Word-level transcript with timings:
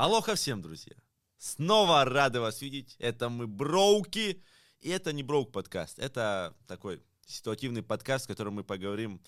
Алоха 0.00 0.34
всем, 0.34 0.62
друзья! 0.62 0.94
Снова 1.36 2.06
рады 2.06 2.40
вас 2.40 2.62
видеть. 2.62 2.96
Это 2.98 3.28
мы 3.28 3.46
Броуки. 3.46 4.42
И 4.80 4.88
это 4.88 5.12
не 5.12 5.22
Броук 5.22 5.52
подкаст. 5.52 5.98
Это 5.98 6.56
такой 6.66 7.02
ситуативный 7.26 7.82
подкаст, 7.82 8.24
в 8.24 8.28
котором 8.28 8.54
мы 8.54 8.64
поговорим 8.64 9.20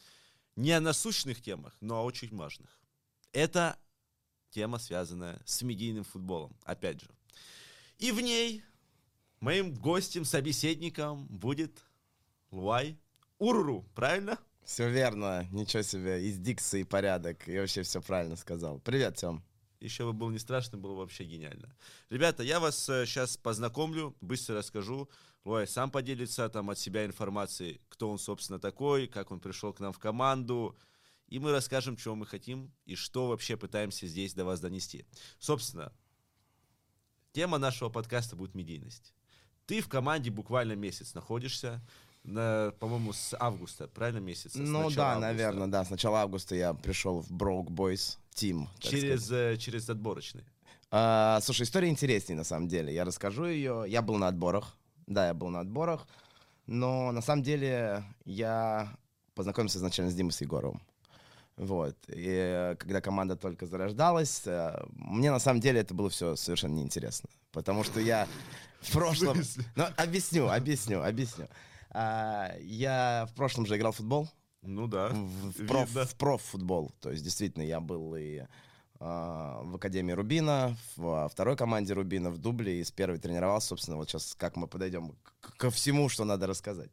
не 0.56 0.72
о 0.72 0.80
насущных 0.80 1.42
темах, 1.42 1.76
но 1.82 1.98
о 1.98 2.04
очень 2.04 2.34
важных. 2.34 2.80
Это 3.34 3.76
тема, 4.48 4.78
связанная 4.78 5.42
с 5.44 5.60
медийным 5.60 6.04
футболом, 6.04 6.56
опять 6.64 7.02
же. 7.02 7.10
И 7.98 8.10
в 8.10 8.22
ней 8.22 8.64
моим 9.40 9.74
гостем, 9.74 10.24
собеседником 10.24 11.26
будет 11.26 11.84
Луай 12.50 12.98
Уруру, 13.36 13.84
правильно? 13.94 14.38
Все 14.64 14.88
верно, 14.88 15.46
ничего 15.52 15.82
себе, 15.82 16.26
из 16.26 16.38
дикции 16.38 16.84
порядок, 16.84 17.46
и 17.46 17.58
вообще 17.58 17.82
все 17.82 18.00
правильно 18.00 18.36
сказал. 18.36 18.78
Привет, 18.78 19.16
Тем. 19.16 19.44
Еще 19.82 20.04
бы 20.04 20.12
был 20.12 20.30
не 20.30 20.38
страшно, 20.38 20.78
было 20.78 20.94
вообще 20.94 21.24
гениально. 21.24 21.74
Ребята, 22.08 22.44
я 22.44 22.60
вас 22.60 22.84
сейчас 22.84 23.36
познакомлю, 23.36 24.16
быстро 24.20 24.56
расскажу. 24.56 25.10
Луай 25.44 25.66
сам 25.66 25.90
поделится 25.90 26.48
там 26.48 26.70
от 26.70 26.78
себя 26.78 27.04
информацией, 27.04 27.80
кто 27.88 28.08
он, 28.08 28.18
собственно, 28.18 28.60
такой, 28.60 29.08
как 29.08 29.32
он 29.32 29.40
пришел 29.40 29.72
к 29.72 29.80
нам 29.80 29.92
в 29.92 29.98
команду. 29.98 30.78
И 31.26 31.40
мы 31.40 31.50
расскажем, 31.50 31.96
чего 31.96 32.14
мы 32.14 32.26
хотим 32.26 32.72
и 32.84 32.94
что 32.94 33.26
вообще 33.26 33.56
пытаемся 33.56 34.06
здесь 34.06 34.34
до 34.34 34.44
вас 34.44 34.60
донести. 34.60 35.04
Собственно, 35.40 35.92
тема 37.32 37.58
нашего 37.58 37.88
подкаста 37.88 38.36
будет 38.36 38.54
медийность. 38.54 39.14
Ты 39.66 39.80
в 39.80 39.88
команде 39.88 40.30
буквально 40.30 40.74
месяц 40.74 41.14
находишься, 41.14 41.72
на, 41.72 41.86
по-моему, 42.24 43.12
с 43.12 43.36
августа, 43.38 43.88
правильно 43.88 44.20
месяц? 44.20 44.52
Ну 44.54 44.90
да, 44.90 45.12
августа. 45.12 45.18
наверное, 45.20 45.66
да. 45.66 45.84
С 45.84 45.90
начала 45.90 46.22
августа 46.22 46.54
я 46.54 46.72
пришел 46.72 47.20
в 47.20 47.30
Broke 47.30 47.68
Boys 47.68 48.18
Team. 48.34 48.66
Через, 48.78 49.30
э, 49.30 49.56
через 49.58 49.88
отборочный. 49.90 50.44
А, 50.90 51.40
слушай, 51.42 51.62
история 51.62 51.88
интереснее 51.88 52.36
на 52.36 52.44
самом 52.44 52.68
деле. 52.68 52.94
Я 52.94 53.04
расскажу 53.04 53.46
ее. 53.46 53.84
Я 53.88 54.02
был 54.02 54.16
на 54.18 54.28
отборах. 54.28 54.76
Да, 55.06 55.26
я 55.26 55.34
был 55.34 55.48
на 55.48 55.60
отборах. 55.60 56.06
Но 56.66 57.10
на 57.12 57.22
самом 57.22 57.42
деле 57.42 58.04
я 58.24 58.94
познакомился 59.34 59.78
изначально 59.78 60.10
с 60.10 60.14
Димой 60.14 60.32
Егоровым. 60.38 60.82
Вот. 61.56 61.96
И 62.08 62.24
э, 62.26 62.76
когда 62.78 63.00
команда 63.00 63.36
только 63.36 63.66
зарождалась, 63.66 64.42
э, 64.46 64.84
мне 64.92 65.30
на 65.30 65.38
самом 65.38 65.60
деле 65.60 65.80
это 65.80 65.92
было 65.94 66.08
все 66.08 66.36
совершенно 66.36 66.74
неинтересно. 66.74 67.28
Потому 67.50 67.84
что 67.84 68.00
я 68.00 68.28
в 68.80 68.92
прошлом... 68.92 69.42
Ну, 69.76 69.84
объясню, 69.96 70.48
объясню, 70.48 71.02
объясню. 71.02 71.48
А, 71.92 72.52
я 72.60 73.26
в 73.30 73.34
прошлом 73.34 73.66
же 73.66 73.76
играл 73.76 73.92
в 73.92 73.96
футбол. 73.96 74.28
Ну 74.62 74.86
да. 74.86 75.08
В, 75.08 75.62
в, 75.62 75.66
проф, 75.66 75.90
в 75.90 76.16
проф-футбол. 76.16 76.92
То 77.00 77.10
есть, 77.10 77.22
действительно, 77.22 77.62
я 77.62 77.80
был 77.80 78.14
и 78.16 78.42
а, 79.00 79.60
в 79.64 79.76
Академии 79.76 80.12
Рубина, 80.12 80.76
в 80.96 81.28
второй 81.28 81.56
команде 81.56 81.92
Рубина, 81.92 82.30
в 82.30 82.38
Дубле, 82.38 82.80
и 82.80 82.84
с 82.84 82.92
первой 82.92 83.18
тренировался, 83.18 83.68
собственно, 83.68 83.96
вот 83.96 84.08
сейчас 84.08 84.34
как 84.36 84.56
мы 84.56 84.68
подойдем 84.68 85.16
ко 85.56 85.70
всему, 85.70 86.08
что 86.08 86.24
надо 86.24 86.46
рассказать. 86.46 86.90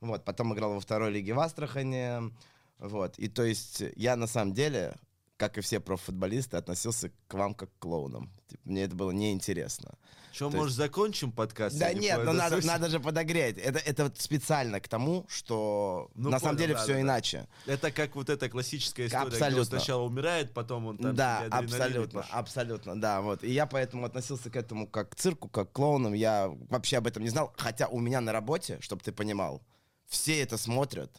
Вот, 0.00 0.24
потом 0.24 0.54
играл 0.54 0.72
во 0.72 0.80
второй 0.80 1.10
лиге 1.10 1.34
в 1.34 1.40
Астрахане, 1.40 2.32
вот, 2.78 3.18
и 3.18 3.28
то 3.28 3.42
есть 3.42 3.82
я 3.96 4.16
на 4.16 4.26
самом 4.26 4.54
деле 4.54 4.94
как 5.40 5.56
и 5.56 5.62
все 5.62 5.80
профутболисты, 5.80 6.58
относился 6.58 7.10
к 7.26 7.32
вам 7.32 7.54
как 7.54 7.70
к 7.70 7.78
клоунам. 7.78 8.30
Типа, 8.46 8.60
мне 8.66 8.82
это 8.82 8.94
было 8.94 9.10
неинтересно. 9.10 9.94
Что, 10.32 10.50
может, 10.50 10.66
есть... 10.66 10.76
закончим 10.76 11.32
подкаст? 11.32 11.78
Да 11.78 11.94
нет, 11.94 12.18
но 12.18 12.32
ну 12.32 12.32
надо, 12.34 12.56
совсем... 12.56 12.72
надо 12.72 12.90
же 12.90 13.00
подогреть. 13.00 13.56
Это, 13.56 13.78
это 13.78 14.04
вот 14.04 14.20
специально 14.20 14.80
к 14.80 14.88
тому, 14.88 15.24
что 15.30 16.10
ну, 16.14 16.28
на 16.28 16.36
понял, 16.36 16.40
самом 16.40 16.58
деле 16.58 16.74
да, 16.74 16.82
все 16.82 16.92
да, 16.92 17.00
иначе. 17.00 17.48
Это 17.64 17.90
как 17.90 18.16
вот 18.16 18.28
эта 18.28 18.50
классическая 18.50 19.06
история, 19.06 19.28
абсолютно. 19.28 19.48
где 19.48 19.60
он 19.60 19.66
сначала 19.66 20.02
умирает, 20.02 20.52
потом 20.52 20.86
он 20.88 20.98
там 20.98 21.14
Да, 21.16 21.46
абсолютно, 21.50 22.20
абсолютно, 22.30 23.00
да, 23.00 23.22
вот. 23.22 23.42
И 23.42 23.50
я 23.50 23.64
поэтому 23.64 24.04
относился 24.04 24.50
к 24.50 24.56
этому 24.56 24.86
как 24.86 25.12
к 25.12 25.14
цирку, 25.14 25.48
как 25.48 25.70
к 25.70 25.72
клоунам. 25.72 26.12
Я 26.12 26.54
вообще 26.68 26.98
об 26.98 27.06
этом 27.06 27.22
не 27.22 27.30
знал, 27.30 27.54
хотя 27.56 27.88
у 27.88 27.98
меня 27.98 28.20
на 28.20 28.32
работе, 28.32 28.76
чтобы 28.82 29.02
ты 29.02 29.10
понимал, 29.10 29.62
все 30.06 30.42
это 30.42 30.58
смотрят, 30.58 31.10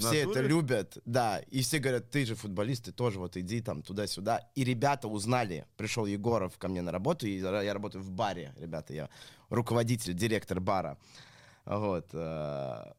все 0.00 0.30
это 0.30 0.40
любят, 0.40 0.98
да. 1.04 1.38
И 1.50 1.62
все 1.62 1.78
говорят, 1.78 2.10
ты 2.10 2.26
же 2.26 2.34
футболист, 2.34 2.86
ты 2.86 2.92
тоже 2.92 3.18
вот 3.18 3.36
иди 3.36 3.60
там 3.60 3.82
туда-сюда. 3.82 4.50
И 4.54 4.64
ребята 4.64 5.08
узнали, 5.08 5.66
пришел 5.76 6.06
Егоров 6.06 6.58
ко 6.58 6.68
мне 6.68 6.82
на 6.82 6.92
работу, 6.92 7.26
и 7.26 7.38
я 7.38 7.74
работаю 7.74 8.02
в 8.02 8.10
баре, 8.10 8.54
ребята, 8.58 8.94
я 8.94 9.10
руководитель, 9.48 10.14
директор 10.14 10.60
бара. 10.60 10.98
Вот. 11.64 12.08
Э, 12.12 12.92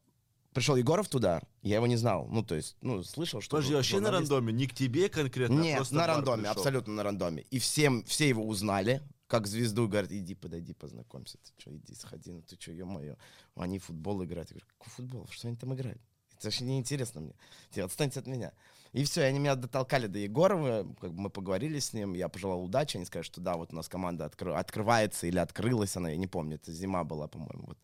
пришел 0.52 0.76
Егоров 0.76 1.08
туда, 1.08 1.42
я 1.62 1.76
его 1.76 1.86
не 1.86 1.96
знал. 1.96 2.26
Ну, 2.30 2.42
то 2.42 2.54
есть, 2.54 2.76
ну, 2.80 3.02
слышал, 3.02 3.40
что... 3.40 3.56
Подожди, 3.56 3.74
вообще 3.74 4.00
на 4.00 4.10
рандоме, 4.10 4.52
не 4.52 4.66
к 4.66 4.74
тебе 4.74 5.08
конкретно, 5.08 5.60
а 5.60 5.64
Нет, 5.64 5.90
на 5.90 6.06
рандоме, 6.06 6.42
пришел. 6.42 6.56
абсолютно 6.56 6.94
на 6.94 7.02
рандоме. 7.02 7.44
И 7.50 7.58
всем, 7.58 8.04
все 8.04 8.28
его 8.28 8.46
узнали, 8.46 9.02
как 9.26 9.46
звезду, 9.46 9.88
говорят, 9.88 10.12
иди, 10.12 10.34
подойди, 10.34 10.74
познакомься. 10.74 11.38
Ты 11.38 11.52
что, 11.58 11.74
иди, 11.74 11.94
сходи, 11.94 12.30
ну 12.32 12.42
ты 12.42 12.56
что, 12.60 12.72
ё-моё. 12.72 13.16
Они 13.56 13.78
футбол 13.78 14.22
играют. 14.24 14.50
Я 14.50 14.56
говорю, 14.56 14.66
какой 14.78 14.90
футбол? 14.90 15.26
Что 15.30 15.48
они 15.48 15.56
там 15.56 15.74
играют? 15.74 16.02
Это 16.42 16.48
вообще 16.48 16.64
неинтересно 16.64 17.20
мне. 17.20 17.34
Типа, 17.70 17.86
отстаньте 17.86 18.18
от 18.18 18.26
меня. 18.26 18.52
И 18.92 19.04
все, 19.04 19.20
и 19.20 19.24
они 19.24 19.38
меня 19.38 19.54
дотолкали 19.54 20.08
до 20.08 20.18
Егорова, 20.18 20.84
как 21.00 21.12
бы 21.12 21.22
мы 21.22 21.30
поговорили 21.30 21.78
с 21.78 21.92
ним, 21.92 22.14
я 22.14 22.28
пожелал 22.28 22.64
удачи, 22.64 22.96
они 22.96 23.06
сказали, 23.06 23.24
что 23.24 23.40
да, 23.40 23.56
вот 23.56 23.72
у 23.72 23.76
нас 23.76 23.88
команда 23.88 24.24
откры... 24.24 24.52
открывается 24.52 25.28
или 25.28 25.38
открылась 25.38 25.96
она, 25.96 26.10
я 26.10 26.16
не 26.16 26.26
помню, 26.26 26.56
это 26.56 26.72
зима 26.72 27.04
была, 27.04 27.28
по-моему. 27.28 27.68
Вот. 27.68 27.78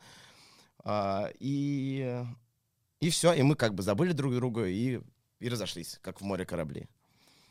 А, 0.80 1.30
и, 1.38 2.24
и 3.00 3.10
все, 3.10 3.32
и 3.32 3.42
мы 3.42 3.54
как 3.54 3.74
бы 3.74 3.84
забыли 3.84 4.10
друг 4.10 4.34
друга 4.34 4.66
и, 4.66 5.00
и 5.38 5.48
разошлись, 5.48 6.00
как 6.02 6.20
в 6.20 6.25
море 6.25 6.44
корабли. 6.44 6.88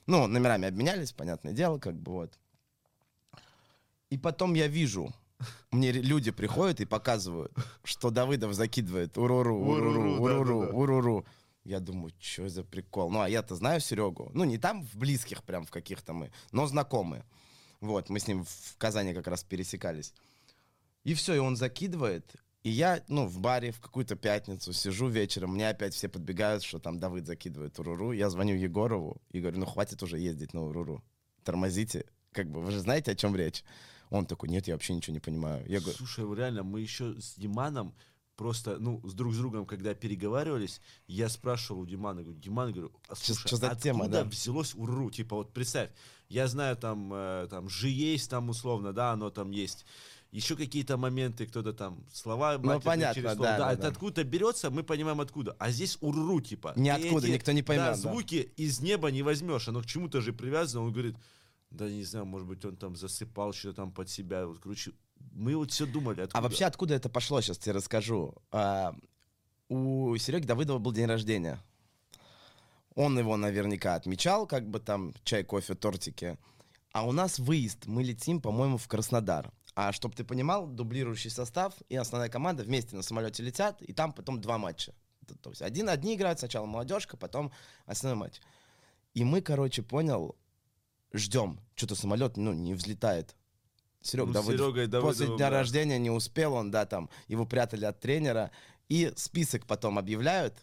Ну, 0.07 0.27
номерами 0.27 0.67
обменялись, 0.67 1.13
понятное 1.13 1.53
дело, 1.53 1.79
как 1.79 1.95
бы 1.95 2.11
вот. 2.11 2.37
И 4.09 4.17
потом 4.17 4.55
я 4.55 4.67
вижу, 4.67 5.15
мне 5.71 5.91
люди 5.91 6.31
приходят 6.31 6.79
и 6.79 6.85
показывают, 6.85 7.53
что 7.83 8.09
Давыдов 8.09 8.53
закидывает 8.53 9.17
уруру, 9.17 9.57
уруру, 9.57 10.21
уруру, 10.21 10.69
уруру. 10.71 11.25
Я 11.63 11.79
думаю, 11.79 12.13
что 12.19 12.47
за 12.47 12.63
прикол? 12.63 13.11
Ну, 13.11 13.19
а 13.19 13.29
я-то 13.29 13.55
знаю 13.55 13.81
Серегу. 13.81 14.31
Ну, 14.33 14.45
не 14.45 14.57
там 14.57 14.85
в 14.85 14.95
близких 14.95 15.43
прям 15.43 15.65
в 15.65 15.71
каких-то 15.71 16.13
мы, 16.13 16.31
но 16.51 16.65
знакомые. 16.65 17.25
Вот, 17.81 18.09
мы 18.09 18.19
с 18.19 18.27
ним 18.27 18.45
в 18.45 18.77
Казани 18.77 19.13
как 19.13 19.27
раз 19.27 19.43
пересекались. 19.43 20.13
И 21.03 21.13
все, 21.13 21.35
и 21.35 21.39
он 21.39 21.55
закидывает. 21.55 22.35
И 22.63 22.69
я, 22.69 23.03
ну, 23.07 23.27
в 23.27 23.39
баре 23.39 23.71
в 23.71 23.79
какую-то 23.79 24.15
пятницу 24.15 24.73
сижу 24.73 25.07
вечером, 25.07 25.53
мне 25.53 25.69
опять 25.69 25.93
все 25.93 26.09
подбегают, 26.09 26.63
что 26.63 26.79
там 26.79 26.99
Давыд 26.99 27.25
закидывает 27.25 27.77
уруру. 27.79 28.11
Я 28.11 28.29
звоню 28.29 28.55
Егорову 28.55 29.21
и 29.31 29.39
говорю, 29.39 29.59
ну, 29.59 29.65
хватит 29.65 30.01
уже 30.03 30.19
ездить 30.19 30.53
на 30.53 30.65
уруру. 30.65 31.03
Тормозите. 31.43 32.05
Как 32.31 32.49
бы, 32.49 32.61
вы 32.61 32.71
же 32.71 32.79
знаете, 32.79 33.11
о 33.11 33.15
чем 33.15 33.35
речь? 33.35 33.63
Он 34.09 34.25
такой, 34.25 34.49
нет, 34.49 34.67
я 34.67 34.75
вообще 34.75 34.93
ничего 34.93 35.13
не 35.13 35.19
понимаю. 35.19 35.65
Я 35.67 35.79
говорю, 35.79 35.97
Слушай, 35.97 36.25
реально, 36.35 36.63
мы 36.63 36.81
еще 36.81 37.19
с 37.19 37.35
Диманом 37.35 37.93
просто, 38.37 38.77
ну, 38.79 39.01
с 39.03 39.13
друг 39.13 39.33
с 39.33 39.37
другом, 39.37 39.65
когда 39.65 39.93
переговаривались, 39.93 40.79
я 41.07 41.27
спрашивал 41.27 41.81
у 41.81 41.85
Димана, 41.85 42.21
говорю, 42.21 42.39
Диман, 42.39 42.71
говорю, 42.71 42.91
а 43.09 43.15
слушай, 43.15 43.47
что, 43.47 43.57
за 43.57 43.67
откуда 43.67 43.83
тема, 43.83 44.07
да? 44.07 44.23
взялось 44.23 44.75
УРУ? 44.75 45.09
Типа, 45.09 45.35
вот 45.35 45.53
представь, 45.53 45.89
я 46.29 46.47
знаю, 46.47 46.77
там, 46.77 47.11
э, 47.13 47.47
там, 47.49 47.67
же 47.67 47.89
есть 47.89 48.29
там 48.29 48.49
условно, 48.49 48.93
да, 48.93 49.11
оно 49.11 49.29
там 49.31 49.51
есть. 49.51 49.85
Еще 50.31 50.55
какие-то 50.55 50.97
моменты, 50.97 51.47
кто-то 51.47 51.73
там 51.73 52.05
слова 52.13 52.57
ну, 52.57 52.81
понятно, 52.81 53.15
через 53.15 53.35
слово. 53.35 53.45
Да, 53.45 53.57
да, 53.57 53.65
да, 53.65 53.73
это 53.73 53.81
да. 53.83 53.87
откуда 53.87 54.23
берется, 54.23 54.69
мы 54.69 54.83
понимаем 54.83 55.21
откуда. 55.21 55.55
А 55.57 55.71
здесь 55.71 55.97
урру, 56.01 56.41
типа. 56.41 56.73
Ниоткуда, 56.75 57.29
никто 57.29 57.53
не 57.53 57.63
поймет. 57.63 57.85
Да, 57.85 57.95
звуки 57.95 58.43
да. 58.43 58.63
из 58.63 58.81
неба 58.81 59.09
не 59.09 59.23
возьмешь, 59.23 59.69
оно 59.69 59.81
к 59.81 59.85
чему-то 59.85 60.19
же 60.19 60.33
привязано. 60.33 60.83
Он 60.83 60.91
говорит, 60.91 61.15
да 61.77 61.89
не 61.89 62.03
знаю, 62.03 62.25
может 62.25 62.47
быть, 62.47 62.65
он 62.65 62.75
там 62.75 62.95
засыпал 62.95 63.53
что-то 63.53 63.77
там 63.77 63.91
под 63.91 64.09
себя. 64.09 64.45
Вот, 64.45 64.59
короче, 64.59 64.91
мы 65.31 65.55
вот 65.55 65.71
все 65.71 65.85
думали. 65.85 66.21
Откуда. 66.21 66.39
А 66.39 66.41
вообще 66.41 66.65
откуда 66.65 66.95
это 66.95 67.09
пошло, 67.09 67.39
сейчас 67.41 67.57
тебе 67.57 67.73
расскажу. 67.73 68.35
А, 68.51 68.95
у 69.69 70.15
Сереги 70.17 70.45
Давыдова 70.45 70.79
был 70.79 70.91
день 70.91 71.05
рождения. 71.05 71.59
Он 72.95 73.17
его 73.17 73.37
наверняка 73.37 73.95
отмечал, 73.95 74.47
как 74.47 74.67
бы 74.67 74.79
там 74.79 75.13
чай, 75.23 75.43
кофе, 75.43 75.75
тортики. 75.75 76.37
А 76.91 77.05
у 77.05 77.11
нас 77.11 77.37
выезд, 77.37 77.85
мы 77.85 78.03
летим, 78.03 78.41
по-моему, 78.41 78.77
в 78.77 78.87
Краснодар. 78.87 79.51
А 79.75 79.91
чтобы 79.91 80.15
ты 80.15 80.23
понимал, 80.23 80.65
дублирующий 80.65 81.29
состав 81.29 81.75
и 81.89 81.95
основная 81.95 82.29
команда 82.29 82.63
вместе 82.63 82.95
на 82.95 83.03
самолете 83.03 83.43
летят, 83.43 83.79
и 83.83 83.93
там 83.93 84.13
потом 84.13 84.41
два 84.41 84.57
матча. 84.57 84.95
То 85.43 85.51
есть 85.51 85.61
один, 85.61 85.89
одни 85.89 86.15
играют, 86.15 86.39
сначала 86.39 86.65
молодежка, 86.65 87.17
потом 87.17 87.51
основной 87.85 88.19
матч. 88.19 88.41
И 89.13 89.23
мы, 89.23 89.41
короче, 89.41 89.83
понял, 89.83 90.35
ждем. 91.17 91.59
Что-то 91.75 91.95
самолет, 91.95 92.37
ну, 92.37 92.53
не 92.53 92.73
взлетает. 92.73 93.35
Серега, 94.01 94.27
ну, 94.27 94.33
Давыдов, 94.33 94.75
Серега 94.75 95.01
после 95.01 95.27
дня 95.27 95.37
да. 95.37 95.49
рождения 95.49 95.99
не 95.99 96.11
успел 96.11 96.53
он, 96.53 96.71
да, 96.71 96.85
там, 96.85 97.09
его 97.27 97.45
прятали 97.45 97.85
от 97.85 97.99
тренера. 97.99 98.51
И 98.89 99.11
список 99.15 99.65
потом 99.65 99.99
объявляют, 99.99 100.53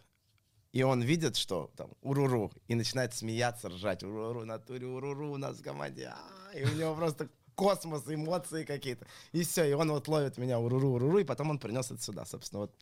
и 0.72 0.82
он 0.82 1.02
видит, 1.02 1.36
что 1.36 1.70
там 1.76 1.90
уруру, 2.00 2.50
и 2.68 2.74
начинает 2.74 3.14
смеяться, 3.14 3.68
ржать. 3.68 4.02
Уруру, 4.02 4.44
натуре, 4.44 4.86
уруру 4.86 5.32
у 5.32 5.36
нас 5.36 5.58
в 5.58 5.62
команде. 5.62 6.06
А-а-а, 6.06 6.58
и 6.58 6.64
у 6.64 6.74
него 6.74 6.94
просто 6.94 7.28
космос, 7.54 8.02
эмоции 8.08 8.64
какие-то. 8.64 9.06
И 9.32 9.42
все, 9.42 9.64
и 9.64 9.72
он 9.72 9.90
вот 9.90 10.08
ловит 10.08 10.38
меня 10.38 10.58
уруру, 10.58 10.94
уруру, 10.94 11.18
и 11.18 11.24
потом 11.24 11.50
он 11.50 11.58
принес 11.58 11.90
это 11.90 12.02
сюда. 12.02 12.24
Собственно, 12.24 12.62
вот 12.62 12.74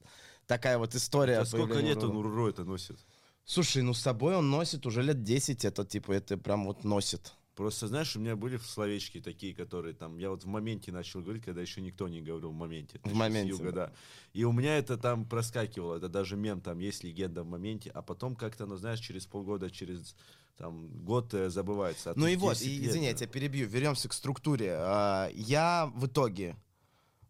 такая 0.46 0.78
вот 0.78 0.94
история. 0.94 1.38
А 1.38 1.44
сколько 1.44 1.80
лет 1.80 2.02
он 2.02 2.16
уруру 2.16 2.48
это 2.48 2.64
носит? 2.64 2.98
Слушай, 3.44 3.82
ну 3.82 3.92
с 3.92 4.00
собой 4.00 4.36
он 4.36 4.50
носит 4.50 4.86
уже 4.86 5.02
лет 5.02 5.22
10, 5.22 5.64
это 5.64 5.84
типа, 5.84 6.12
это 6.12 6.36
прям 6.38 6.64
вот 6.66 6.84
носит. 6.84 7.34
Просто, 7.54 7.86
знаешь, 7.86 8.16
у 8.16 8.20
меня 8.20 8.34
были 8.34 8.56
словечки 8.56 9.20
такие, 9.20 9.54
которые 9.54 9.94
там, 9.94 10.16
я 10.16 10.30
вот 10.30 10.44
в 10.44 10.46
моменте 10.46 10.90
начал 10.90 11.20
говорить, 11.20 11.44
когда 11.44 11.60
еще 11.60 11.82
никто 11.82 12.08
не 12.08 12.22
говорил 12.22 12.50
в 12.50 12.54
моменте. 12.54 12.98
В 13.04 13.14
моменте, 13.14 13.50
Юга, 13.50 13.72
да. 13.72 13.86
да. 13.86 13.92
И 14.32 14.44
у 14.44 14.52
меня 14.52 14.78
это 14.78 14.96
там 14.96 15.26
проскакивало, 15.26 15.96
это 15.96 16.08
даже 16.08 16.36
мем, 16.36 16.62
там 16.62 16.78
есть 16.78 17.04
легенда 17.04 17.42
в 17.42 17.46
моменте, 17.46 17.90
а 17.90 18.00
потом 18.00 18.36
как-то, 18.36 18.64
ну, 18.64 18.76
знаешь, 18.76 19.00
через 19.00 19.26
полгода, 19.26 19.70
через 19.70 20.16
там 20.56 20.88
год 21.04 21.34
э, 21.34 21.50
забывается. 21.50 22.12
А 22.12 22.14
Ну 22.16 22.26
и 22.26 22.36
вот, 22.36 22.56
10 22.56 22.66
и, 22.66 22.86
извини, 22.86 23.06
я 23.06 23.14
тебя 23.14 23.26
перебью. 23.26 23.66
Вернемся 23.66 24.08
к 24.08 24.12
структуре. 24.12 24.74
А, 24.78 25.28
Я 25.34 25.90
в 25.94 26.06
итоге 26.06 26.56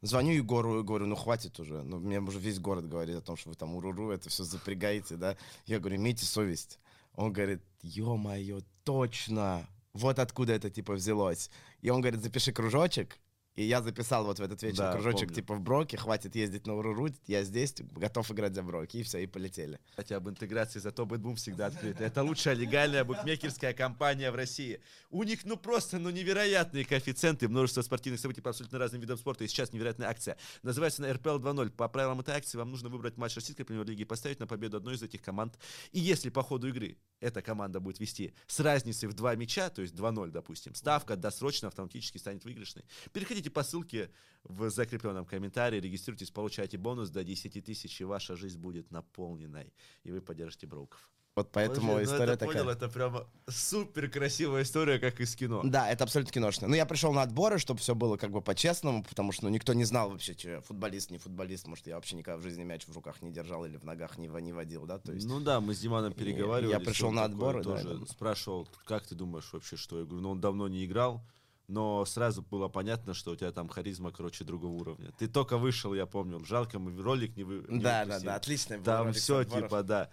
звоню 0.02 0.32
Егору 0.32 0.80
и 0.80 0.82
говорю, 0.82 1.06
ну 1.06 1.16
хватит 1.16 1.58
уже. 1.58 1.82
Ну, 1.82 1.98
мне 1.98 2.20
уже 2.20 2.38
весь 2.38 2.58
город 2.58 2.88
говорит 2.88 3.16
о 3.16 3.22
том, 3.22 3.36
что 3.36 3.50
вы 3.50 3.54
там 3.54 3.74
уруру, 3.74 4.10
это 4.10 4.28
все 4.28 4.44
запрягаете, 4.44 5.16
да. 5.16 5.36
Я 5.66 5.78
говорю, 5.78 5.96
имейте 5.96 6.26
совесть. 6.26 6.78
Он 7.14 7.32
говорит, 7.32 7.62
ё-моё, 7.82 8.60
точно. 8.84 9.66
Вот 9.94 10.18
откуда 10.18 10.54
это 10.54 10.70
типа 10.70 10.94
взялось. 10.94 11.50
И 11.82 11.90
он 11.90 12.00
говорит, 12.00 12.22
запиши 12.22 12.52
кружочек. 12.52 13.18
И 13.54 13.64
я 13.64 13.82
записал 13.82 14.24
вот 14.24 14.38
в 14.38 14.42
этот 14.42 14.62
вечер 14.62 14.78
Да, 14.78 14.92
кружочек 14.92 15.28
помню. 15.28 15.34
типа 15.34 15.54
в 15.54 15.60
Броке, 15.60 15.96
хватит 15.98 16.34
ездить 16.34 16.66
на 16.66 16.74
Уруру, 16.74 17.08
я 17.26 17.44
здесь, 17.44 17.74
готов 17.78 18.30
играть 18.30 18.54
за 18.54 18.62
Броки. 18.62 18.98
И 18.98 19.02
все, 19.02 19.18
и 19.18 19.26
полетели. 19.26 19.78
Кстати, 19.90 20.14
об 20.14 20.28
интеграции, 20.28 20.78
зато 20.78 21.04
BetBoom 21.04 21.36
всегда 21.36 21.66
открыт. 21.66 22.00
Это 22.00 22.22
лучшая 22.22 22.54
легальная 22.54 23.04
букмекерская 23.04 23.74
компания 23.74 24.30
в 24.30 24.36
России. 24.36 24.80
У 25.10 25.22
них, 25.22 25.44
ну 25.44 25.56
просто, 25.56 25.98
ну 25.98 26.08
невероятные 26.10 26.84
коэффициенты, 26.84 27.48
множество 27.48 27.82
спортивных 27.82 28.20
событий 28.20 28.40
по 28.40 28.50
абсолютно 28.50 28.78
разным 28.78 29.02
видам 29.02 29.18
спорта. 29.18 29.44
И 29.44 29.48
сейчас 29.48 29.72
невероятная 29.72 30.08
акция. 30.08 30.38
Называется 30.62 31.02
она 31.02 31.12
РПЛ 31.12 31.38
2.0. 31.38 31.70
По 31.70 31.88
правилам 31.88 32.20
этой 32.20 32.34
акции 32.34 32.56
вам 32.56 32.70
нужно 32.70 32.88
выбрать 32.88 33.18
матч 33.18 33.34
российской 33.36 33.64
премьер-лиги 33.64 34.02
и 34.02 34.04
поставить 34.04 34.40
на 34.40 34.46
победу 34.46 34.78
одной 34.78 34.94
из 34.94 35.02
этих 35.02 35.20
команд. 35.20 35.58
И 35.90 36.00
если 36.00 36.30
по 36.30 36.42
ходу 36.42 36.68
игры 36.68 36.96
эта 37.20 37.42
команда 37.42 37.80
будет 37.80 38.00
вести 38.00 38.34
с 38.46 38.58
разницей 38.60 39.08
в 39.08 39.14
два 39.14 39.34
мяча, 39.36 39.70
то 39.70 39.82
есть 39.82 39.94
2-0, 39.94 40.30
допустим, 40.30 40.74
ставка 40.74 41.16
досрочно 41.16 41.68
автоматически 41.68 42.18
станет 42.18 42.44
выигрышной. 42.44 42.84
Переходите 43.12 43.41
по 43.50 43.62
ссылке 43.62 44.10
в 44.44 44.70
закрепленном 44.70 45.24
комментарии, 45.24 45.80
регистрируйтесь, 45.80 46.30
получайте 46.30 46.78
бонус 46.78 47.10
до 47.10 47.24
10 47.24 47.64
тысяч, 47.64 48.00
и 48.00 48.04
ваша 48.04 48.36
жизнь 48.36 48.58
будет 48.58 48.90
наполненной, 48.90 49.72
и 50.04 50.10
вы 50.10 50.20
поддержите 50.20 50.66
Броков. 50.66 51.08
Вот 51.34 51.50
поэтому 51.50 51.92
Слушай, 51.92 51.96
ну 51.96 52.02
история 52.04 52.32
это 52.32 52.36
такая. 52.36 52.56
понял, 52.58 52.68
это 52.68 52.88
прямо 52.90 53.26
супер 53.48 54.10
красивая 54.10 54.64
история, 54.64 54.98
как 54.98 55.18
из 55.18 55.34
кино. 55.34 55.62
Да, 55.64 55.90
это 55.90 56.04
абсолютно 56.04 56.30
киношно. 56.30 56.68
Ну, 56.68 56.74
я 56.74 56.84
пришел 56.84 57.10
на 57.14 57.22
отборы, 57.22 57.58
чтобы 57.58 57.80
все 57.80 57.94
было 57.94 58.18
как 58.18 58.32
бы 58.32 58.42
по-честному, 58.42 59.02
потому 59.02 59.32
что 59.32 59.44
ну, 59.44 59.48
никто 59.48 59.72
не 59.72 59.84
знал 59.84 60.10
вообще, 60.10 60.34
что 60.34 60.50
я 60.50 60.60
футболист, 60.60 61.10
не 61.10 61.16
футболист. 61.16 61.66
Может, 61.66 61.86
я 61.86 61.94
вообще 61.94 62.16
никогда 62.16 62.38
в 62.38 62.42
жизни 62.42 62.64
мяч 62.64 62.86
в 62.86 62.92
руках 62.94 63.22
не 63.22 63.30
держал 63.32 63.64
или 63.64 63.78
в 63.78 63.84
ногах 63.84 64.18
не, 64.18 64.28
не 64.42 64.52
водил, 64.52 64.84
да? 64.84 64.98
То 64.98 65.12
есть, 65.12 65.26
Ну 65.26 65.40
да, 65.40 65.62
мы 65.62 65.74
с 65.74 65.80
Диманом 65.80 66.12
переговаривали. 66.12 66.70
я 66.70 66.80
пришел 66.80 67.10
на 67.10 67.24
отборы, 67.24 67.64
да, 67.64 67.76
тоже 67.76 67.88
это- 67.96 68.12
спрашивал, 68.12 68.68
как 68.84 69.06
ты 69.06 69.14
думаешь 69.14 69.50
вообще, 69.54 69.76
что? 69.76 70.00
Я 70.00 70.04
говорю, 70.04 70.20
ну 70.20 70.30
он 70.32 70.40
давно 70.42 70.68
не 70.68 70.84
играл, 70.84 71.24
но 71.68 72.04
сразу 72.04 72.42
было 72.42 72.68
понятно, 72.68 73.14
что 73.14 73.32
у 73.32 73.36
тебя 73.36 73.52
там 73.52 73.68
харизма, 73.68 74.10
короче, 74.10 74.44
другого 74.44 74.72
уровня. 74.72 75.12
Ты 75.18 75.28
только 75.28 75.58
вышел, 75.58 75.94
я 75.94 76.06
помню, 76.06 76.44
жалко, 76.44 76.78
мы 76.78 77.00
ролик 77.00 77.36
не, 77.36 77.44
вы, 77.44 77.64
не 77.68 77.80
да, 77.80 78.04
да, 78.04 78.20
да, 78.20 78.34
отлично. 78.36 78.78
Там 78.82 79.06
ролик 79.06 79.16
все 79.16 79.44
типа, 79.44 79.82
да. 79.82 80.10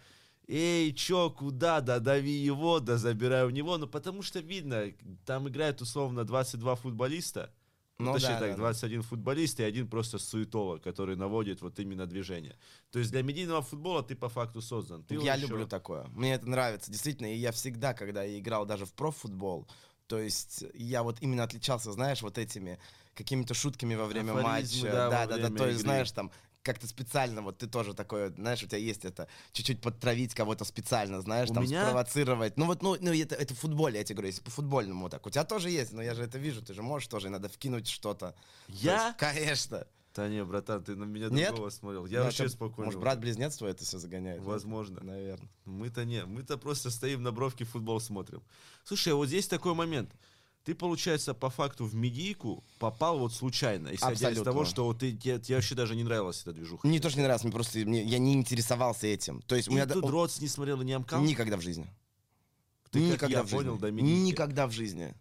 Эй, 0.47 0.91
чё, 0.93 1.29
куда, 1.29 1.79
да 1.79 1.99
дави 1.99 2.31
его, 2.31 2.79
да 2.79 2.97
забирай 2.97 3.45
у 3.45 3.51
него. 3.51 3.77
Ну, 3.77 3.87
потому 3.87 4.23
что 4.23 4.39
видно, 4.39 4.85
там 5.25 5.47
играет 5.47 5.81
условно 5.81 6.23
22 6.23 6.75
футболиста, 6.75 7.53
ну, 7.99 8.05
Ну 8.05 8.13
точнее 8.13 8.29
да, 8.29 8.39
так, 8.39 8.49
да, 8.51 8.55
да. 8.55 8.61
21 8.61 9.01
футболист 9.01 9.59
и 9.59 9.63
один 9.63 9.87
просто 9.89 10.19
суетолог, 10.19 10.81
который 10.81 11.17
наводит 11.17 11.61
вот 11.61 11.79
именно 11.79 12.07
движение. 12.07 12.57
То 12.91 12.99
есть 12.99 13.11
для 13.11 13.21
медийного 13.21 13.61
футбола 13.61 14.01
ты 14.03 14.15
по 14.15 14.29
факту 14.29 14.61
создан. 14.61 15.03
Ты 15.03 15.15
я 15.15 15.33
вот 15.33 15.41
люблю 15.41 15.67
такое. 15.67 16.05
Мне 16.13 16.35
это 16.35 16.49
нравится, 16.49 16.89
действительно. 16.89 17.27
И 17.27 17.37
я 17.37 17.51
всегда, 17.51 17.93
когда 17.93 18.23
я 18.23 18.39
играл 18.39 18.65
даже 18.65 18.85
в 18.85 18.93
профутбол, 18.93 19.67
то 20.09 20.17
есть 20.19 20.65
я 20.73 21.03
вот 21.03 21.17
именно 21.21 21.43
отличался, 21.43 21.91
знаешь, 21.91 22.21
вот 22.23 22.37
этими 22.39 22.79
какими-то 23.15 23.53
шутками 23.53 23.93
во 23.95 24.05
время 24.07 24.31
Афоризмы, 24.31 24.89
матча. 24.89 24.91
да, 24.91 25.09
Да, 25.09 25.27
да, 25.27 25.37
да. 25.37 25.55
То 25.55 25.67
есть, 25.67 25.79
игры. 25.81 25.83
знаешь, 25.83 26.11
там 26.11 26.31
как-то 26.63 26.87
специально, 26.87 27.41
вот 27.43 27.59
ты 27.59 27.67
тоже 27.67 27.93
такой, 27.93 28.29
знаешь, 28.33 28.63
у 28.63 28.67
тебя 28.67 28.79
есть 28.79 29.05
это, 29.05 29.27
чуть-чуть 29.53 29.81
подтравить 29.81 30.33
кого-то 30.33 30.65
специально, 30.65 31.21
знаешь, 31.21 31.49
У 31.51 31.53
там 31.53 31.63
меня- 31.63 31.83
спровоцировать. 31.83 32.57
Ну 32.57 32.65
вот, 32.65 32.81
ну, 32.81 32.97
ну 32.99 33.13
это, 33.13 33.35
это 33.35 33.53
в 33.53 33.59
футболе, 33.59 33.99
я 33.99 34.03
тебе 34.03 34.15
говорю, 34.15 34.27
если 34.29 34.41
по 34.41 34.49
футбольному 34.51 35.03
вот 35.03 35.11
так. 35.11 35.25
У 35.25 35.29
тебя 35.29 35.43
тоже 35.45 35.69
есть, 35.69 35.93
но 35.93 36.01
я 36.01 36.15
же 36.15 36.23
это 36.23 36.37
вижу, 36.39 36.61
ты 36.63 36.73
же 36.73 36.81
можешь 36.81 37.07
тоже, 37.07 37.29
надо 37.29 37.47
вкинуть 37.47 37.87
что-то. 37.87 38.31
То 38.67 38.73
Я? 38.73 39.05
есть, 39.07 39.17
конечно. 39.17 39.85
Да 40.15 40.27
не, 40.27 40.43
братан, 40.43 40.83
ты 40.83 40.95
на 40.95 41.03
меня 41.05 41.29
Нет? 41.29 41.49
другого 41.49 41.69
смотрел. 41.69 42.05
Я 42.07 42.19
Ну, 42.19 42.25
вообще 42.25 42.43
это, 42.45 42.51
спокойно. 42.53 42.85
Может, 42.85 42.99
брат-близнец 42.99 43.55
твой 43.57 43.71
это 43.71 43.85
все 43.85 43.99
загоняет? 43.99 44.41
Возможно. 44.41 44.99
Наверное. 45.03 45.49
Мы-то 45.65 46.03
не, 46.03 46.25
мы-то 46.25 46.57
просто 46.57 46.89
стоим 46.89 47.23
на 47.23 47.31
бровке, 47.31 47.63
футбол 47.63 47.99
смотрим. 48.01 48.41
Слушай, 48.83 49.13
а 49.13 49.15
вот 49.15 49.27
здесь 49.27 49.47
такой 49.47 49.73
момент. 49.75 50.11
Ты, 50.65 50.75
получается, 50.75 51.33
по 51.33 51.49
факту 51.49 51.85
в 51.85 51.95
медийку 51.95 52.63
попал 52.79 53.17
вот 53.19 53.33
случайно, 53.33 53.95
исходя 53.95 54.29
из 54.31 54.41
того, 54.41 54.65
что 54.65 54.83
вот 54.85 54.99
ты, 54.99 55.13
тебе, 55.13 55.39
тебе 55.39 55.55
вообще 55.55 55.73
даже 55.73 55.95
не 55.95 56.03
нравилась 56.03 56.41
эта 56.41 56.51
движуха. 56.51 56.85
Мне 56.85 56.99
тоже 56.99 57.15
не 57.15 57.23
нравится, 57.23 57.47
мне 57.47 57.53
просто 57.53 57.79
мне- 57.79 58.03
я 58.03 58.17
не 58.19 58.33
интересовался 58.33 59.07
этим. 59.07 59.41
То 59.43 59.55
есть 59.55 59.69
у 59.69 59.71
меня 59.71 59.85
тут 59.87 60.03
да- 60.03 60.09
Роц 60.11 60.39
не 60.41 60.47
смотрел 60.47 60.81
и 60.81 60.85
не 60.85 60.93
амкал? 60.93 61.23
никогда 61.23 61.55
в 61.55 61.61
жизни. 61.61 61.87
Ты, 62.91 62.99
как 63.11 63.13
никогда 63.29 63.37
я 63.39 63.43
в 63.43 63.49
понял, 63.49 63.71
жизни. 63.73 63.81
до 63.81 63.91
медийки. 63.91 64.19
Никогда 64.19 64.67
в 64.67 64.71
жизни. 64.71 65.15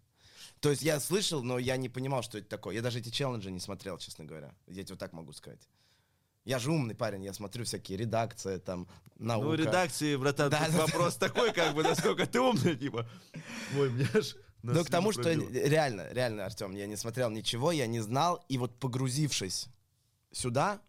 То 0.61 0.71
есть 0.71 0.83
я 0.83 0.99
слышал, 1.01 1.43
но 1.43 1.59
я 1.59 1.77
не 1.77 1.89
понимал, 1.89 2.23
что 2.23 2.39
это 2.39 2.49
такое. 2.49 2.75
Я 2.75 2.83
даже 2.83 2.99
эти 2.99 3.11
челленджи 3.11 3.51
не 3.51 3.61
смотрел, 3.61 3.99
честно 3.99 4.25
говоря. 4.25 4.55
Я 4.67 4.83
тебе 4.83 4.95
вот 4.95 4.99
так 4.99 5.13
могу 5.13 5.33
сказать. 5.33 5.69
Я 6.45 6.59
же 6.59 6.73
умный 6.73 6.95
парень, 6.95 7.25
я 7.25 7.35
смотрю 7.35 7.65
всякие 7.65 7.99
редакции, 7.99 8.57
там, 8.59 8.89
наука. 9.19 9.47
Ну, 9.49 9.55
редакции, 9.55 10.17
братан, 10.17 10.51
Да, 10.51 10.65
тут 10.65 10.75
да, 10.75 10.87
вопрос 10.87 11.17
такой, 11.17 11.53
как 11.53 11.75
бы, 11.75 11.83
насколько 11.83 12.27
ты 12.27 12.41
умный, 12.41 12.75
типа. 12.75 13.07
Ой, 13.77 13.91
мне 13.91 14.09
аж 14.15 14.35
Ну, 14.63 14.83
к 14.85 14.89
тому, 14.89 15.13
что 15.13 15.31
реально, 15.31 16.09
реально, 16.11 16.47
Артем, 16.47 16.75
я 16.75 16.87
не 16.87 16.97
смотрел 16.97 17.31
ничего, 17.31 17.71
я 17.71 17.87
не 17.87 18.01
знал, 18.01 18.45
и 18.49 18.57
вот 18.57 18.79
погрузившись 18.79 19.69
сюда, 20.33 20.81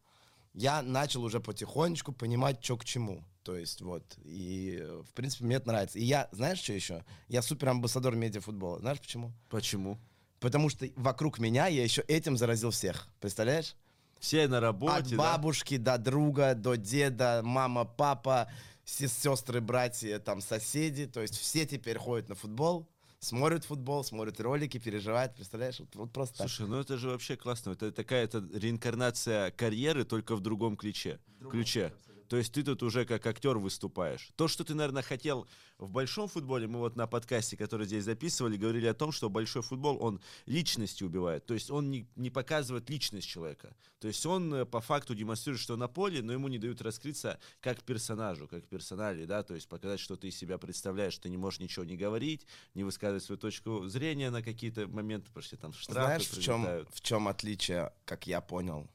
я 0.53 0.81
начал 0.81 1.23
уже 1.23 1.39
потихонечку 1.39 2.13
понимать, 2.13 2.63
что 2.63 2.77
к 2.77 2.85
чему. 2.85 3.25
То 3.49 3.55
есть 3.55 3.81
вот, 3.81 4.03
и 4.25 4.77
э, 4.79 5.01
в 5.01 5.11
принципе 5.15 5.43
мне 5.43 5.55
это 5.55 5.69
нравится. 5.69 5.97
И 5.97 6.03
я, 6.03 6.29
знаешь, 6.31 6.59
что 6.59 6.71
еще? 6.71 7.03
Я 7.29 7.41
супер 7.41 7.69
амбассадор 7.69 8.15
медиафутбола. 8.15 8.77
Знаешь 8.77 8.99
почему? 8.99 9.33
Почему? 9.49 9.97
Потому 10.39 10.69
что 10.69 10.87
вокруг 10.95 11.39
меня 11.39 11.65
я 11.65 11.83
еще 11.83 12.03
этим 12.03 12.37
заразил 12.37 12.69
всех. 12.69 13.07
Представляешь? 13.19 13.75
Все 14.19 14.47
на 14.47 14.59
работе, 14.59 14.97
От 14.97 15.09
да? 15.09 15.17
бабушки 15.17 15.77
до 15.77 15.97
друга, 15.97 16.53
до 16.53 16.75
деда, 16.75 17.41
мама, 17.43 17.85
папа, 17.85 18.51
сестры, 18.85 19.61
братья, 19.61 20.19
там 20.19 20.41
соседи. 20.41 21.07
То 21.07 21.23
есть 21.23 21.35
все 21.35 21.65
теперь 21.65 21.97
ходят 21.97 22.29
на 22.29 22.35
футбол, 22.35 22.87
смотрят 23.17 23.65
футбол, 23.65 24.03
смотрят 24.03 24.39
ролики, 24.39 24.77
переживают. 24.77 25.33
Представляешь? 25.33 25.79
Вот, 25.79 25.95
вот 25.95 26.13
просто 26.13 26.37
так. 26.37 26.49
Слушай, 26.49 26.69
ну 26.69 26.79
это 26.79 26.99
же 26.99 27.09
вообще 27.09 27.35
классно. 27.35 27.71
Это 27.71 27.91
такая 27.91 28.25
это 28.25 28.47
реинкарнация 28.53 29.49
карьеры, 29.49 30.03
только 30.05 30.35
в 30.35 30.39
другом 30.39 30.77
ключе. 30.77 31.19
ключе. 31.49 31.91
То 32.29 32.37
есть 32.37 32.53
ты 32.53 32.63
тут 32.63 32.83
уже 32.83 33.05
как 33.05 33.25
актер 33.25 33.57
выступаешь. 33.57 34.29
То, 34.35 34.47
что 34.47 34.63
ты, 34.63 34.75
наверное, 34.75 35.01
хотел 35.01 35.47
в 35.79 35.89
большом 35.89 36.27
футболе, 36.27 36.67
мы 36.67 36.77
вот 36.77 36.95
на 36.95 37.07
подкасте, 37.07 37.57
который 37.57 37.87
здесь 37.87 38.03
записывали, 38.03 38.55
говорили 38.55 38.85
о 38.85 38.93
том, 38.93 39.11
что 39.11 39.31
большой 39.31 39.63
футбол, 39.63 39.97
он 39.99 40.21
личности 40.45 41.03
убивает. 41.03 41.47
То 41.47 41.55
есть 41.55 41.71
он 41.71 41.89
не, 41.89 42.07
не 42.15 42.29
показывает 42.29 42.87
личность 42.87 43.27
человека. 43.27 43.75
То 43.99 44.07
есть 44.07 44.23
он 44.27 44.53
э, 44.53 44.65
по 44.65 44.79
факту 44.79 45.15
демонстрирует, 45.15 45.59
что 45.59 45.75
на 45.75 45.87
поле, 45.87 46.21
но 46.21 46.31
ему 46.31 46.49
не 46.49 46.59
дают 46.59 46.83
раскрыться 46.83 47.39
как 47.61 47.81
персонажу, 47.81 48.47
как 48.47 48.67
персонале, 48.67 49.25
да, 49.25 49.41
то 49.41 49.55
есть 49.55 49.67
показать, 49.67 49.99
что 49.99 50.15
ты 50.15 50.27
из 50.27 50.37
себя 50.37 50.59
представляешь, 50.59 51.17
ты 51.17 51.29
не 51.29 51.37
можешь 51.37 51.59
ничего 51.59 51.83
не 51.83 51.97
говорить, 51.97 52.45
не 52.75 52.83
высказывать 52.83 53.23
свою 53.23 53.39
точку 53.39 53.87
зрения 53.87 54.29
на 54.29 54.43
какие-то 54.43 54.87
моменты, 54.87 55.29
потому 55.29 55.43
что 55.43 55.57
там 55.57 55.73
штрафы 55.73 55.99
Знаешь, 55.99 56.29
в 56.29 56.41
чем, 56.41 56.85
в 56.91 57.01
чем 57.01 57.27
отличие, 57.27 57.91
как 58.05 58.27
я 58.27 58.39
понял, 58.39 58.87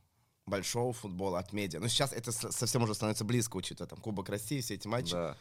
большого 0.46 0.92
футбола 0.92 1.38
от 1.38 1.52
медиа? 1.52 1.80
Ну, 1.80 1.88
сейчас 1.88 2.12
это 2.12 2.32
совсем 2.32 2.82
уже 2.82 2.94
становится 2.94 3.24
близко, 3.24 3.56
учитывая 3.56 3.88
там 3.88 3.98
Кубок 4.00 4.28
России, 4.28 4.60
все 4.60 4.74
эти 4.74 4.86
матчи. 4.86 5.12
Да. 5.12 5.36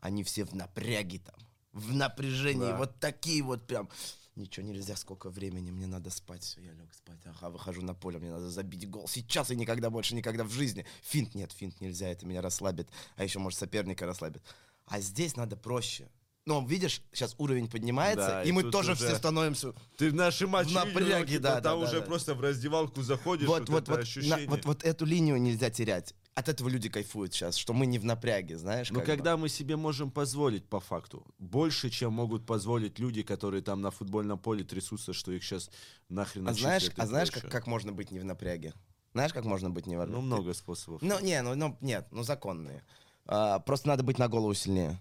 Они 0.00 0.22
все 0.22 0.44
в 0.44 0.54
напряге 0.54 1.18
там, 1.18 1.34
в 1.72 1.92
напряжении, 1.94 2.60
Да. 2.70 2.76
вот 2.76 2.98
такие 3.00 3.42
вот 3.42 3.66
прям. 3.66 3.88
Ничего 4.36 4.64
нельзя, 4.64 4.94
сколько 4.94 5.30
времени, 5.30 5.72
мне 5.72 5.88
надо 5.88 6.10
спать. 6.10 6.44
Все, 6.44 6.60
я 6.60 6.70
лег 6.72 6.94
спать. 6.94 7.18
Ага, 7.24 7.50
выхожу 7.50 7.82
на 7.82 7.92
поле, 7.92 8.20
мне 8.20 8.30
надо 8.30 8.48
забить 8.48 8.88
гол. 8.88 9.08
Сейчас 9.08 9.50
и 9.50 9.56
никогда 9.56 9.90
больше, 9.90 10.14
никогда 10.14 10.44
в 10.44 10.50
жизни. 10.50 10.86
Финт 11.02 11.34
нет, 11.34 11.50
финт 11.50 11.80
нельзя, 11.80 12.06
это 12.08 12.24
меня 12.24 12.40
расслабит. 12.40 12.88
А 13.16 13.24
еще, 13.24 13.40
может, 13.40 13.58
соперника 13.58 14.06
расслабит. 14.06 14.44
А 14.86 15.00
здесь 15.00 15.34
надо 15.34 15.56
проще. 15.56 16.08
Но 16.48 16.64
видишь, 16.66 17.02
сейчас 17.12 17.34
уровень 17.36 17.68
поднимается, 17.68 18.26
Да, 18.26 18.42
и 18.42 18.48
и 18.48 18.52
мы 18.52 18.62
тоже 18.70 18.92
уже- 18.92 19.04
все 19.04 19.16
становимся 19.16 19.74
Ты 19.98 20.10
в 20.10 20.14
наши 20.14 20.46
матчи 20.46 20.70
В 20.70 20.72
напряге, 20.72 21.04
видел, 21.04 21.26
типа, 21.26 21.42
да, 21.42 21.54
да, 21.56 21.60
там 21.60 21.80
да, 21.80 21.86
уже 21.86 22.00
да. 22.00 22.06
просто 22.06 22.34
в 22.34 22.40
раздевалку 22.40 23.02
заходишь, 23.02 23.46
вот, 23.46 23.60
вот, 23.60 23.68
вот, 23.68 23.82
это 23.82 23.92
вот, 23.92 24.00
ощущение. 24.00 24.46
на- 24.46 24.50
вот, 24.50 24.64
вот 24.64 24.82
эту 24.82 25.04
линию 25.04 25.36
нельзя 25.36 25.68
терять. 25.68 26.14
От 26.34 26.48
этого 26.48 26.70
люди 26.70 26.88
кайфуют 26.88 27.34
сейчас, 27.34 27.56
что 27.56 27.74
мы 27.74 27.84
не 27.84 27.98
в 27.98 28.06
напряге, 28.06 28.56
знаешь. 28.56 28.88
Но 28.90 29.00
как 29.00 29.04
бы. 29.08 29.12
когда 29.16 29.36
мы 29.36 29.50
себе 29.50 29.76
можем 29.76 30.10
позволить 30.10 30.64
по 30.64 30.80
факту, 30.80 31.26
больше, 31.38 31.90
чем 31.90 32.14
могут 32.14 32.46
позволить 32.46 32.98
люди, 32.98 33.22
которые 33.22 33.60
там 33.60 33.82
на 33.82 33.90
футбольном 33.90 34.38
поле 34.38 34.64
трясутся, 34.64 35.12
что 35.12 35.32
их 35.32 35.44
сейчас 35.44 35.70
нахрен 36.08 36.48
А 36.48 36.54
знаешь, 36.54 36.90
а 36.96 37.06
знаешь 37.06 37.30
как, 37.30 37.50
как 37.50 37.66
можно 37.66 37.92
быть 37.92 38.10
не 38.10 38.20
в 38.20 38.24
напряге? 38.24 38.72
Знаешь, 39.12 39.34
как 39.34 39.44
можно 39.44 39.68
быть 39.68 39.86
не 39.86 39.96
в 39.98 40.06
Ну, 40.06 40.22
много 40.22 40.54
способов. 40.54 41.02
Ну, 41.02 41.20
не, 41.20 41.42
ну, 41.42 41.54
ну, 41.54 41.76
нет, 41.82 42.06
ну, 42.10 42.22
законные. 42.22 42.84
А, 43.26 43.58
просто 43.58 43.88
надо 43.88 44.02
быть 44.02 44.18
на 44.18 44.28
голову 44.28 44.54
сильнее. 44.54 44.98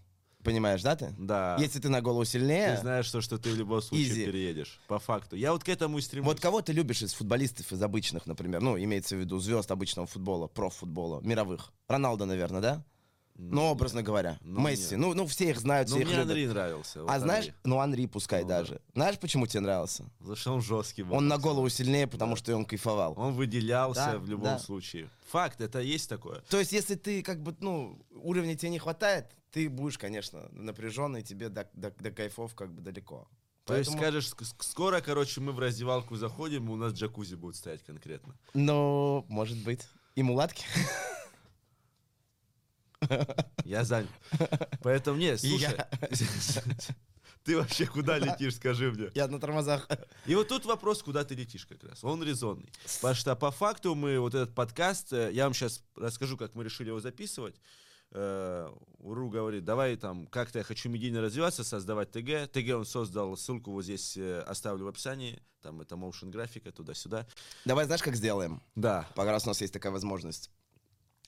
Понимаешь, 0.47 0.81
да 0.81 0.95
ты? 0.95 1.13
Да. 1.17 1.57
Если 1.59 1.79
ты 1.79 1.89
на 1.89 2.01
голову 2.01 2.23
сильнее, 2.23 2.75
Ты 2.75 2.81
знаешь, 2.81 3.05
что, 3.05 3.19
что 3.19 3.37
ты 3.37 3.51
в 3.51 3.55
любом 3.57 3.81
случае 3.81 4.07
Easy. 4.09 4.25
переедешь. 4.25 4.79
По 4.87 4.97
факту. 4.97 5.35
Я 5.35 5.51
вот 5.51 5.63
к 5.65 5.67
этому 5.69 5.97
и 5.97 6.01
стремлюсь. 6.01 6.25
вот 6.27 6.39
кого 6.39 6.61
ты 6.61 6.71
любишь 6.71 7.01
из 7.01 7.13
футболистов, 7.13 7.69
из 7.73 7.81
обычных, 7.83 8.25
например, 8.27 8.61
ну, 8.61 8.77
имеется 8.81 9.17
в 9.17 9.19
виду 9.19 9.39
звезд 9.39 9.69
обычного 9.71 10.07
футбола, 10.07 10.47
профутбола, 10.47 11.19
мировых? 11.19 11.73
Роналдо, 11.89 12.23
наверное, 12.25 12.61
да? 12.61 12.85
Ну, 13.39 13.63
образно 13.65 14.01
говоря. 14.01 14.39
Ну, 14.41 14.61
Месси. 14.61 14.95
нет. 14.95 14.99
Ну, 14.99 15.13
ну, 15.13 15.27
все 15.27 15.51
их 15.51 15.59
знают, 15.59 15.89
Ну, 15.89 15.95
все 15.97 16.01
их 16.03 16.07
мне 16.07 16.15
любят. 16.17 16.31
Анри 16.31 16.45
нравился. 16.47 17.01
вот 17.03 17.11
А 17.11 17.19
знаешь, 17.19 17.45
Анри. 17.45 17.55
ну, 17.65 17.79
Анри 17.79 18.05
пускай 18.07 18.41
Ну, 18.41 18.47
да. 18.47 18.59
даже. 18.61 18.81
Знаешь, 18.95 19.19
почему 19.19 19.45
тебе 19.45 19.59
нравился? 19.59 20.05
Потому 20.17 20.35
что 20.37 20.53
он 20.53 20.61
жесткий 20.63 21.03
был. 21.03 21.13
Он 21.17 21.27
на 21.27 21.37
голову 21.37 21.69
сильнее, 21.69 22.07
потому 22.07 22.35
что 22.35 22.55
он 22.55 22.65
кайфовал. 22.65 23.13
Он 23.15 23.33
выделялся 23.33 24.13
Да, 24.13 24.17
в 24.17 24.27
любом 24.27 24.45
да. 24.45 24.59
случае. 24.59 25.09
Факт, 25.29 25.61
это 25.61 25.81
есть 25.81 26.09
такое. 26.09 26.41
То 26.49 26.57
есть, 26.57 26.71
если 26.71 26.95
ты, 26.95 27.21
как 27.21 27.43
бы, 27.43 27.53
ну, 27.59 27.99
уровня 28.11 28.55
тебе 28.55 28.71
не 28.71 28.79
хватает, 28.79 29.27
ты 29.57 29.69
будешь, 29.69 29.97
конечно, 29.97 30.47
напряженный, 30.51 31.23
тебе 31.23 31.49
до, 31.49 31.67
до- 31.73 31.89
до 31.89 32.11
кайфов 32.11 32.53
как 32.53 32.71
бы 32.71 32.79
далеко. 32.83 33.27
То 33.65 33.75
есть 33.75 33.89
Поэтому- 33.89 33.97
скажешь, 33.97 34.25
ск- 34.31 34.43
ск- 34.55 34.63
скоро, 34.63 35.01
короче, 35.01 35.41
мы 35.41 35.51
в 35.51 35.57
раздевалку 35.57 36.15
заходим, 36.15 36.67
и 36.67 36.71
у 36.73 36.75
нас 36.75 36.93
джакузи 36.93 37.33
будет 37.33 37.55
стоять 37.55 37.81
конкретно. 37.83 38.37
Ну, 38.53 39.25
может 39.29 39.57
быть. 39.63 39.87
И 40.13 40.21
мулатки? 40.21 40.63
Я 43.65 43.83
занят. 43.83 44.09
Поэтому, 44.83 45.17
нет, 45.17 45.43
И 45.43 45.47
слушай. 45.47 45.75
Ты 47.43 47.57
вообще 47.57 47.87
куда 47.87 48.19
летишь, 48.19 48.57
скажи 48.57 48.91
мне. 48.91 49.09
Я 49.15 49.27
на 49.27 49.39
тормозах. 49.39 49.89
И 50.27 50.35
вот 50.35 50.49
тут 50.49 50.65
вопрос, 50.65 51.01
куда 51.01 51.23
ты 51.23 51.33
летишь 51.33 51.65
как 51.65 51.83
раз. 51.83 52.03
Он 52.03 52.21
резонный. 52.21 52.69
Потому 52.97 53.15
что 53.15 53.35
по 53.35 53.49
факту 53.51 53.95
мы 53.95 54.19
вот 54.19 54.35
этот 54.35 54.53
подкаст, 54.53 55.13
э, 55.13 55.31
я 55.31 55.45
вам 55.45 55.53
сейчас 55.53 55.81
расскажу, 55.95 56.35
как 56.37 56.55
мы 56.55 56.63
решили 56.65 56.89
его 56.89 56.99
записывать. 56.99 57.55
Э, 58.11 58.69
Уру 58.99 59.29
говорит, 59.29 59.65
давай 59.65 59.95
там 59.95 60.27
как-то 60.27 60.59
я 60.59 60.63
хочу 60.63 60.89
медийно 60.89 61.21
развиваться, 61.21 61.63
создавать 61.63 62.11
ТГ. 62.11 62.49
ТГ 62.51 62.75
он 62.77 62.85
создал, 62.85 63.35
ссылку 63.37 63.71
вот 63.71 63.83
здесь 63.83 64.17
э, 64.17 64.39
оставлю 64.41 64.85
в 64.85 64.87
описании. 64.87 65.41
Там 65.61 65.81
это 65.81 65.95
motion 65.95 66.29
графика, 66.29 66.71
туда-сюда. 66.71 67.27
Давай, 67.65 67.85
знаешь, 67.85 68.01
как 68.03 68.15
сделаем? 68.15 68.61
Да, 68.75 69.07
Пока 69.15 69.31
раз 69.31 69.45
у 69.45 69.49
нас 69.49 69.59
есть 69.61 69.73
такая 69.73 69.91
возможность. 69.91 70.49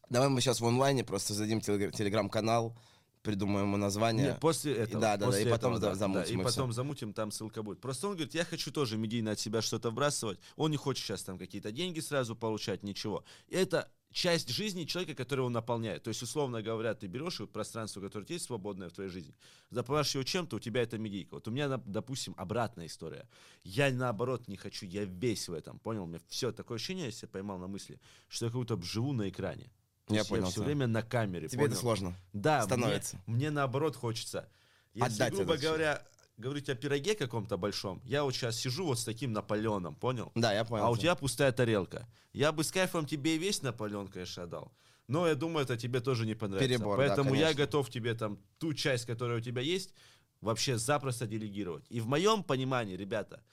Давай 0.10 0.30
мы 0.30 0.42
сейчас 0.42 0.62
в 0.62 0.66
онлайне 0.66 1.04
просто 1.04 1.30
создадим 1.30 1.60
телег- 1.60 1.92
телеграм-канал, 1.92 2.76
придумаем 3.22 3.68
ему 3.68 3.78
название. 3.78 4.28
Нет, 4.28 4.40
после 4.40 4.74
этого. 4.74 5.02
да, 5.02 5.18
да, 5.18 5.18
да, 5.18 5.26
после 5.28 5.42
и 5.42 5.50
потом 5.50 5.74
этого, 5.74 5.92
да, 5.92 5.96
замутим, 5.96 6.24
да, 6.24 6.30
и 6.30 6.34
и 6.34 6.44
потом 6.44 6.70
всё. 6.70 6.76
замутим, 6.76 7.14
там 7.14 7.32
ссылка 7.32 7.64
будет. 7.64 7.82
Просто 7.82 8.08
он 8.08 8.14
говорит, 8.14 8.34
я 8.34 8.46
хочу 8.46 8.72
тоже 8.72 8.98
медийно 8.98 9.32
от 9.32 9.40
себя 9.40 9.62
что-то 9.62 9.92
вбрасывать. 9.92 10.40
Он 10.56 10.72
не 10.72 10.78
хочет 10.78 11.06
сейчас 11.06 11.24
там 11.24 11.38
какие-то 11.38 11.72
деньги 11.72 12.00
сразу 12.00 12.36
получать, 12.36 12.84
ничего. 12.84 13.24
И 13.48 13.56
это 13.56 13.92
часть 14.12 14.50
жизни 14.50 14.86
человека, 14.86 15.16
который 15.16 15.42
он 15.42 15.54
наполняет. 15.54 16.04
То 16.04 16.10
есть, 16.10 16.22
условно 16.22 16.62
говоря, 16.62 16.94
ты 16.94 17.08
берешь 17.08 17.42
пространство, 17.52 18.02
которое 18.02 18.26
есть 18.28 18.46
свободное 18.46 18.90
в 18.90 18.94
твоей 18.94 19.10
жизни, 19.10 19.36
заполняешь 19.70 20.14
его 20.16 20.24
чем-то, 20.24 20.56
у 20.56 20.60
тебя 20.60 20.82
это 20.82 20.98
медийка. 20.98 21.36
Вот 21.36 21.48
у 21.48 21.52
меня, 21.52 21.78
допустим, 21.86 22.34
обратная 22.38 22.88
история. 22.88 23.28
Я 23.64 23.92
наоборот 23.92 24.48
не 24.48 24.58
хочу, 24.58 24.86
я 24.86 25.06
весь 25.06 25.48
в 25.48 25.54
этом, 25.54 25.80
понял? 25.80 26.04
У 26.04 26.08
меня 26.08 26.20
все 26.28 26.52
такое 26.52 26.78
ощущение, 26.78 27.06
я 27.06 27.12
себя 27.12 27.28
поймал 27.28 27.58
на 27.60 27.68
мысли, 27.68 28.00
что 28.28 28.46
я 28.46 28.52
как 28.52 28.60
будто 28.60 28.82
живу 28.82 29.14
на 29.14 29.30
экране. 29.30 29.72
То 30.10 30.16
Я 30.16 30.22
есть 30.22 30.30
понял 30.30 30.44
Я 30.46 30.50
все 30.50 30.56
тебя. 30.56 30.66
время 30.66 30.88
на 30.88 31.04
камере. 31.04 31.48
Тебе 31.48 31.62
это 31.66 31.70
понял? 31.70 31.82
сложно. 31.82 32.16
Да, 32.34 32.64
становится. 32.64 33.22
Мне, 33.28 33.36
мне 33.38 33.52
наоборот 33.52 33.96
хочется. 33.96 34.50
Если, 34.96 35.14
Отдать 35.14 35.34
грубо 35.36 35.54
это 35.54 35.62
говоря, 35.64 36.04
говорить 36.38 36.68
о 36.68 36.76
пироге 36.76 37.14
каком-то 37.14 37.58
большом, 37.58 38.02
я 38.06 38.24
вот 38.24 38.34
сейчас 38.34 38.56
сижу 38.58 38.88
вот 38.88 38.98
с 39.00 39.04
таким 39.06 39.34
Наполеоном, 39.34 39.94
понял? 39.94 40.32
Да, 40.34 40.52
я 40.52 40.66
понял. 40.66 40.86
а 40.86 40.90
у 40.90 40.98
тебя 40.98 41.14
пустая 41.14 41.52
тарелка. 41.52 42.08
Я 42.34 42.52
бы 42.52 42.64
с 42.64 42.72
кайфом 42.72 43.06
тебе 43.06 43.36
и 43.36 43.38
весь 43.38 43.62
Наполеон, 43.62 44.08
конечно, 44.08 44.44
отдал. 44.44 44.72
Но 45.08 45.28
я 45.28 45.36
думаю, 45.36 45.64
это 45.64 45.78
тебе 45.78 46.00
тоже 46.02 46.26
не 46.26 46.34
понравится. 46.34 46.68
Перебор, 46.68 46.98
да, 46.98 47.06
Поэтому 47.08 47.36
я 47.36 47.42
конечно. 47.48 47.66
готов 47.66 47.90
тебе 47.92 48.16
там 48.16 48.40
ту 48.58 48.74
часть, 48.74 49.06
которая 49.06 49.38
у 49.38 49.42
тебя 49.42 49.62
есть, 49.62 49.94
вообще 50.42 50.78
запросто 50.80 51.28
делегировать. 51.28 51.86
И 51.90 52.00
в 52.00 52.08
моем 52.08 52.44
понимании, 52.44 52.96
ребята, 52.96 53.44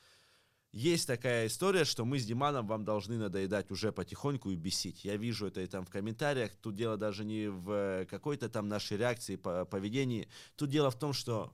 есть 0.77 1.07
такая 1.07 1.47
история, 1.47 1.87
что 1.87 2.05
мы 2.05 2.19
с 2.19 2.27
Диманом 2.27 2.67
вам 2.67 2.85
должны 2.85 3.17
надоедать 3.17 3.71
уже 3.71 3.93
потихоньку 3.93 4.51
и 4.51 4.57
бесить. 4.57 5.07
Я 5.07 5.17
вижу 5.17 5.47
это 5.47 5.63
и 5.63 5.67
там 5.67 5.87
в 5.87 5.89
комментариях. 5.89 6.55
Тут 6.57 6.75
дело 6.75 6.99
даже 6.99 7.25
не 7.25 7.49
в 7.49 7.71
э, 7.71 8.05
какой-то 8.05 8.51
там 8.51 8.69
нашей 8.69 8.99
реакции, 8.99 9.37
по 9.37 9.65
поведении. 9.65 10.29
Тут 10.55 10.69
дело 10.69 10.91
в 10.91 10.99
том, 10.99 11.15
что 11.15 11.51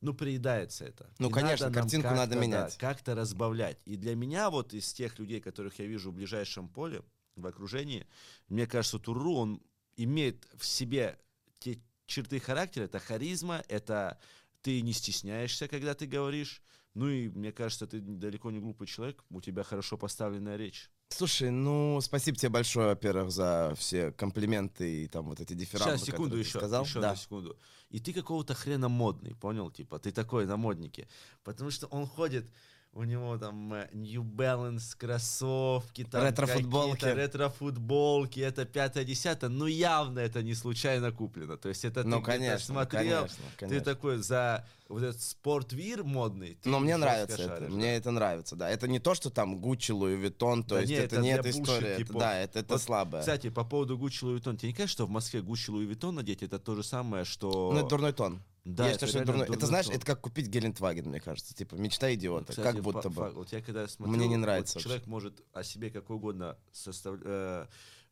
ну, 0.00 0.14
приедается 0.14 0.86
это. 0.86 1.10
Ну, 1.18 1.28
И 1.28 1.32
конечно, 1.32 1.66
надо 1.66 1.80
картинку 1.80 2.08
как-то, 2.08 2.16
надо 2.16 2.34
да, 2.34 2.40
менять. 2.40 2.78
как-то 2.78 3.14
разбавлять. 3.14 3.76
И 3.84 3.96
для 3.96 4.16
меня 4.16 4.48
вот 4.48 4.72
из 4.72 4.90
тех 4.94 5.18
людей, 5.18 5.42
которых 5.42 5.78
я 5.78 5.84
вижу 5.84 6.10
в 6.10 6.14
ближайшем 6.14 6.70
поле, 6.70 7.02
в 7.36 7.46
окружении, 7.46 8.06
мне 8.48 8.66
кажется, 8.66 8.98
Туру, 8.98 9.34
он 9.34 9.62
имеет 9.96 10.48
в 10.56 10.64
себе 10.64 11.18
те 11.58 11.78
черты 12.06 12.40
характера, 12.40 12.84
это 12.84 13.00
харизма, 13.00 13.62
это 13.68 14.18
ты 14.62 14.80
не 14.80 14.94
стесняешься, 14.94 15.68
когда 15.68 15.92
ты 15.92 16.06
говоришь. 16.06 16.62
Ну 16.94 17.08
и 17.08 17.28
мне 17.28 17.52
кажется, 17.52 17.86
ты 17.86 18.00
далеко 18.00 18.50
не 18.50 18.58
глупый 18.58 18.86
человек, 18.86 19.24
у 19.30 19.40
тебя 19.40 19.62
хорошо 19.62 19.96
поставленная 19.96 20.56
речь. 20.56 20.90
Слушай, 21.08 21.50
ну, 21.50 22.00
спасибо 22.00 22.36
тебе 22.36 22.50
большое, 22.50 22.88
во-первых, 22.88 23.30
за 23.30 23.74
все 23.76 24.12
комплименты 24.12 25.04
и 25.04 25.08
там 25.08 25.26
вот 25.26 25.40
эти 25.40 25.54
дифирамбы, 25.54 25.96
Сейчас, 25.96 26.06
секунду 26.06 26.24
которые 26.24 26.44
ты 26.44 26.48
еще, 26.48 26.58
сказал. 26.58 26.84
еще 26.84 27.00
да. 27.00 27.10
на 27.10 27.16
секунду. 27.16 27.58
И 27.90 28.00
ты 28.00 28.12
какого-то 28.12 28.54
хрена 28.54 28.88
модный, 28.88 29.34
понял? 29.34 29.70
Типа, 29.70 29.98
ты 29.98 30.12
такой 30.12 30.46
на 30.46 30.56
моднике. 30.56 31.08
Потому 31.42 31.70
что 31.70 31.86
он 31.88 32.06
ходит, 32.06 32.48
у 32.92 33.04
него 33.04 33.38
там 33.38 33.72
э, 33.72 33.88
New 33.92 34.22
Balance 34.24 34.96
кроссовки, 34.98 36.02
там 36.04 36.24
Ретро-футболки. 36.24 37.04
ретро-футболки, 37.04 38.40
это 38.40 38.64
пятое, 38.64 39.04
десятое, 39.04 39.48
ну 39.48 39.66
явно 39.66 40.18
это 40.18 40.42
не 40.42 40.54
случайно 40.54 41.12
куплено. 41.12 41.56
То 41.56 41.68
есть 41.68 41.84
это 41.84 42.02
Ну, 42.02 42.18
ты 42.18 42.24
конечно, 42.26 42.58
смотрел, 42.74 43.18
конечно, 43.22 43.44
ты 43.52 43.56
конечно. 43.66 43.84
такой 43.84 44.16
за 44.18 44.66
вот 44.88 45.02
этот 45.04 45.20
спортвир 45.22 46.02
модный. 46.02 46.56
ты 46.60 46.68
Но 46.68 46.80
мне 46.80 46.96
нравится 46.96 47.36
это, 47.40 47.46
шаришь, 47.58 47.72
мне 47.72 47.94
это 47.96 48.10
нравится, 48.10 48.56
да. 48.56 48.68
Это 48.68 48.88
не 48.88 48.98
то, 48.98 49.14
что 49.14 49.30
там 49.30 49.60
Gucci, 49.60 49.92
Louis 49.92 50.16
Vuitton, 50.16 50.64
то 50.64 50.74
Да 50.74 50.80
есть 50.80 50.90
не, 50.90 50.96
это, 50.98 51.14
это 51.16 51.22
не 51.22 51.30
эта 51.30 51.50
история, 51.50 51.86
это- 51.90 51.98
типов. 52.04 52.20
да, 52.20 52.36
это, 52.40 52.58
это 52.58 52.74
Вот, 52.74 52.82
слабое. 52.82 53.20
Кстати, 53.20 53.50
по 53.50 53.64
поводу 53.64 53.96
Gucci 53.96 54.24
Louis 54.24 54.34
Vuitton, 54.36 54.56
тебе 54.56 54.70
не 54.70 54.74
кажется, 54.74 54.92
что 54.94 55.06
в 55.06 55.10
Москве 55.10 55.42
Gucci 55.42 55.70
Louis 55.70 55.86
Vuitton 55.86 56.16
надеть, 56.16 56.42
это 56.42 56.58
то 56.58 56.74
же 56.74 56.82
самое, 56.82 57.24
что... 57.24 57.70
Ну, 57.72 57.78
это 57.78 57.88
дурной 57.88 58.12
тон. 58.12 58.42
Да, 58.64 58.86
Я 58.88 58.92
это 58.92 59.06
что 59.06 59.24
дурной- 59.24 59.48
это, 59.48 59.66
знаешь, 59.66 59.88
это 59.88 60.04
как 60.04 60.20
купить 60.20 60.48
Гелендваген, 60.48 61.06
мне 61.08 61.20
кажется. 61.20 61.54
Типа, 61.54 61.76
мечта 61.76 62.12
идиота, 62.14 62.52
Кстати, 62.52 62.74
как 62.74 62.82
будто 62.82 63.08
бы. 63.08 63.30
Вот 63.30 63.52
я 63.52 63.62
когда 63.62 63.88
смотрю, 63.88 64.14
Мне 64.14 64.28
не 64.28 64.34
вот 64.36 64.42
нравится 64.42 64.78
человек 64.80 65.06
может 65.06 65.42
о 65.52 65.62
себе 65.62 65.90
какое 65.90 66.18
угодно 66.18 66.58
состав... 66.72 67.16
э, 67.24 67.66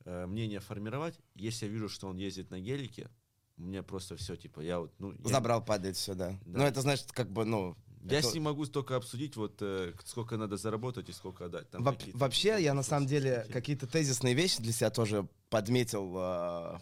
э, 0.05 0.27
мнение 0.27 0.61
формировать. 0.61 1.19
Если 1.35 1.67
я 1.67 1.73
вижу, 1.73 1.89
что 1.89 2.09
он 2.09 2.17
ездит 2.17 2.51
на 2.51 2.61
гелике, 2.61 3.11
мне 3.57 3.83
просто 3.83 4.17
все, 4.17 4.37
типа, 4.37 4.61
я 4.61 4.79
вот, 4.81 4.93
ну... 4.99 5.13
Я, 5.13 5.29
Забрал, 5.29 5.63
падает, 5.65 5.97
все, 5.97 6.15
да. 6.15 6.31
Да. 6.47 6.59
Ну, 6.61 6.65
это 6.65 6.81
значит, 6.81 7.13
как 7.13 7.31
бы, 7.31 7.45
ну... 7.45 7.77
я 8.05 8.21
это- 8.21 8.29
с 8.31 8.35
ним 8.35 8.45
могу 8.45 8.65
только 8.67 8.97
обсудить, 8.97 9.37
вот, 9.37 9.59
э, 9.61 9.93
сколько 10.07 10.37
надо 10.39 10.57
заработать 10.57 11.09
и 11.11 11.13
сколько 11.13 11.47
отдать. 11.47 11.69
Там 11.71 11.83
Во- 11.83 11.97
Вообще, 12.15 12.57
я 12.63 12.73
на 12.73 12.83
самом 12.83 13.07
деле 13.07 13.47
какие-то. 13.53 13.87
тезисные 13.87 14.33
вещи 14.35 14.63
для 14.63 14.73
себя 14.73 14.91
тоже 14.91 15.29
подметил 15.51 16.15
э, 16.17 16.79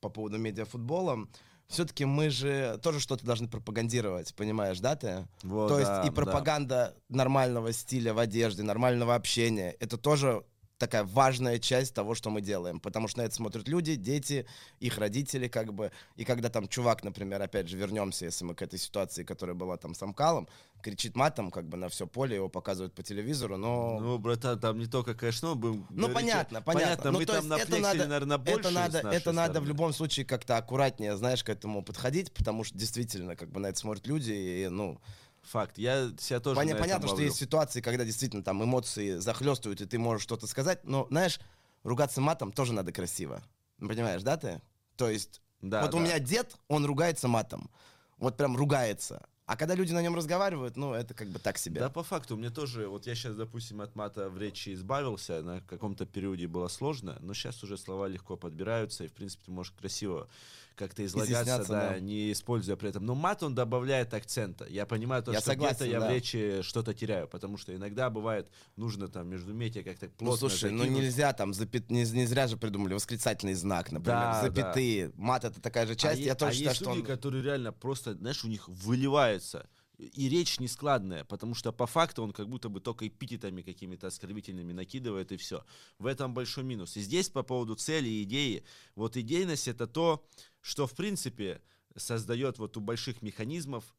по 0.00 0.08
поводу 0.08 0.38
медиафутбола. 0.38 1.26
Все-таки 1.68 2.06
мы 2.06 2.30
же 2.30 2.78
тоже 2.82 2.98
что-то 2.98 3.26
должны 3.26 3.46
пропагандировать, 3.46 4.34
понимаешь, 4.34 4.80
да, 4.80 4.96
ты? 4.96 5.28
Вот, 5.42 5.68
То 5.68 5.78
да, 5.78 5.80
есть 5.80 6.06
и 6.06 6.14
да. 6.14 6.22
пропаганда 6.22 6.94
нормального 7.10 7.72
стиля 7.72 8.14
в 8.14 8.18
одежде, 8.18 8.62
нормального 8.62 9.14
общения, 9.14 9.76
это 9.78 9.98
тоже 9.98 10.44
такая 10.78 11.04
важная 11.04 11.58
часть 11.58 11.94
того, 11.94 12.14
что 12.14 12.30
мы 12.30 12.40
делаем. 12.40 12.80
Потому 12.80 13.08
что 13.08 13.18
на 13.18 13.22
это 13.24 13.34
смотрят 13.34 13.68
люди, 13.68 13.96
дети, 13.96 14.46
их 14.80 14.98
родители, 14.98 15.48
как 15.48 15.74
бы. 15.74 15.90
И 16.16 16.24
когда 16.24 16.48
там 16.48 16.68
чувак, 16.68 17.04
например, 17.04 17.42
опять 17.42 17.68
же, 17.68 17.76
вернемся, 17.76 18.24
если 18.24 18.44
мы 18.44 18.54
к 18.54 18.62
этой 18.62 18.78
ситуации, 18.78 19.24
которая 19.24 19.54
была 19.54 19.76
там 19.76 19.94
с 19.94 20.02
Амкалом, 20.02 20.48
кричит 20.80 21.16
матом, 21.16 21.50
как 21.50 21.68
бы 21.68 21.76
на 21.76 21.88
все 21.88 22.06
поле, 22.06 22.36
его 22.36 22.48
показывают 22.48 22.94
по 22.94 23.02
телевизору, 23.02 23.56
но... 23.56 23.98
Ну, 24.00 24.18
братан, 24.18 24.58
там 24.60 24.78
не 24.78 24.86
только, 24.86 25.14
конечно, 25.14 25.54
будем 25.56 25.86
Ну, 25.90 26.08
говорить, 26.08 26.14
понятно, 26.14 26.58
э, 26.58 26.62
понятно. 26.62 27.10
Ну, 27.10 27.18
мы 27.18 27.26
то 27.26 27.32
там 27.34 27.52
это 27.52 27.78
надо- 27.78 28.06
наверное, 28.06 28.38
больше 28.38 28.60
это 28.60 28.70
надо, 28.70 28.98
это 28.98 29.32
надо 29.32 29.48
в 29.48 29.52
стороны. 29.54 29.68
любом 29.68 29.92
случае 29.92 30.24
как-то 30.24 30.56
аккуратнее, 30.56 31.16
знаешь, 31.16 31.42
к 31.42 31.48
этому 31.48 31.82
подходить, 31.82 32.32
потому 32.32 32.62
что 32.62 32.78
действительно, 32.78 33.34
как 33.34 33.50
бы 33.50 33.58
на 33.58 33.66
это 33.68 33.78
смотрят 33.78 34.06
люди, 34.06 34.32
и, 34.32 34.68
ну, 34.68 35.00
Факт. 35.50 35.78
Я 35.78 36.10
себя 36.18 36.40
тоже 36.40 36.60
Поня- 36.60 36.76
понятно, 36.78 37.08
что 37.08 37.20
есть 37.22 37.36
ситуации, 37.36 37.80
когда 37.80 38.04
действительно 38.04 38.42
там 38.42 38.62
эмоции 38.62 39.16
захлестывают, 39.16 39.80
и 39.80 39.86
ты 39.86 39.98
можешь 39.98 40.22
что-то 40.22 40.46
сказать, 40.46 40.84
но, 40.84 41.06
знаешь, 41.10 41.40
ругаться 41.84 42.20
матом 42.20 42.52
тоже 42.52 42.72
надо 42.72 42.92
красиво. 42.92 43.42
Ну, 43.78 43.88
Понимаешь, 43.88 44.22
да, 44.22 44.36
ты? 44.36 44.60
То 44.96 45.08
есть, 45.08 45.40
Да, 45.62 45.82
вот 45.82 45.94
у 45.94 45.98
да. 45.98 46.04
меня 46.04 46.18
дед, 46.18 46.54
он 46.68 46.84
ругается 46.84 47.28
матом. 47.28 47.70
Вот 48.18 48.36
прям 48.36 48.56
ругается. 48.56 49.26
А 49.46 49.56
когда 49.56 49.74
люди 49.74 49.92
на 49.92 50.02
нем 50.02 50.14
разговаривают, 50.14 50.76
ну, 50.76 50.92
это 50.92 51.14
как 51.14 51.28
бы 51.28 51.38
так 51.38 51.56
себе. 51.56 51.80
Да, 51.80 51.88
по 51.88 52.02
факту, 52.02 52.36
мне 52.36 52.50
тоже, 52.50 52.86
вот 52.86 53.06
я 53.06 53.14
сейчас, 53.14 53.34
допустим, 53.34 53.80
от 53.80 53.96
мата 53.96 54.28
в 54.28 54.36
речи 54.36 54.74
избавился, 54.74 55.40
на 55.42 55.62
каком-то 55.62 56.04
периоде 56.04 56.46
было 56.46 56.68
сложно, 56.68 57.16
но 57.20 57.32
сейчас 57.32 57.62
уже 57.62 57.78
слова 57.78 58.08
легко 58.08 58.36
подбираются, 58.36 59.04
и, 59.04 59.08
в 59.08 59.12
принципе, 59.12 59.44
ты 59.46 59.50
можешь 59.52 59.72
красиво, 59.72 60.28
как-то 60.78 61.04
излагаться, 61.04 61.68
да, 61.68 61.88
да. 61.90 62.00
не 62.00 62.32
используя 62.32 62.76
при 62.76 62.88
этом. 62.90 63.04
Но 63.04 63.14
мат 63.14 63.42
он 63.42 63.54
добавляет 63.54 64.14
акцента. 64.14 64.64
Я 64.68 64.86
понимаю 64.86 65.22
то, 65.22 65.32
Я 65.32 65.40
что 65.40 65.54
где-то 65.54 65.84
я 65.84 65.98
в 65.98 66.02
да. 66.04 66.12
речи 66.14 66.60
что-то 66.62 66.94
теряю, 66.94 67.28
потому 67.28 67.58
что 67.58 67.74
иногда 67.74 68.08
бывает 68.08 68.48
нужно 68.76 69.08
там 69.08 69.28
между 69.28 69.52
метя 69.52 69.82
как-то 69.82 70.06
Ну, 70.06 70.12
плотно 70.26 70.48
слушай, 70.48 70.70
ну 70.70 70.78
закинуть. 70.78 71.02
нельзя 71.02 71.32
там, 71.32 71.52
запят... 71.52 71.90
не, 71.90 72.04
не 72.04 72.26
зря 72.26 72.46
же 72.46 72.56
придумали 72.56 72.94
восклицательный 72.94 73.54
знак, 73.54 73.90
например, 73.92 74.18
Да, 74.20 74.42
запятые. 74.42 75.12
Мат 75.16 75.44
это 75.44 75.60
такая 75.60 75.86
же 75.86 75.96
часть, 75.96 76.20
а 76.20 76.22
я 76.22 76.32
е- 76.32 76.34
тоже 76.34 76.50
а 76.50 76.54
считаю, 76.54 76.70
есть 76.70 76.80
что 76.80 76.90
люди, 76.90 77.00
он... 77.00 77.06
которые 77.06 77.42
реально 77.42 77.72
просто, 77.72 78.14
знаешь, 78.14 78.44
у 78.44 78.48
них 78.48 78.68
выливается. 78.68 79.68
И 79.98 80.28
речь 80.28 80.60
нескладная, 80.60 81.24
потому 81.24 81.56
что 81.56 81.72
по 81.72 81.86
факту 81.86 82.22
он 82.22 82.32
как 82.32 82.48
будто 82.48 82.68
бы 82.68 82.80
только 82.80 83.08
эпитетами 83.08 83.62
какими-то 83.62 84.06
оскорбительными 84.06 84.72
накидывает, 84.72 85.32
и 85.32 85.36
все. 85.36 85.64
В 85.98 86.06
этом 86.06 86.34
большой 86.34 86.62
минус. 86.62 86.96
И 86.96 87.00
здесь 87.00 87.28
по 87.28 87.42
поводу 87.42 87.74
цели 87.74 88.08
и 88.08 88.22
идеи. 88.22 88.64
Вот 88.94 89.16
идейность 89.16 89.66
это 89.66 89.88
то, 89.88 90.24
что 90.60 90.86
в 90.86 90.94
принципе 90.94 91.60
создает 91.96 92.58
вот 92.58 92.76
у 92.76 92.80
больших 92.80 93.22
механизмов 93.22 93.96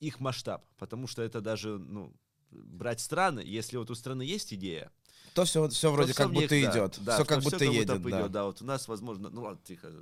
их 0.00 0.18
масштаб. 0.18 0.66
Потому 0.76 1.06
что 1.06 1.22
это 1.22 1.40
даже, 1.40 1.78
ну, 1.78 2.12
брать 2.50 3.00
страны, 3.00 3.40
если 3.40 3.76
вот 3.76 3.90
у 3.90 3.94
страны 3.94 4.22
есть 4.22 4.52
идея, 4.52 4.90
То 5.34 5.44
все, 5.44 5.68
все 5.68 5.92
вроде 5.92 6.12
всё 6.12 6.24
как 6.24 6.32
них, 6.32 6.42
будто 6.42 6.60
да, 6.60 6.70
идет. 6.70 6.98
да, 7.00 7.14
все 7.14 7.24
как 7.24 7.42
будто 7.42 7.64
едет, 7.64 8.00
бы 8.00 8.10
да. 8.10 8.20
идет, 8.20 8.32
да. 8.32 8.44
Вот 8.44 8.62
у 8.62 8.64
нас, 8.64 8.88
возможно, 8.88 9.30
ну 9.30 9.42
ладно, 9.42 9.60
тихо. 9.64 9.92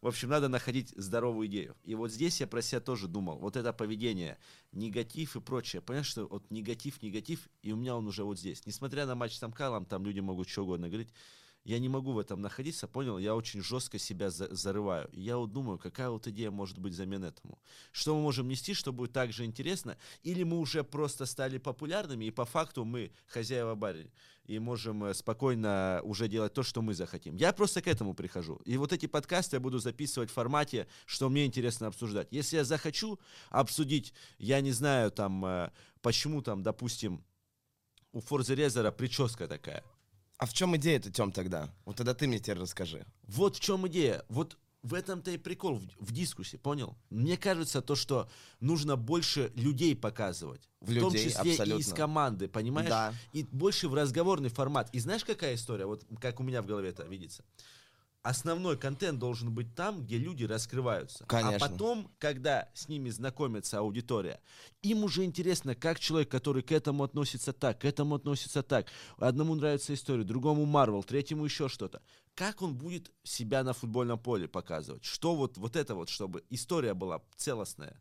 В 0.00 0.06
общем, 0.06 0.28
надо 0.28 0.48
находить 0.48 0.92
здоровую 0.96 1.48
идею. 1.48 1.76
И 1.84 1.94
вот 1.94 2.10
здесь 2.10 2.40
я 2.40 2.46
про 2.46 2.62
себя 2.62 2.80
тоже 2.80 3.08
думал. 3.08 3.38
Вот 3.38 3.56
это 3.56 3.72
поведение, 3.72 4.38
негатив 4.72 5.36
и 5.36 5.40
прочее. 5.40 5.82
Понимаешь, 5.82 6.06
что 6.06 6.26
вот 6.26 6.50
негатив, 6.50 7.02
негатив, 7.02 7.48
и 7.62 7.72
у 7.72 7.76
меня 7.76 7.96
он 7.96 8.06
уже 8.06 8.24
вот 8.24 8.38
здесь. 8.38 8.64
Несмотря 8.66 9.06
на 9.06 9.14
матч 9.14 9.36
с 9.36 9.40
Тамкалом, 9.40 9.84
там 9.84 10.04
люди 10.04 10.20
могут 10.20 10.48
что 10.48 10.62
угодно 10.62 10.88
говорить. 10.88 11.12
Я 11.64 11.78
не 11.78 11.88
могу 11.88 12.12
в 12.12 12.18
этом 12.18 12.42
находиться, 12.42 12.86
понял? 12.86 13.16
Я 13.16 13.34
очень 13.34 13.62
жестко 13.62 13.98
себя 13.98 14.28
за- 14.28 14.54
зарываю. 14.54 15.08
И 15.12 15.22
я 15.22 15.38
вот 15.38 15.50
думаю, 15.50 15.78
какая 15.78 16.10
вот 16.10 16.26
идея 16.26 16.50
может 16.50 16.78
быть 16.78 16.92
взамен 16.92 17.24
этому? 17.24 17.58
Что 17.90 18.14
мы 18.14 18.20
можем 18.20 18.48
нести, 18.48 18.74
что 18.74 18.92
будет 18.92 19.12
так 19.14 19.32
же 19.32 19.46
интересно? 19.46 19.96
Или 20.22 20.42
мы 20.42 20.58
уже 20.58 20.84
просто 20.84 21.24
стали 21.24 21.56
популярными, 21.56 22.26
и 22.26 22.30
по 22.30 22.44
факту 22.44 22.84
мы 22.84 23.12
хозяева 23.26 23.74
бара, 23.74 23.96
и 24.46 24.58
можем 24.58 25.04
э, 25.04 25.14
спокойно 25.14 26.00
уже 26.04 26.28
делать 26.28 26.52
то, 26.52 26.62
что 26.62 26.82
мы 26.82 26.94
захотим. 26.94 27.36
Я 27.36 27.52
просто 27.52 27.82
к 27.82 27.88
этому 27.88 28.14
прихожу. 28.14 28.56
И 28.64 28.76
вот 28.76 28.92
эти 28.92 29.06
подкасты 29.06 29.56
я 29.56 29.60
буду 29.60 29.78
записывать 29.78 30.30
в 30.30 30.34
формате, 30.34 30.86
что 31.06 31.28
мне 31.28 31.46
интересно 31.46 31.86
обсуждать. 31.86 32.28
Если 32.30 32.56
я 32.56 32.64
захочу 32.64 33.18
обсудить, 33.50 34.12
я 34.38 34.60
не 34.60 34.72
знаю, 34.72 35.10
там, 35.10 35.44
э, 35.44 35.70
почему 36.02 36.42
там, 36.42 36.62
допустим, 36.62 37.24
у 38.12 38.20
Форза 38.20 38.54
Резера 38.54 38.90
прическа 38.90 39.48
такая. 39.48 39.82
А 40.38 40.46
в 40.46 40.52
чем 40.52 40.76
идея-то, 40.76 41.10
Тем, 41.10 41.32
тогда? 41.32 41.72
Вот 41.84 41.96
тогда 41.96 42.14
ты 42.14 42.26
мне 42.26 42.38
теперь 42.38 42.58
расскажи. 42.58 43.06
Вот 43.22 43.56
в 43.56 43.60
чем 43.60 43.86
идея. 43.88 44.24
Вот 44.28 44.58
в 44.84 44.92
этом-то 44.94 45.30
и 45.30 45.38
прикол 45.38 45.76
в, 45.78 45.86
в 45.98 46.12
дискуссии, 46.12 46.58
понял? 46.58 46.96
Мне 47.10 47.36
кажется, 47.36 47.80
то, 47.80 47.96
что 47.96 48.28
нужно 48.60 48.96
больше 48.96 49.50
людей 49.56 49.96
показывать. 49.96 50.68
В 50.80 50.90
В, 50.90 51.00
том 51.00 51.12
людей, 51.12 51.30
числе 51.30 51.50
и 51.50 51.54
из 51.54 51.60
абсолютно. 51.60 51.96
команды, 51.96 52.48
понимаешь? 52.48 52.90
Да. 52.90 53.14
И 53.32 53.44
больше 53.50 53.88
в 53.88 53.94
разговорный 53.94 54.50
формат. 54.50 54.90
И 54.94 55.00
знаешь, 55.00 55.24
какая 55.24 55.54
история? 55.54 55.86
Вот 55.86 56.04
как 56.20 56.38
у 56.38 56.42
меня 56.42 56.60
в 56.60 56.66
голове 56.66 56.90
это 56.90 57.04
видится. 57.04 57.42
Основной 58.24 58.78
контент 58.78 59.18
должен 59.18 59.52
быть 59.52 59.74
там, 59.74 60.02
где 60.02 60.16
люди 60.16 60.44
раскрываются. 60.44 61.26
Конечно. 61.26 61.56
А 61.56 61.68
потом, 61.68 62.10
когда 62.18 62.70
с 62.72 62.88
ними 62.88 63.10
знакомится 63.10 63.80
аудитория, 63.80 64.40
им 64.80 65.04
уже 65.04 65.24
интересно, 65.24 65.74
как 65.74 66.00
человек, 66.00 66.30
который 66.30 66.62
к 66.62 66.72
этому 66.72 67.04
относится 67.04 67.52
так, 67.52 67.82
к 67.82 67.84
этому 67.84 68.14
относится 68.14 68.62
так. 68.62 68.86
Одному 69.18 69.54
нравится 69.54 69.92
история, 69.92 70.24
другому 70.24 70.64
Марвел, 70.64 71.02
третьему 71.02 71.44
еще 71.44 71.68
что-то. 71.68 72.00
Как 72.34 72.62
он 72.62 72.74
будет 72.76 73.12
себя 73.24 73.62
на 73.62 73.74
футбольном 73.74 74.18
поле 74.18 74.48
показывать? 74.48 75.04
Что 75.04 75.36
вот, 75.36 75.58
вот 75.58 75.76
это 75.76 75.94
вот, 75.94 76.08
чтобы 76.08 76.44
история 76.48 76.94
была 76.94 77.20
целостная. 77.36 78.00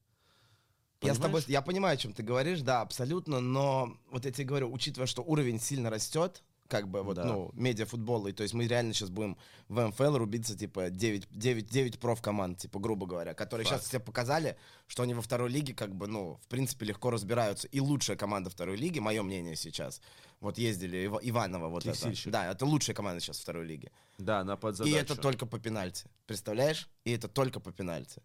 Я 1.02 1.16
с 1.16 1.18
тобой, 1.18 1.42
Понимаешь? 1.42 1.48
я 1.50 1.62
понимаю, 1.62 1.94
о 1.96 1.98
чем 1.98 2.14
ты 2.14 2.24
говоришь, 2.24 2.62
да, 2.62 2.80
абсолютно, 2.80 3.42
но 3.42 3.98
вот 4.10 4.24
я 4.24 4.32
тебе 4.32 4.46
говорю, 4.46 4.72
учитывая, 4.72 5.06
что 5.06 5.22
уровень 5.22 5.60
сильно 5.60 5.90
растет, 5.90 6.44
как 6.68 6.88
бы 6.90 7.04
вот, 7.04 7.16
Да. 7.18 7.26
ну, 7.26 7.52
медиафутбола, 7.54 8.30
и 8.30 8.32
то 8.32 8.42
есть 8.44 8.54
мы 8.56 8.66
реально 8.68 8.94
сейчас 8.94 9.10
будем 9.10 9.38
в 9.68 9.86
МФЛ 9.88 10.18
рубиться, 10.18 10.58
типа, 10.58 10.90
9, 10.90 11.28
9, 11.32 11.70
9 11.70 12.00
профкоманд, 12.00 12.58
типа, 12.60 12.80
грубо 12.80 13.06
говоря, 13.06 13.34
которые 13.34 13.66
Факт. 13.68 13.82
сейчас 13.82 13.90
тебе 13.92 14.00
показали, 14.00 14.58
что 14.88 15.04
они 15.04 15.14
во 15.14 15.22
второй 15.22 15.50
лиге, 15.50 15.74
как 15.74 15.94
бы, 15.94 16.08
ну, 16.08 16.40
в 16.42 16.48
принципе, 16.48 16.86
легко 16.86 17.12
разбираются. 17.12 17.68
И 17.68 17.80
лучшая 17.80 18.18
команда 18.18 18.50
второй 18.50 18.76
лиги, 18.78 19.00
мое 19.00 19.22
мнение 19.22 19.56
сейчас, 19.56 20.02
вот 20.40 20.58
ездили, 20.58 20.98
Ива- 20.98 21.20
Иваново, 21.22 21.68
вот 21.70 21.86
это. 21.86 22.14
Да, 22.26 22.52
это 22.52 22.66
лучшая 22.66 22.96
команда 22.96 23.20
сейчас 23.20 23.40
второй 23.40 23.66
лиги. 23.66 23.92
Да, 24.18 24.44
на 24.44 24.54
И 24.54 24.58
подзадачу. 24.58 24.96
это 24.96 25.16
только 25.16 25.46
по 25.46 25.60
пенальти. 25.60 26.08
Представляешь? 26.26 26.90
И 27.06 27.12
это 27.12 27.28
только 27.28 27.60
по 27.60 27.72
пенальти. 27.72 28.22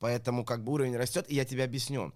Поэтому 0.00 0.44
как 0.44 0.64
бы 0.64 0.72
уровень 0.72 0.96
растет, 0.96 1.26
и 1.28 1.34
я 1.36 1.44
тебе 1.44 1.62
объясню. 1.62 2.12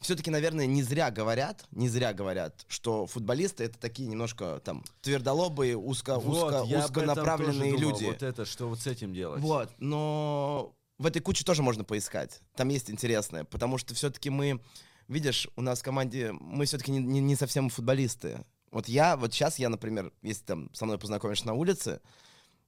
Все-таки, 0.00 0.30
наверное, 0.30 0.66
не 0.66 0.82
зря 0.82 1.10
говорят, 1.10 1.64
не 1.70 1.88
зря 1.88 2.12
говорят, 2.12 2.64
что 2.68 3.06
футболисты 3.06 3.64
это 3.64 3.78
такие 3.78 4.06
немножко 4.08 4.60
там 4.64 4.84
твердолобые, 5.00 5.76
узко, 5.78 6.18
Вот, 6.18 6.52
узко, 6.52 6.64
я 6.66 6.80
узконаправленные 6.84 7.72
думал, 7.72 7.92
люди. 7.92 8.04
Вот 8.04 8.22
это, 8.22 8.44
что 8.44 8.68
вот 8.68 8.80
с 8.80 8.86
этим 8.86 9.14
делать. 9.14 9.40
Вот, 9.40 9.70
но 9.78 10.74
в 10.98 11.06
этой 11.06 11.20
куче 11.20 11.42
тоже 11.44 11.62
можно 11.62 11.84
поискать. 11.84 12.40
Там 12.54 12.68
есть 12.68 12.90
интересное, 12.90 13.44
потому 13.44 13.78
что 13.78 13.94
все-таки 13.94 14.28
мы, 14.28 14.60
видишь, 15.08 15.48
у 15.56 15.62
нас 15.62 15.80
в 15.80 15.82
команде, 15.82 16.32
мы 16.32 16.66
все-таки 16.66 16.90
не, 16.90 16.98
не- 16.98 17.20
не 17.20 17.36
совсем 17.36 17.70
футболисты. 17.70 18.44
Вот 18.70 18.88
я, 18.88 19.16
вот 19.16 19.32
сейчас 19.32 19.58
я, 19.58 19.70
например, 19.70 20.12
если 20.20 20.44
там 20.44 20.70
со 20.74 20.84
мной 20.84 20.98
познакомишься 20.98 21.46
на 21.46 21.54
улице, 21.54 22.00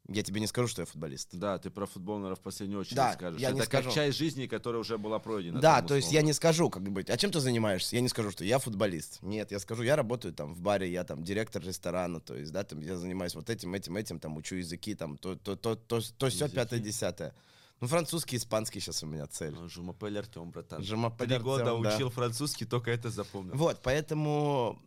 я 0.09 0.23
тебе 0.23 0.41
не 0.41 0.47
скажу, 0.47 0.69
что 0.69 0.83
я 0.83 0.87
футболист. 0.87 1.31
Да, 1.33 1.59
ты 1.59 1.71
про 1.71 1.87
футбол, 1.87 2.17
наверное, 2.17 2.37
в 2.37 2.41
последнюю 2.41 2.81
очередь 2.81 2.97
Да, 2.97 3.13
скажешь. 3.15 3.41
я 3.41 3.49
это 3.49 3.55
не 3.55 3.61
как 3.61 3.69
скажу. 3.69 3.91
часть 3.91 4.17
жизни, 4.17 4.47
которая 4.47 4.81
уже 4.81 4.99
была 4.99 5.19
пройдена. 5.19 5.61
Да, 5.61 5.83
то 5.83 5.95
есть 5.95 6.13
я 6.13 6.23
не 6.23 6.33
скажу, 6.33 6.71
как 6.71 6.83
бы, 6.83 7.03
а 7.09 7.17
чем 7.17 7.31
ты 7.31 7.41
занимаешься? 7.41 7.97
Я 7.97 8.03
не 8.03 8.09
скажу, 8.09 8.31
что 8.31 8.45
я 8.45 8.59
футболист. 8.59 9.19
Нет, 9.23 9.51
я 9.51 9.59
скажу, 9.59 9.83
я 9.83 9.97
работаю 9.97 10.33
там 10.35 10.55
в 10.55 10.61
баре, 10.61 10.91
я 10.91 11.05
там 11.05 11.25
директор 11.25 11.63
ресторана, 11.63 12.21
то 12.21 12.35
есть, 12.37 12.53
да, 12.53 12.63
там 12.65 12.81
я 12.81 12.97
занимаюсь 12.97 13.35
вот 13.35 13.51
этим, 13.51 13.75
этим, 13.75 13.97
этим, 13.97 14.21
там 14.21 14.37
учу 14.37 14.57
языки, 14.57 14.95
там 14.95 15.17
то, 15.17 15.35
то, 15.37 15.57
то, 15.57 15.75
то, 15.75 16.01
то 16.01 16.29
все 16.29 16.49
пятое, 16.49 16.79
десятое. 16.79 17.35
Ну, 17.81 17.89
французский, 17.89 18.37
испанский 18.37 18.81
сейчас 18.81 19.03
у 19.03 19.07
меня 19.07 19.27
цель. 19.27 19.53
Ну, 19.53 19.69
Жумапель 19.69 20.19
Артем, 20.19 20.51
братан. 20.51 20.83
Жумапель 20.83 21.27
Три 21.29 21.39
года 21.39 21.65
Артем, 21.65 21.83
да. 21.83 21.95
учил 21.95 22.11
французский, 22.11 22.65
только 22.65 22.91
это 22.91 23.11
запомнил. 23.11 23.55
Вот, 23.55 23.81
поэтому 23.83 24.81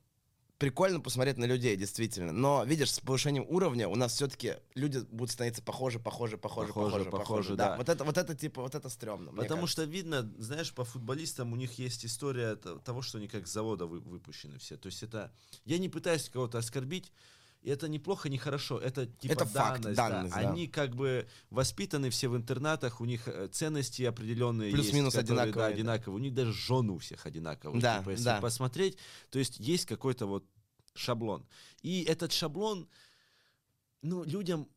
прикольно 0.59 0.99
посмотреть 0.99 1.37
на 1.37 1.45
людей, 1.45 1.75
действительно. 1.75 2.31
Но, 2.31 2.63
видишь, 2.65 2.91
с 2.91 2.99
повышением 2.99 3.45
уровня 3.49 3.87
у 3.87 3.95
нас 3.95 4.13
все-таки 4.13 4.55
люди 4.75 4.99
будут 5.09 5.31
становиться 5.31 5.63
похожи, 5.63 5.99
похожи, 5.99 6.37
похожи, 6.37 6.67
Похожи, 6.67 7.05
похожи, 7.05 7.09
похожи, 7.09 7.27
похожи. 7.27 7.55
да. 7.55 7.77
Вот 7.77 7.89
это, 7.89 8.03
вот 8.03 8.17
это, 8.17 8.35
типа, 8.35 8.61
вот 8.61 8.75
это 8.75 8.89
стрёмно. 8.89 9.31
Потому 9.31 9.65
что 9.67 9.83
видно, 9.85 10.31
знаешь, 10.37 10.73
по 10.73 10.83
футболистам 10.83 11.53
у 11.53 11.55
них 11.55 11.79
есть 11.79 12.05
история 12.05 12.55
того, 12.55 13.01
что 13.01 13.17
они 13.17 13.27
как 13.27 13.47
с 13.47 13.51
завода 13.51 13.85
вы- 13.85 14.01
выпущены 14.01 14.59
все. 14.59 14.77
То 14.77 14.87
есть 14.87 15.01
это... 15.01 15.31
Я 15.65 15.77
не 15.79 15.87
пытаюсь 15.89 16.29
кого-то 16.29 16.57
оскорбить, 16.57 17.11
и 17.61 17.69
это 17.69 17.89
неплохо, 17.89 18.29
не 18.29 18.37
хорошо. 18.37 18.79
Это 18.79 19.05
типа 19.05 19.33
Это 19.33 19.45
факт, 19.45 19.81
данность. 19.81 19.97
да. 19.97 20.09
данность, 20.09 20.33
да. 20.33 20.49
Они 20.49 20.67
как 20.67 20.95
бы 20.95 21.27
воспитаны 21.49 22.09
все 22.09 22.29
в 22.29 22.37
интернатах, 22.37 23.01
у 23.01 23.05
них 23.05 23.27
э, 23.27 23.49
ценности 23.51 24.03
определенные 24.03 24.71
Плюс-минус 24.71 25.13
есть, 25.13 25.27
которые, 25.27 25.43
одинаковые, 25.43 25.67
да. 25.67 25.73
одинаковые. 25.73 26.15
У 26.15 26.23
них 26.23 26.33
даже 26.33 26.53
жены 26.53 26.93
у 26.93 26.97
всех 26.99 27.25
одинаковые. 27.25 27.81
Да, 27.81 27.99
типа, 27.99 28.09
если 28.11 28.23
да. 28.23 28.39
посмотреть, 28.39 28.97
то 29.29 29.39
есть 29.39 29.59
есть 29.59 29.85
какой-то 29.85 30.25
вот 30.25 30.45
шаблон. 30.93 31.45
И 31.81 32.03
этот 32.03 32.31
шаблон, 32.31 32.87
ну, 34.01 34.23
людям 34.23 34.69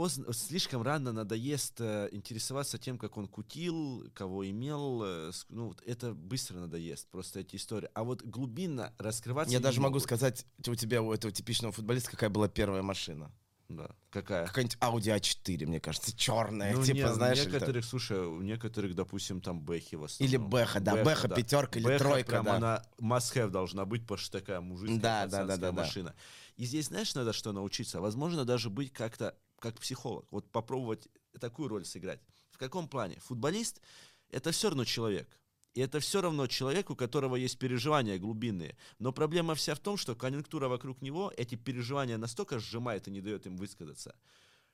поздно, 0.00 0.32
слишком 0.32 0.80
рано 0.80 1.12
надоест 1.12 1.78
э, 1.78 2.08
интересоваться 2.12 2.78
тем, 2.78 2.96
как 2.96 3.18
он 3.18 3.28
кутил, 3.28 4.10
кого 4.14 4.48
имел. 4.48 5.02
э, 5.04 5.30
ну, 5.50 5.66
вот 5.68 5.82
это 5.84 6.14
быстро 6.14 6.58
надоест, 6.58 7.06
просто 7.10 7.40
эти 7.40 7.56
истории. 7.56 7.90
А 7.92 8.02
вот 8.02 8.22
глубинно 8.22 8.94
раскрываться 8.96 9.52
Я 9.52 9.60
даже 9.60 9.78
могу 9.82 10.00
сказать, 10.00 10.46
у 10.66 10.74
тебя, 10.74 11.02
у 11.02 11.12
этого 11.12 11.30
типичного 11.30 11.70
футболиста, 11.74 12.12
какая 12.12 12.30
была 12.30 12.48
первая 12.48 12.80
машина. 12.80 13.30
Да. 13.68 13.90
Какая? 14.08 14.46
Какая-нибудь 14.46 14.78
Audi 14.80 15.14
A4, 15.20 15.66
мне 15.66 15.80
кажется, 15.80 16.16
черная, 16.16 16.74
Ну, 16.74 16.82
типа, 16.82 16.96
не, 16.96 17.04
у 17.04 17.12
знаешь, 17.12 17.38
там- 17.38 17.52
некоторых, 17.52 17.84
слушай, 17.84 18.18
у 18.26 18.40
некоторых, 18.40 18.94
допустим, 18.94 19.42
там 19.42 19.60
Бэхи 19.60 19.96
в 19.96 20.04
основном. 20.04 20.28
или 20.30 20.36
Бэха, 20.38 20.80
да, 20.80 21.04
Бэха, 21.04 21.28
да. 21.28 21.36
пятерка 21.36 21.78
или 21.78 21.84
Бэха 21.86 21.98
тройка, 21.98 22.30
прям 22.30 22.44
да. 22.46 22.56
она 22.56 22.82
must-have 22.98 23.50
должна 23.50 23.84
быть, 23.84 24.00
потому 24.02 24.16
что 24.16 24.38
такая 24.40 24.62
мужицкая 24.62 24.98
Да, 24.98 25.26
да, 25.26 25.44
да, 25.44 25.56
да, 25.58 25.72
да. 25.72 25.82
машина. 25.82 26.14
И 26.56 26.64
здесь, 26.64 26.86
знаешь, 26.86 27.14
надо 27.14 27.34
что 27.34 27.52
научиться? 27.52 28.00
Возможно, 28.00 28.46
даже 28.46 28.70
быть 28.70 28.92
как-то 28.92 29.36
как 29.60 29.78
психолог. 29.78 30.26
Вот 30.32 30.50
попробовать 30.50 31.08
такую 31.38 31.68
роль 31.68 31.84
сыграть. 31.84 32.20
В 32.50 32.58
каком 32.58 32.88
плане? 32.88 33.18
Футболист— 33.20 33.80
это 34.30 34.50
все 34.50 34.68
равно 34.68 34.84
человек. 34.84 35.28
И 35.74 35.80
это 35.80 36.00
все 36.00 36.20
равно 36.20 36.48
человек, 36.48 36.90
у 36.90 36.96
которого 36.96 37.36
есть 37.36 37.58
переживания 37.58 38.18
глубинные. 38.18 38.76
Но 38.98 39.12
проблема 39.12 39.54
вся 39.54 39.76
в 39.76 39.78
том, 39.78 39.96
что 39.96 40.16
конъюнктура 40.16 40.66
вокруг 40.66 41.00
него 41.00 41.32
эти 41.36 41.54
переживания 41.54 42.18
настолько 42.18 42.58
сжимает 42.58 43.06
и 43.06 43.12
не 43.12 43.20
дает 43.20 43.46
им 43.46 43.56
высказаться. 43.56 44.16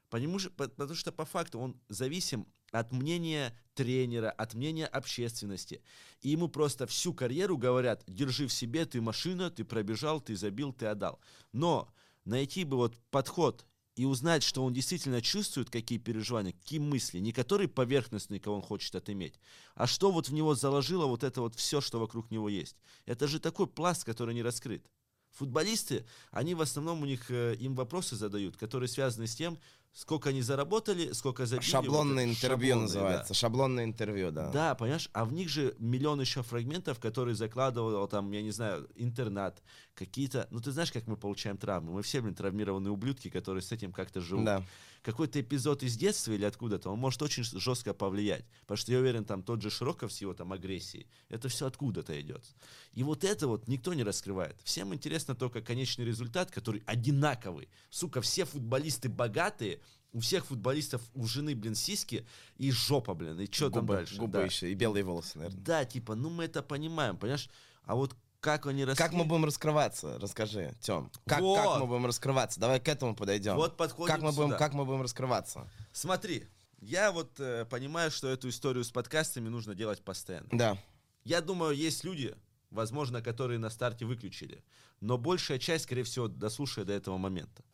Потому 0.08 0.38
что, 0.38 0.50
по- 0.50 0.68
потому 0.68 0.94
что 0.94 1.12
по 1.12 1.24
факту 1.24 1.58
он 1.58 1.78
зависим 1.88 2.46
от 2.70 2.92
мнения 2.92 3.54
тренера, 3.74 4.30
от 4.30 4.54
мнения 4.54 4.86
общественности. 4.86 5.82
И 6.22 6.30
ему 6.30 6.48
просто 6.48 6.86
всю 6.86 7.12
карьеру 7.12 7.58
говорят, 7.58 8.04
держи 8.06 8.46
в 8.46 8.52
себе, 8.52 8.86
ты 8.86 9.02
машина, 9.02 9.50
ты 9.50 9.64
пробежал, 9.64 10.20
ты 10.20 10.34
забил, 10.34 10.72
ты 10.72 10.86
отдал. 10.86 11.20
Но 11.52 11.92
найти 12.24 12.64
бы 12.64 12.76
вот 12.76 12.96
подход 13.10 13.66
и 13.96 14.04
узнать, 14.04 14.42
что 14.42 14.62
он 14.62 14.74
действительно 14.74 15.22
чувствует, 15.22 15.70
какие 15.70 15.98
переживания, 15.98 16.52
какие 16.52 16.78
мысли, 16.78 17.18
не 17.18 17.32
которые 17.32 17.66
поверхностные, 17.66 18.38
кого 18.38 18.56
он 18.56 18.62
хочет 18.62 18.94
отыметь, 18.94 19.40
а 19.74 19.86
что 19.86 20.12
вот 20.12 20.28
в 20.28 20.34
него 20.34 20.54
заложило 20.54 21.06
вот 21.06 21.24
это 21.24 21.40
вот 21.40 21.54
все, 21.54 21.80
что 21.80 21.98
вокруг 21.98 22.30
него 22.30 22.48
есть. 22.50 22.76
Это 23.06 23.26
же 23.26 23.40
такой 23.40 23.66
пласт, 23.66 24.04
который 24.04 24.34
не 24.34 24.42
раскрыт. 24.42 24.86
Футболисты, 25.32 26.06
они 26.30 26.54
в 26.54 26.60
основном 26.60 27.02
у 27.02 27.06
них, 27.06 27.30
э, 27.30 27.56
им 27.56 27.74
вопросы 27.74 28.16
задают, 28.16 28.56
которые 28.56 28.88
связаны 28.88 29.26
с 29.26 29.34
тем, 29.34 29.58
сколько 29.92 30.28
они 30.28 30.42
заработали, 30.42 31.12
сколько 31.12 31.46
забили. 31.46 31.70
Шаблонное 31.70 32.26
вот 32.26 32.32
интервью 32.34 32.68
шаблонные, 32.68 32.82
называется. 32.82 33.34
Шаблонное 33.34 33.84
интервью, 33.84 34.30
да. 34.30 34.50
Да. 34.50 34.74
понимаешь, 34.74 35.08
а 35.14 35.24
в 35.24 35.32
них 35.32 35.48
же 35.48 35.74
миллион 35.78 36.20
еще 36.20 36.42
фрагментов, 36.42 37.00
которые 37.00 37.34
закладывал 37.34 38.06
там, 38.06 38.30
я 38.32 38.42
не 38.42 38.50
знаю, 38.50 38.88
интернат, 38.94 39.62
какие-то, 39.96 40.46
ну 40.50 40.60
ты 40.60 40.70
знаешь, 40.70 40.92
как 40.92 41.06
мы 41.06 41.16
получаем 41.16 41.56
травмы, 41.56 41.92
мы 41.92 42.02
все, 42.02 42.20
блин, 42.20 42.34
травмированные 42.34 42.92
ублюдки, 42.92 43.30
которые 43.30 43.62
с 43.62 43.72
этим 43.72 43.92
как-то 43.92 44.20
живут. 44.20 44.44
Да. 44.44 44.62
Какой-то 45.02 45.40
эпизод 45.40 45.82
из 45.82 45.96
детства 45.96 46.32
или 46.32 46.44
откуда-то, 46.44 46.90
он 46.90 46.98
может 46.98 47.22
очень 47.22 47.44
жестко 47.44 47.94
повлиять, 47.94 48.44
потому 48.62 48.76
что 48.76 48.92
я 48.92 48.98
уверен, 48.98 49.24
там 49.24 49.42
тот 49.42 49.62
же 49.62 49.70
Широков 49.70 50.12
с 50.12 50.20
его 50.20 50.34
там 50.34 50.52
агрессией, 50.52 51.06
это 51.28 51.48
все 51.48 51.66
откуда-то 51.66 52.20
идет. 52.20 52.44
И 52.92 53.02
вот 53.02 53.24
это 53.24 53.48
вот 53.48 53.68
никто 53.68 53.94
не 53.94 54.02
раскрывает. 54.02 54.60
Всем 54.62 54.94
интересно 54.94 55.34
только 55.34 55.62
конечный 55.62 56.04
результат, 56.04 56.50
который 56.50 56.82
одинаковый. 56.86 57.68
Сука, 57.88 58.20
все 58.20 58.44
футболисты 58.44 59.08
богатые, 59.08 59.80
у 60.12 60.20
всех 60.20 60.46
футболистов 60.46 61.02
у 61.14 61.26
жены, 61.26 61.54
блин, 61.54 61.74
сиськи 61.74 62.26
и 62.56 62.70
жопа, 62.70 63.14
блин, 63.14 63.38
и 63.40 63.52
что 63.52 63.70
там 63.70 63.86
дальше? 63.86 64.16
губы 64.16 64.32
Да. 64.32 64.44
еще 64.44 64.70
и 64.70 64.74
белые 64.74 65.04
волосы, 65.04 65.38
наверное. 65.38 65.60
Да, 65.60 65.84
типа, 65.84 66.14
ну 66.14 66.30
мы 66.30 66.44
это 66.44 66.62
понимаем, 66.62 67.16
понимаешь? 67.16 67.48
А 67.84 67.94
вот 67.94 68.16
как 68.46 68.66
они 68.66 68.86
Как 68.94 69.12
мы 69.12 69.24
будем 69.24 69.44
раскрываться? 69.44 70.20
Расскажи, 70.20 70.72
Тем. 70.80 71.10
Как, 71.26 71.40
Вот. 71.40 71.58
как 71.58 71.80
мы 71.80 71.86
будем 71.88 72.06
раскрываться? 72.06 72.60
Давай 72.60 72.78
к 72.78 72.86
этому 72.86 73.16
подойдем. 73.16 73.56
Вот 73.56 73.76
подходим 73.76 74.14
как 74.14 74.22
мы 74.22 74.30
будем, 74.30 74.50
сюда. 74.50 74.58
как 74.58 74.72
мы 74.72 74.84
будем 74.84 75.02
раскрываться? 75.02 75.68
Смотри, 75.92 76.46
я 76.78 77.10
вот 77.10 77.40
э, 77.40 77.64
понимаю, 77.64 78.12
что 78.12 78.28
эту 78.28 78.48
историю 78.48 78.84
с 78.84 78.92
подкастами 78.92 79.48
нужно 79.48 79.74
делать 79.74 80.00
постоянно. 80.00 80.46
Да. 80.52 80.78
Я 81.24 81.40
думаю, 81.40 81.74
есть 81.74 82.04
люди, 82.04 82.36
возможно, 82.70 83.20
которые 83.20 83.58
на 83.58 83.68
старте 83.68 84.04
выключили, 84.04 84.62
но 85.00 85.18
большая 85.18 85.58
часть, 85.58 85.84
скорее 85.84 86.04
всего, 86.04 86.28
дослушает 86.28 86.86
до 86.86 86.92
этого 86.92 87.18
момента. 87.18 87.64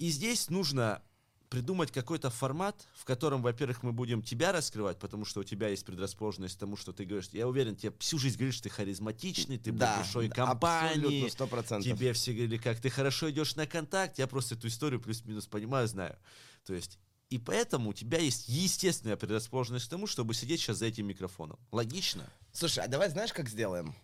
И 0.00 0.08
здесь 0.08 0.50
нужно 0.50 1.02
придумать 1.48 1.90
какой-то 1.90 2.30
формат, 2.30 2.86
в 2.94 3.04
котором, 3.04 3.42
во-первых, 3.42 3.82
мы 3.82 3.92
будем 3.92 4.22
тебя 4.22 4.52
раскрывать, 4.52 4.98
потому 4.98 5.24
что 5.24 5.40
у 5.40 5.44
тебя 5.44 5.68
есть 5.68 5.84
предрасположенность 5.84 6.56
к 6.56 6.58
тому, 6.58 6.76
что 6.76 6.92
ты 6.92 7.04
говоришь. 7.04 7.28
Я 7.32 7.48
уверен, 7.48 7.76
тебе 7.76 7.92
всю 7.98 8.18
жизнь 8.18 8.36
говоришь, 8.36 8.60
ты 8.60 8.68
харизматичный, 8.68 9.58
ты 9.58 9.72
да, 9.72 9.96
большой 9.96 10.28
да, 10.28 10.34
компании. 10.34 10.98
Абсолютно, 10.98 11.28
сто 11.30 11.46
процентов. 11.46 11.92
Тебе 11.92 12.12
все 12.12 12.32
говорили, 12.32 12.58
как 12.58 12.80
ты 12.80 12.90
хорошо 12.90 13.30
идешь 13.30 13.56
на 13.56 13.66
контакт. 13.66 14.18
Я 14.18 14.26
просто 14.26 14.54
эту 14.54 14.68
историю 14.68 15.00
плюс-минус 15.00 15.46
понимаю, 15.46 15.88
знаю. 15.88 16.18
То 16.64 16.74
есть, 16.74 16.98
и 17.30 17.38
поэтому 17.38 17.90
у 17.90 17.92
тебя 17.92 18.18
есть 18.18 18.48
естественная 18.48 19.16
предрасположенность 19.16 19.86
к 19.86 19.90
тому, 19.90 20.06
чтобы 20.06 20.34
сидеть 20.34 20.60
сейчас 20.60 20.78
за 20.78 20.86
этим 20.86 21.06
микрофоном. 21.06 21.58
Логично? 21.72 22.24
Слушай, 22.52 22.84
а 22.84 22.88
давай 22.88 23.10
знаешь, 23.10 23.32
как 23.32 23.48
сделаем? 23.48 23.94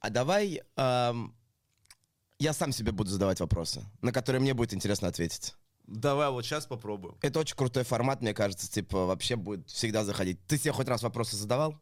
А 0.00 0.08
давай 0.08 0.62
эм, 0.76 1.34
я 2.38 2.52
сам 2.52 2.72
себе 2.72 2.92
буду 2.92 3.10
задавать 3.10 3.40
вопросы, 3.40 3.84
на 4.00 4.12
которые 4.12 4.40
мне 4.40 4.54
будет 4.54 4.72
интересно 4.72 5.08
ответить. 5.08 5.54
Давай 5.90 6.30
вот 6.30 6.44
сейчас 6.44 6.66
попробуем. 6.66 7.16
Это 7.20 7.40
очень 7.40 7.56
крутой 7.56 7.82
формат, 7.82 8.22
мне 8.22 8.32
кажется, 8.32 8.70
типа 8.70 9.06
вообще 9.06 9.34
будет 9.34 9.68
всегда 9.68 10.04
заходить. 10.04 10.38
Ты 10.46 10.56
себе 10.56 10.72
хоть 10.72 10.86
раз 10.86 11.02
вопросы 11.02 11.36
задавал? 11.36 11.74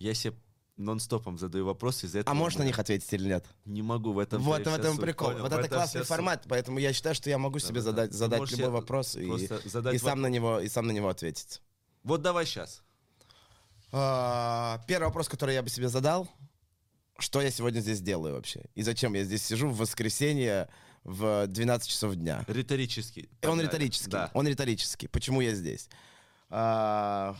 Я 0.00 0.14
себе 0.14 0.34
нон-стопом 0.76 1.38
задаю 1.38 1.64
вопросы 1.66 2.06
из-за 2.06 2.20
этого. 2.20 2.32
А 2.32 2.38
можешь 2.38 2.58
на 2.58 2.64
них 2.64 2.80
ответить 2.80 3.12
или 3.12 3.28
нет? 3.28 3.46
Не 3.64 3.82
могу 3.82 4.12
в 4.12 4.18
этом 4.18 4.42
вот 4.42 4.66
в 4.66 4.66
этом 4.66 4.96
прикол. 4.96 5.28
понял? 5.28 5.42
Вот 5.42 5.52
это 5.52 5.68
классный 5.68 6.00
суть. 6.00 6.08
формат, 6.08 6.44
поэтому 6.48 6.80
я 6.80 6.92
считаю, 6.92 7.14
что 7.14 7.30
я 7.30 7.38
могу 7.38 7.60
себе 7.60 7.80
Да-да-да. 7.80 8.08
задать, 8.08 8.12
задать 8.12 8.50
любой 8.50 8.70
вопрос 8.70 9.14
и, 9.14 9.46
задать 9.64 9.94
и 9.94 9.98
сам 9.98 10.08
вопрос. 10.08 10.22
на 10.22 10.26
него 10.26 10.58
и 10.58 10.68
сам 10.68 10.88
на 10.88 10.90
него 10.90 11.08
ответить. 11.08 11.62
Вот 12.02 12.20
давай 12.20 12.46
сейчас. 12.46 12.82
А, 13.92 14.80
Первый 14.88 15.04
вопрос, 15.04 15.28
который 15.28 15.54
я 15.54 15.62
бы 15.62 15.68
себе 15.68 15.88
задал, 15.88 16.28
что 17.18 17.40
я 17.40 17.50
сегодня 17.52 17.78
здесь 17.78 18.00
делаю 18.00 18.34
вообще? 18.34 18.64
И 18.74 18.82
зачем 18.82 19.14
я 19.14 19.22
здесь 19.22 19.44
сижу 19.44 19.68
в 19.68 19.76
воскресенье 19.76 20.68
в 21.04 21.46
12 21.46 21.88
часов 21.88 22.14
дня? 22.14 22.44
Риторический. 22.48 23.28
Он 23.42 23.60
риторический. 23.60 24.10
Да. 24.10 24.30
Он 24.34 24.46
риторический. 24.46 25.08
Почему 25.08 25.40
я 25.40 25.54
здесь? 25.54 25.88
А, 26.50 27.36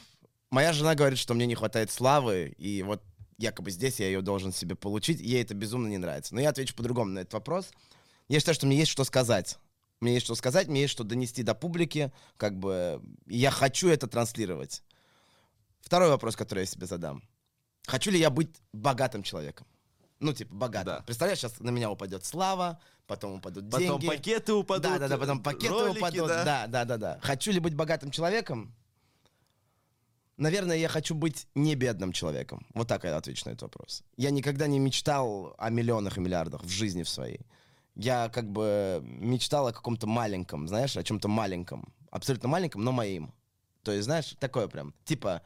моя 0.51 0.72
жена 0.72 0.94
говорит, 0.94 1.18
что 1.18 1.35
мне 1.35 1.46
не 1.46 1.55
хватает 1.55 1.90
славы, 1.90 2.55
и 2.59 2.83
вот 2.83 3.03
якобы 3.38 3.70
здесь 3.70 4.01
я 4.01 4.07
ее 4.07 4.22
должен 4.22 4.53
себе 4.53 4.75
получить. 4.75 5.20
и 5.20 5.27
Ей 5.27 5.42
это 5.42 5.55
безумно 5.55 5.88
не 5.88 5.98
нравится. 5.98 6.35
Но 6.35 6.40
я 6.40 6.51
отвечу 6.51 6.75
по-другому 6.75 7.11
на 7.11 7.20
этот 7.20 7.35
вопрос. 7.35 7.70
Я 8.29 8.38
считаю, 8.38 8.55
что 8.55 8.66
мне 8.66 8.77
есть 8.77 8.90
что 8.90 9.05
сказать. 9.05 9.59
Мне 10.01 10.14
есть 10.14 10.25
что 10.25 10.35
сказать, 10.35 10.66
мне 10.66 10.83
есть 10.83 10.92
что 10.92 11.05
донести 11.05 11.44
до 11.44 11.55
публики, 11.55 12.12
как 12.37 12.59
бы 12.59 13.01
я 13.29 13.53
хочу 13.53 13.88
это 13.88 14.09
транслировать. 14.09 14.83
Второй 15.81 16.09
вопрос, 16.09 16.35
который 16.35 16.61
я 16.61 16.66
себе 16.66 16.87
задам. 16.87 17.22
Хочу 17.87 18.11
ли 18.11 18.18
я 18.18 18.31
быть 18.31 18.61
богатым 18.72 19.22
человеком? 19.22 19.66
Ну, 20.23 20.33
типа, 20.33 20.55
богатым. 20.55 20.95
Да. 20.95 21.03
Представляешь, 21.03 21.41
сейчас 21.41 21.59
на 21.59 21.71
меня 21.71 21.91
упадет 21.91 22.25
слава, 22.25 22.81
потом 23.09 23.35
упадут 23.35 23.69
Потом 23.71 23.99
деньги. 23.99 24.07
пакеты 24.07 24.53
упадут. 24.53 24.85
Да, 24.85 24.99
да, 24.99 25.09
да, 25.09 25.19
потом 25.19 25.43
пакеты 25.43 25.69
ролики, 25.75 25.99
упадут. 25.99 26.29
да. 26.29 26.45
Да, 26.45 26.67
да, 26.69 26.85
да, 26.85 26.97
да. 26.97 27.19
Хочу 27.23 27.51
ли 27.51 27.59
быть 27.59 27.75
богатым 27.75 28.11
человеком? 28.13 28.73
Наверное, 30.37 30.77
я 30.77 30.89
хочу 30.89 31.15
быть 31.15 31.47
не 31.55 31.75
бедным 31.75 32.13
человеком. 32.13 32.67
Вот 32.75 32.89
так 32.89 33.05
я 33.05 33.17
отвечу 33.17 33.43
на 33.47 33.51
этот 33.51 33.63
вопрос. 33.63 34.03
Я 34.17 34.31
никогда 34.31 34.67
не 34.67 34.79
мечтал 34.79 35.55
о 35.59 35.71
миллионах 35.71 36.17
и 36.17 36.21
миллиардах 36.21 36.63
в 36.63 36.69
жизни 36.69 37.03
в 37.03 37.09
своей. 37.09 37.41
Я 37.95 38.29
как 38.29 38.51
бы 38.51 39.01
мечтал 39.03 39.67
о 39.67 39.73
каком-то 39.73 40.07
маленьком, 40.07 40.69
знаешь, 40.69 40.97
о 40.97 41.03
чем-то 41.03 41.29
маленьком. 41.29 41.93
Абсолютно 42.11 42.49
маленьком, 42.49 42.83
но 42.85 42.93
моим. 42.93 43.35
То 43.83 43.93
есть, 43.93 44.05
знаешь, 44.05 44.37
такое 44.39 44.69
прям. 44.69 44.95
Типа, 45.05 45.43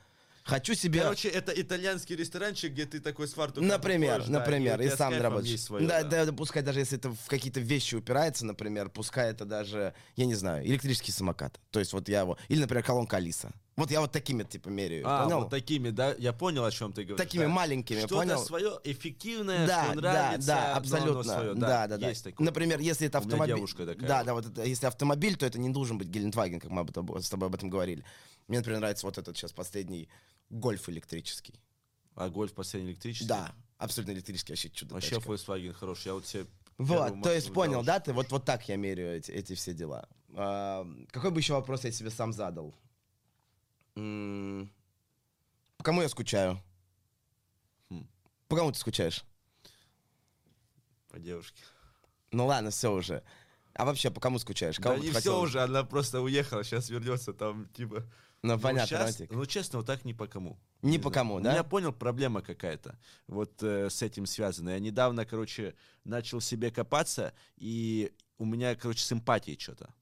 хочу 0.46 0.74
себе... 0.74 1.00
Короче, 1.02 1.28
это 1.28 1.52
итальянский 1.52 2.16
ресторанчик, 2.16 2.72
где 2.72 2.86
ты 2.86 3.00
такой 3.00 3.28
с 3.28 3.36
Например, 3.36 4.14
выходишь, 4.14 4.32
да, 4.32 4.38
например, 4.38 4.80
у 4.80 4.82
и 4.82 4.88
с 4.88 4.94
сам 4.94 5.42
есть 5.42 5.64
своё, 5.64 5.86
да, 5.86 6.02
да. 6.02 6.08
да, 6.08 6.24
да, 6.26 6.32
пускай 6.32 6.62
даже 6.62 6.80
если 6.80 6.96
это 6.98 7.10
в 7.10 7.26
какие-то 7.26 7.60
вещи 7.60 7.96
упирается, 7.96 8.46
например, 8.46 8.88
пускай 8.88 9.30
это 9.30 9.44
даже, 9.44 9.94
я 10.14 10.26
не 10.26 10.34
знаю, 10.34 10.66
электрический 10.66 11.12
самокат. 11.12 11.60
То 11.70 11.80
есть 11.80 11.92
вот 11.92 12.08
я 12.08 12.20
его, 12.20 12.38
или, 12.48 12.60
например, 12.60 12.84
колонка 12.84 13.16
Алиса. 13.16 13.52
Вот 13.76 13.90
я 13.90 14.00
вот 14.00 14.10
такими 14.10 14.42
типа 14.42 14.70
меряю, 14.70 15.04
А, 15.06 15.24
понял? 15.24 15.40
вот 15.40 15.50
такими, 15.50 15.90
да, 15.90 16.14
я 16.18 16.32
понял, 16.32 16.64
о 16.64 16.70
чем 16.70 16.94
ты 16.94 17.04
говоришь. 17.04 17.22
Такими 17.22 17.42
да. 17.42 17.48
маленькими, 17.50 17.98
Что-то 17.98 18.14
понял? 18.14 18.38
свое 18.38 18.80
эффективное, 18.84 19.66
да, 19.66 19.84
что 19.84 20.00
да, 20.00 20.12
нравится, 20.12 20.46
да, 20.48 20.66
оно 20.70 20.76
абсолютно. 20.78 21.22
своё, 21.34 21.54
да, 21.54 21.86
да, 21.86 21.98
да. 21.98 22.08
Есть 22.08 22.24
такое. 22.24 22.44
Например, 22.44 22.80
если 22.80 23.06
это 23.06 23.18
У 23.18 23.22
меня 23.22 23.32
автомобиль. 23.32 23.56
девушка 23.56 23.84
такая 23.84 24.08
Да, 24.08 24.24
да, 24.24 24.32
вот 24.32 24.46
это, 24.46 24.64
если 24.64 24.86
автомобиль, 24.86 25.36
то 25.36 25.44
это 25.44 25.58
не 25.58 25.68
должен 25.68 25.98
быть 25.98 26.08
Гелендваген, 26.08 26.58
как 26.58 26.70
мы 26.70 26.80
об 26.80 26.90
этом- 26.90 27.20
с 27.20 27.28
тобой 27.28 27.48
об 27.48 27.54
этом 27.54 27.68
говорили. 27.68 28.02
Мне, 28.48 28.58
например, 28.58 28.80
нравится 28.80 29.06
вот 29.06 29.18
этот 29.18 29.36
сейчас 29.36 29.52
последний 29.52 30.08
гольф 30.50 30.88
электрический. 30.88 31.54
А 32.14 32.28
гольф 32.28 32.52
последний 32.54 32.90
электрический? 32.90 33.28
Да, 33.28 33.54
абсолютно 33.78 34.12
электрический, 34.12 34.52
вообще 34.52 34.70
чудо. 34.70 34.94
Вообще 34.94 35.16
тачка. 35.16 35.30
Volkswagen 35.30 35.72
хороший. 35.72 36.06
Я 36.06 36.14
вот 36.14 36.26
себе 36.26 36.46
Вот, 36.78 37.22
то 37.22 37.32
есть 37.32 37.52
понял, 37.52 37.82
да, 37.82 38.00
ты? 38.00 38.12
Вот, 38.12 38.30
вот 38.30 38.44
так 38.44 38.68
я 38.68 38.76
меряю 38.76 39.16
эти, 39.16 39.30
эти 39.30 39.54
все 39.54 39.74
дела. 39.74 40.08
А, 40.34 40.86
какой 41.10 41.30
бы 41.30 41.40
еще 41.40 41.54
вопрос 41.54 41.84
я 41.84 41.92
себе 41.92 42.10
сам 42.10 42.32
задал? 42.32 42.74
По 43.94 45.84
кому 45.84 46.02
я 46.02 46.08
скучаю? 46.08 46.60
Хм. 47.90 48.06
По 48.48 48.56
кому 48.56 48.72
ты 48.72 48.78
скучаешь? 48.78 49.24
По 51.08 51.18
девушке. 51.18 51.62
Ну 52.30 52.46
ладно, 52.46 52.70
все 52.70 52.92
уже. 52.92 53.22
А 53.72 53.84
вообще, 53.84 54.10
по 54.10 54.20
кому 54.20 54.38
скучаешь? 54.38 54.78
Кого 54.78 54.96
Да 54.96 55.00
не 55.00 55.06
ты 55.06 55.10
все 55.12 55.18
хотел? 55.18 55.40
уже, 55.40 55.60
она 55.60 55.84
просто 55.84 56.20
уехала, 56.20 56.64
сейчас 56.64 56.90
вернется 56.90 57.32
там, 57.32 57.68
типа... 57.70 58.04
Ну, 58.46 58.54
Ну, 58.56 58.60
понятно, 58.60 58.98
Романтик. 58.98 59.30
ну, 59.32 59.46
честно, 59.46 59.78
вот 59.78 59.86
так 59.86 60.04
ни 60.04 60.12
по 60.12 60.26
кому. 60.26 60.58
Ни 60.82 60.92
Не 60.92 60.98
по 60.98 61.02
знаю. 61.10 61.14
кому, 61.14 61.38
Ну, 61.38 61.44
да? 61.44 61.54
Я 61.54 61.64
понял, 61.64 61.92
проблема 61.92 62.42
какая-то. 62.42 62.98
Вот 63.26 63.62
э, 63.62 63.88
с 63.90 64.02
этим 64.02 64.26
связана. 64.26 64.70
Я 64.70 64.78
недавно, 64.78 65.24
короче, 65.24 65.74
начал 66.04 66.40
себе 66.40 66.70
копаться, 66.70 67.32
и 67.56 68.12
у 68.38 68.44
меня, 68.44 68.74
короче, 68.76 69.02
с 69.04 69.12
эмпатией 69.12 69.58
что-то. 69.58 69.92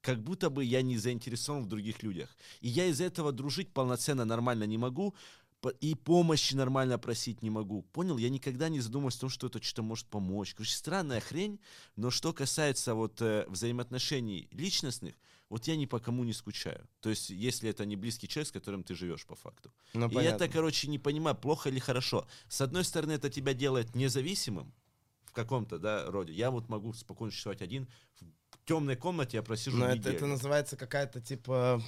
Как 0.00 0.20
будто 0.22 0.50
бы 0.50 0.64
я 0.64 0.82
не 0.82 0.98
заинтересован 0.98 1.62
в 1.64 1.68
других 1.68 2.02
людях. 2.02 2.36
И 2.60 2.68
я 2.68 2.86
из-за 2.86 3.04
этого 3.04 3.30
дружить 3.32 3.72
полноценно 3.72 4.24
нормально 4.24 4.64
не 4.64 4.78
могу, 4.78 5.14
и 5.80 5.94
помощи 5.94 6.56
нормально 6.56 6.98
просить 6.98 7.40
не 7.40 7.50
могу. 7.50 7.82
Понял? 7.92 8.18
Я 8.18 8.28
никогда 8.30 8.68
не 8.68 8.80
задумываюсь 8.80 9.16
о 9.18 9.20
том, 9.20 9.30
что 9.30 9.46
это 9.46 9.62
что-то 9.62 9.82
может 9.84 10.06
помочь. 10.08 10.54
Короче, 10.54 10.74
странная 10.74 11.20
хрень, 11.20 11.60
но 11.94 12.10
что 12.10 12.32
касается 12.32 12.94
вот 12.94 13.22
э, 13.22 13.44
взаимоотношений 13.48 14.48
личностных, 14.50 15.14
вот 15.52 15.68
я 15.68 15.76
ни 15.76 15.84
по 15.84 16.00
кому 16.00 16.24
не 16.24 16.32
скучаю. 16.32 16.88
То 17.00 17.10
есть, 17.10 17.28
если 17.28 17.68
это 17.68 17.84
не 17.84 17.94
близкий 17.94 18.26
человек, 18.26 18.48
с 18.48 18.52
которым 18.52 18.82
ты 18.82 18.94
живешь 18.94 19.26
по 19.26 19.34
факту. 19.34 19.70
Ну, 19.92 20.08
И 20.08 20.14
понятно. 20.14 20.44
это, 20.44 20.48
короче, 20.48 20.88
не 20.88 20.98
понимаю, 20.98 21.36
плохо 21.36 21.68
или 21.68 21.78
хорошо. 21.78 22.26
С 22.48 22.62
одной 22.62 22.84
стороны, 22.84 23.12
это 23.12 23.28
тебя 23.28 23.52
делает 23.52 23.94
независимым 23.94 24.72
в 25.26 25.32
каком-то 25.32 25.78
да, 25.78 26.10
роде. 26.10 26.32
Я 26.32 26.50
вот 26.50 26.70
могу 26.70 26.94
спокойно 26.94 27.32
существовать 27.32 27.60
один. 27.60 27.86
В 28.48 28.64
темной 28.64 28.96
комнате 28.96 29.36
я 29.36 29.42
просижу 29.42 29.76
Но 29.76 29.88
это, 29.88 29.98
неделю. 29.98 30.16
это 30.16 30.26
называется 30.26 30.78
какая-то 30.78 31.20
типа 31.20 31.82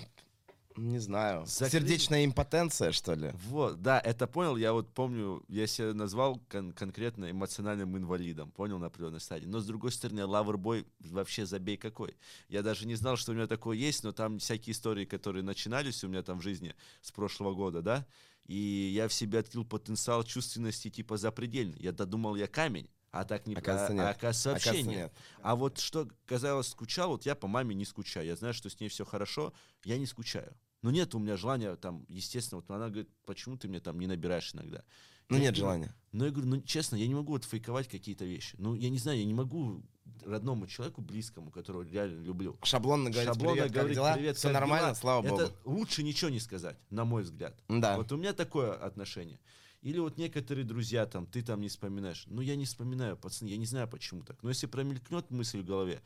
Не 0.77 0.99
знаю. 0.99 1.47
Закрыли. 1.47 1.71
Сердечная 1.83 2.25
импотенция, 2.25 2.91
что 2.91 3.15
ли? 3.15 3.31
Вот, 3.47 3.81
да, 3.81 4.01
это 4.01 4.27
понял. 4.27 4.57
Я 4.57 4.73
вот 4.73 4.93
помню, 4.93 5.45
я 5.49 5.69
себя 5.69 5.95
назвал 5.95 6.41
кон- 6.49 6.73
конкретно 6.73 7.31
эмоциональным 7.31 7.97
инвалидом, 7.97 8.51
понял, 8.51 8.79
на 8.79 8.87
определенной 8.87 9.21
стадии. 9.21 9.47
Но 9.47 9.61
с 9.61 9.67
другой 9.67 9.93
стороны, 9.93 10.27
лавербой 10.27 10.87
вообще 10.99 11.47
забей 11.47 11.77
какой. 11.77 12.17
Я 12.49 12.63
даже 12.63 12.87
не 12.87 12.97
знал, 12.97 13.17
что 13.17 13.31
у 13.31 13.35
меня 13.37 13.47
такое 13.47 13.77
есть, 13.77 14.03
но 14.03 14.11
там 14.11 14.41
всякие 14.41 14.73
истории, 14.73 15.05
которые 15.05 15.45
начинались 15.45 16.03
у 16.03 16.09
меня 16.09 16.23
там 16.25 16.41
в 16.41 16.43
жизни 16.43 16.75
с 17.03 17.13
прошлого 17.13 17.55
года, 17.55 17.81
да, 17.81 18.07
и 18.47 18.91
я 18.95 19.07
в 19.07 19.13
себе 19.15 19.39
открыл 19.39 19.65
потенциал 19.65 20.25
чувственности 20.25 20.91
типа 20.91 21.17
запредельный. 21.17 21.79
Я 21.79 21.93
додумал, 21.93 22.35
я 22.35 22.49
камень. 22.49 22.91
А 23.13 23.25
так 23.25 23.47
не 23.47 23.55
Оказывается, 23.55 23.93
а, 23.93 23.95
нет. 23.95 24.07
а 24.07 24.11
оказывается, 24.11 24.51
вообще 24.51 24.71
Оказывается, 24.71 24.91
нет. 24.91 25.13
нет. 25.13 25.25
А 25.41 25.55
вот 25.55 25.79
что 25.79 26.09
казалось 26.27 26.67
скучал, 26.67 27.11
вот 27.11 27.25
я 27.25 27.37
по 27.37 27.47
маме 27.47 27.73
не 27.73 27.85
скучаю. 27.85 28.27
Я 28.27 28.35
знаю, 28.35 28.55
что 28.55 28.69
с 28.69 28.81
ней 28.81 28.89
все 28.89 29.05
хорошо, 29.05 29.53
я 29.85 29.99
не 29.99 30.07
скучаю. 30.07 30.53
Но 30.85 30.91
нет 30.91 31.15
у 31.15 31.19
меня 31.19 31.39
желания 31.39 31.77
там, 31.77 32.05
естественно, 32.11 32.61
вот 32.61 32.71
она 32.71 32.91
говорит, 32.91 33.09
почему 33.25 33.57
ты 33.57 33.69
мне 33.69 33.81
там 33.81 33.99
не 33.99 34.07
набираешь 34.07 34.55
иногда? 34.55 34.85
Ну, 35.31 35.39
Я 35.39 35.45
нет 35.45 35.55
говорю, 35.55 35.65
желания. 35.65 35.95
Ну, 36.13 36.27
я 36.27 36.31
говорю, 36.31 36.47
ну, 36.47 36.61
честно, 36.61 36.97
я 36.97 37.07
не 37.07 37.15
могу 37.15 37.33
вот 37.33 37.45
фейковать 37.45 37.89
какие-то 37.89 38.27
вещи. 38.27 38.55
Ну, 38.59 38.75
я 38.75 38.91
не 38.91 38.99
знаю, 38.99 39.19
я 39.19 39.25
не 39.25 39.33
могу 39.33 39.83
родному 40.27 40.67
человеку, 40.67 41.01
близкому, 41.01 41.51
которого 41.51 41.85
реально 41.85 42.23
люблю, 42.23 42.59
Шаблонно 42.65 43.09
говорить, 43.09 43.33
шаблонно 43.33 43.53
привет, 43.53 43.73
как 43.73 43.75
говорить, 43.77 43.97
дела? 43.97 44.13
«Привет, 44.13 44.37
Все 44.37 44.49
как 44.49 44.61
нормально, 44.61 44.89
дела?» 44.89 44.95
слава 44.95 45.27
богу. 45.27 45.41
Это 45.41 45.53
лучше 45.65 46.03
ничего 46.03 46.31
не 46.31 46.39
сказать, 46.39 46.77
на 46.91 47.07
мой 47.07 47.23
взгляд. 47.23 47.59
Да. 47.69 47.97
Вот 47.97 48.13
у 48.13 48.19
меня 48.19 48.35
такое 48.35 48.75
отношение. 48.75 49.41
Или 49.81 50.01
вот 50.01 50.19
некоторые 50.19 50.67
друзья 50.67 51.07
там, 51.07 51.27
ты 51.27 51.41
там 51.41 51.63
не 51.63 51.69
вспоминаешь. 51.69 52.25
Ну, 52.27 52.43
я 52.43 52.57
не 52.57 52.67
вспоминаю, 52.67 53.17
пацаны, 53.17 53.49
я 53.49 53.57
не 53.57 53.65
знаю, 53.67 53.89
почему 53.89 54.23
так. 54.23 54.43
Но 54.43 54.51
если 54.51 54.67
промелькнет 54.67 55.31
мысль 55.31 55.61
в 55.61 55.65
голове, 55.65 56.03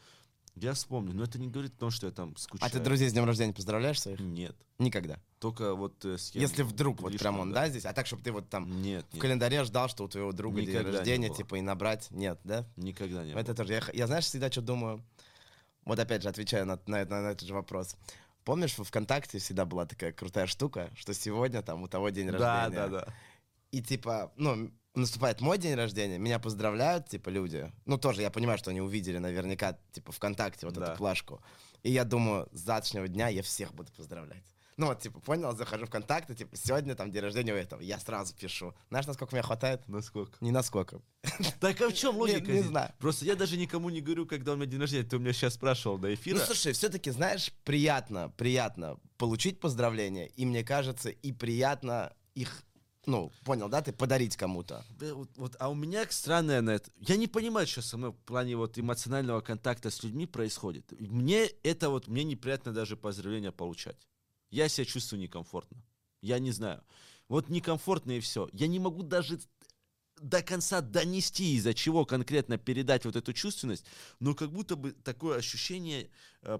я 0.62 0.74
вспомню. 0.74 1.14
Но 1.14 1.24
это 1.24 1.38
не 1.38 1.48
говорит 1.48 1.74
о 1.74 1.78
том, 1.78 1.90
что 1.90 2.06
я 2.06 2.12
там 2.12 2.36
скучаю. 2.36 2.68
А 2.68 2.72
ты 2.72 2.80
друзей 2.80 3.08
с 3.08 3.12
днем 3.12 3.24
рождения 3.24 3.52
поздравляешь 3.52 4.00
своих? 4.00 4.20
Нет. 4.20 4.56
Никогда. 4.78 5.18
Только 5.38 5.74
вот 5.74 6.04
э, 6.04 6.18
с 6.18 6.30
кем... 6.30 6.42
Если 6.42 6.62
вдруг 6.62 7.00
вот 7.00 7.16
прям 7.16 7.38
он, 7.40 7.52
да, 7.52 7.68
здесь, 7.68 7.84
а 7.84 7.92
так, 7.92 8.06
чтобы 8.06 8.22
ты 8.22 8.32
вот 8.32 8.48
там 8.48 8.82
Нет, 8.82 9.06
в 9.10 9.14
нет. 9.14 9.22
календаре 9.22 9.64
ждал, 9.64 9.88
что 9.88 10.04
у 10.04 10.08
твоего 10.08 10.32
друга 10.32 10.60
Никогда 10.60 10.82
день 10.84 10.92
рождения, 10.96 11.30
типа, 11.34 11.56
и 11.56 11.60
набрать, 11.60 12.10
нет, 12.10 12.38
да? 12.44 12.66
Никогда 12.76 13.24
не 13.24 13.32
Это 13.32 13.44
было. 13.44 13.54
тоже. 13.54 13.72
Я, 13.74 13.82
я, 13.92 14.06
знаешь, 14.06 14.24
всегда 14.24 14.50
что 14.50 14.62
думаю. 14.62 15.04
Вот 15.84 15.98
опять 15.98 16.22
же, 16.22 16.28
отвечаю 16.28 16.66
на, 16.66 16.78
на, 16.86 17.04
на- 17.04 17.22
на 17.22 17.28
этот 17.30 17.46
же 17.48 17.54
вопрос. 17.54 17.96
Помнишь, 18.44 18.76
во 18.78 18.84
ВКонтакте 18.84 19.38
всегда 19.38 19.64
была 19.64 19.86
такая 19.86 20.12
крутая 20.12 20.46
штука, 20.46 20.90
что 20.94 21.12
сегодня 21.14 21.62
там 21.62 21.82
у 21.82 21.88
того 21.88 22.10
день 22.10 22.30
Да, 22.30 22.64
рождения. 22.64 22.88
да, 22.88 23.04
да. 23.06 23.14
И 23.72 23.82
типа, 23.82 24.32
ну, 24.36 24.70
наступает 25.00 25.40
мой 25.40 25.58
день 25.58 25.74
рождения, 25.74 26.18
меня 26.18 26.38
поздравляют, 26.38 27.08
типа, 27.08 27.28
люди. 27.30 27.72
Ну, 27.86 27.98
тоже 27.98 28.22
я 28.22 28.30
понимаю, 28.30 28.58
что 28.58 28.70
они 28.70 28.80
увидели 28.80 29.18
наверняка, 29.18 29.78
типа, 29.92 30.12
ВКонтакте 30.12 30.66
вот 30.66 30.74
Да. 30.74 30.84
эту 30.86 30.96
плашку. 30.96 31.40
И 31.82 31.90
я 31.90 32.04
думаю, 32.04 32.48
с 32.52 32.60
завтрашнего 32.60 33.08
дня 33.08 33.28
я 33.28 33.42
всех 33.42 33.72
буду 33.74 33.90
поздравлять. 33.92 34.42
Ну 34.76 34.86
вот, 34.86 35.00
типа, 35.00 35.18
понял, 35.18 35.56
захожу 35.56 35.86
в 35.86 35.90
контакты, 35.90 36.36
типа, 36.36 36.56
сегодня 36.56 36.94
там 36.94 37.10
день 37.10 37.22
рождения 37.22 37.52
у 37.52 37.56
этого. 37.56 37.80
Я 37.80 37.98
сразу 37.98 38.32
пишу. 38.32 38.74
Знаешь, 38.90 39.06
насколько 39.08 39.34
мне 39.34 39.42
хватает? 39.42 39.82
Насколько? 39.88 40.36
Не 40.40 40.52
насколько. 40.52 41.00
Так 41.60 41.80
а 41.80 41.88
в 41.88 41.94
чем 41.94 42.16
логика? 42.16 42.46
не 42.52 42.58
здесь? 42.58 42.66
знаю. 42.66 42.92
Просто 43.00 43.24
я 43.24 43.34
даже 43.34 43.56
никому 43.56 43.90
не 43.90 44.00
говорю, 44.00 44.24
когда 44.24 44.52
у 44.52 44.56
меня 44.56 44.66
день 44.66 44.78
рождения. 44.80 45.02
Ты 45.02 45.16
у 45.16 45.18
меня 45.18 45.32
сейчас 45.32 45.54
спрашивал 45.54 45.98
до 45.98 46.14
эфира. 46.14 46.38
Ну, 46.38 46.44
слушай, 46.44 46.72
все-таки, 46.74 47.10
знаешь, 47.10 47.50
приятно, 47.64 48.32
приятно 48.36 48.98
получить 49.16 49.58
поздравления, 49.58 50.26
и 50.28 50.46
мне 50.46 50.62
кажется, 50.62 51.10
и 51.10 51.32
приятно 51.32 52.12
их, 52.36 52.62
ну, 53.08 53.32
понял, 53.42 53.70
да, 53.70 53.80
ты 53.80 53.90
подарить 53.90 54.36
кому-то. 54.36 54.84
Да, 55.00 55.14
вот, 55.14 55.30
вот, 55.36 55.56
а 55.58 55.70
у 55.70 55.74
меня 55.74 56.06
странное 56.10 56.60
на 56.60 56.70
это. 56.70 56.90
Я 57.00 57.16
не 57.16 57.26
понимаю, 57.26 57.66
что 57.66 57.80
со 57.80 57.96
мной 57.96 58.10
в 58.10 58.16
плане 58.16 58.54
вот 58.54 58.78
эмоционального 58.78 59.40
контакта 59.40 59.90
с 59.90 60.02
людьми 60.02 60.26
происходит. 60.26 60.92
Мне 61.00 61.46
это 61.62 61.88
вот, 61.88 62.06
мне 62.06 62.22
неприятно 62.22 62.74
даже 62.74 62.98
поздравления 62.98 63.50
получать. 63.50 63.96
Я 64.50 64.68
себя 64.68 64.84
чувствую 64.84 65.22
некомфортно. 65.22 65.82
Я 66.20 66.38
не 66.38 66.50
знаю. 66.50 66.84
Вот 67.28 67.48
некомфортно 67.48 68.12
и 68.12 68.20
все. 68.20 68.50
Я 68.52 68.66
не 68.66 68.78
могу 68.78 69.02
даже 69.02 69.40
до 70.20 70.42
конца 70.42 70.82
донести, 70.82 71.54
из-за 71.54 71.72
чего 71.72 72.04
конкретно 72.04 72.58
передать 72.58 73.06
вот 73.06 73.16
эту 73.16 73.32
чувственность, 73.32 73.86
но 74.20 74.34
как 74.34 74.50
будто 74.50 74.76
бы 74.76 74.92
такое 74.92 75.38
ощущение, 75.38 76.10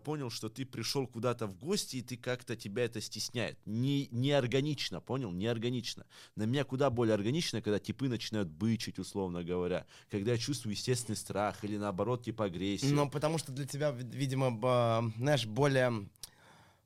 понял, 0.04 0.30
что 0.30 0.48
ты 0.48 0.64
пришел 0.66 1.06
куда-то 1.06 1.46
в 1.46 1.56
гости, 1.56 1.96
и 1.96 2.02
ты 2.02 2.16
как-то 2.16 2.56
тебя 2.56 2.84
это 2.84 3.00
стесняет. 3.00 3.58
Не, 3.64 4.08
неорганично, 4.10 5.00
понял? 5.00 5.30
Неорганично. 5.30 6.04
На 6.36 6.44
меня 6.44 6.64
куда 6.64 6.90
более 6.90 7.14
органично, 7.14 7.62
когда 7.62 7.78
типы 7.78 8.08
начинают 8.08 8.48
бычить, 8.48 8.98
условно 8.98 9.44
говоря, 9.44 9.86
когда 10.10 10.32
я 10.32 10.38
чувствую 10.38 10.74
естественный 10.74 11.16
страх 11.16 11.64
или 11.64 11.76
наоборот 11.76 12.24
типа 12.24 12.46
агрессию. 12.46 12.94
Ну, 12.94 13.08
потому 13.08 13.38
что 13.38 13.52
для 13.52 13.66
тебя, 13.66 13.90
ви- 13.92 14.04
видимо, 14.04 14.50
б- 14.50 15.12
знаешь, 15.16 15.46
более, 15.46 16.08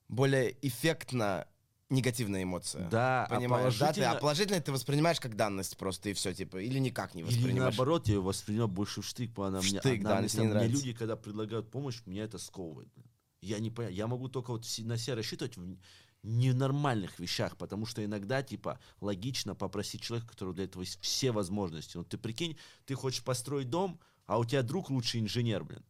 более 0.09 0.55
эффектно 0.62 1.46
негативная 1.92 2.42
эмоция. 2.42 2.88
Да, 2.88 3.24
а 3.26 3.37
Понимаешь, 3.37 3.78
да? 3.78 3.92
Ты, 3.92 4.00
а 4.00 4.05
положительно- 4.05 4.20
положительно 4.20 4.61
ты 4.61 4.72
воспринимаешь 4.72 5.20
как 5.20 5.37
данность 5.37 5.76
просто, 5.76 6.09
и 6.09 6.12
все, 6.14 6.33
типа, 6.35 6.57
или 6.57 6.78
никак 6.78 7.14
не 7.14 7.22
Или 7.22 7.28
воспринимаешь. 7.28 7.76
наоборот, 7.76 8.09
я 8.09 8.14
ее 8.14 8.20
воспринял 8.20 8.68
больше 8.68 9.02
в 9.02 9.07
штык, 9.07 9.31
потому 9.31 9.48
она 9.48 9.61
В 9.61 9.70
мне, 9.70 9.78
штык, 9.81 10.00
она 10.00 10.11
да, 10.11 10.20
мне 10.20 10.28
мне 10.35 10.48
нравится. 10.48 10.76
люди, 10.76 10.92
когда 10.92 11.16
предлагают 11.16 11.70
помощь, 11.70 12.00
меня 12.07 12.24
это 12.24 12.38
сковывает. 12.38 12.88
Я 13.40 13.59
не 13.59 13.70
понимаю, 13.70 13.94
я 13.94 14.07
могу 14.07 14.28
только 14.28 14.50
вот 14.52 14.66
на 14.78 14.96
себя 14.96 15.16
рассчитывать 15.16 15.57
в 15.57 15.76
ненормальных 16.22 17.18
вещах, 17.18 17.57
потому 17.57 17.87
что 17.87 18.05
иногда, 18.05 18.42
типа, 18.42 18.78
логично 19.00 19.55
попросить 19.55 20.02
человека, 20.02 20.28
у 20.28 20.33
которого 20.33 20.55
для 20.55 20.64
этого 20.64 20.83
есть 20.83 20.98
все 21.00 21.33
возможности. 21.33 21.96
Вот 21.96 22.09
ты 22.09 22.18
прикинь, 22.18 22.57
ты 22.85 22.94
хочешь 22.94 23.24
построить 23.24 23.70
дом, 23.70 23.98
а 24.26 24.38
у 24.38 24.44
тебя 24.44 24.62
друг 24.62 24.90
лучший 24.90 25.20
инженер, 25.20 25.64
блин. 25.64 25.85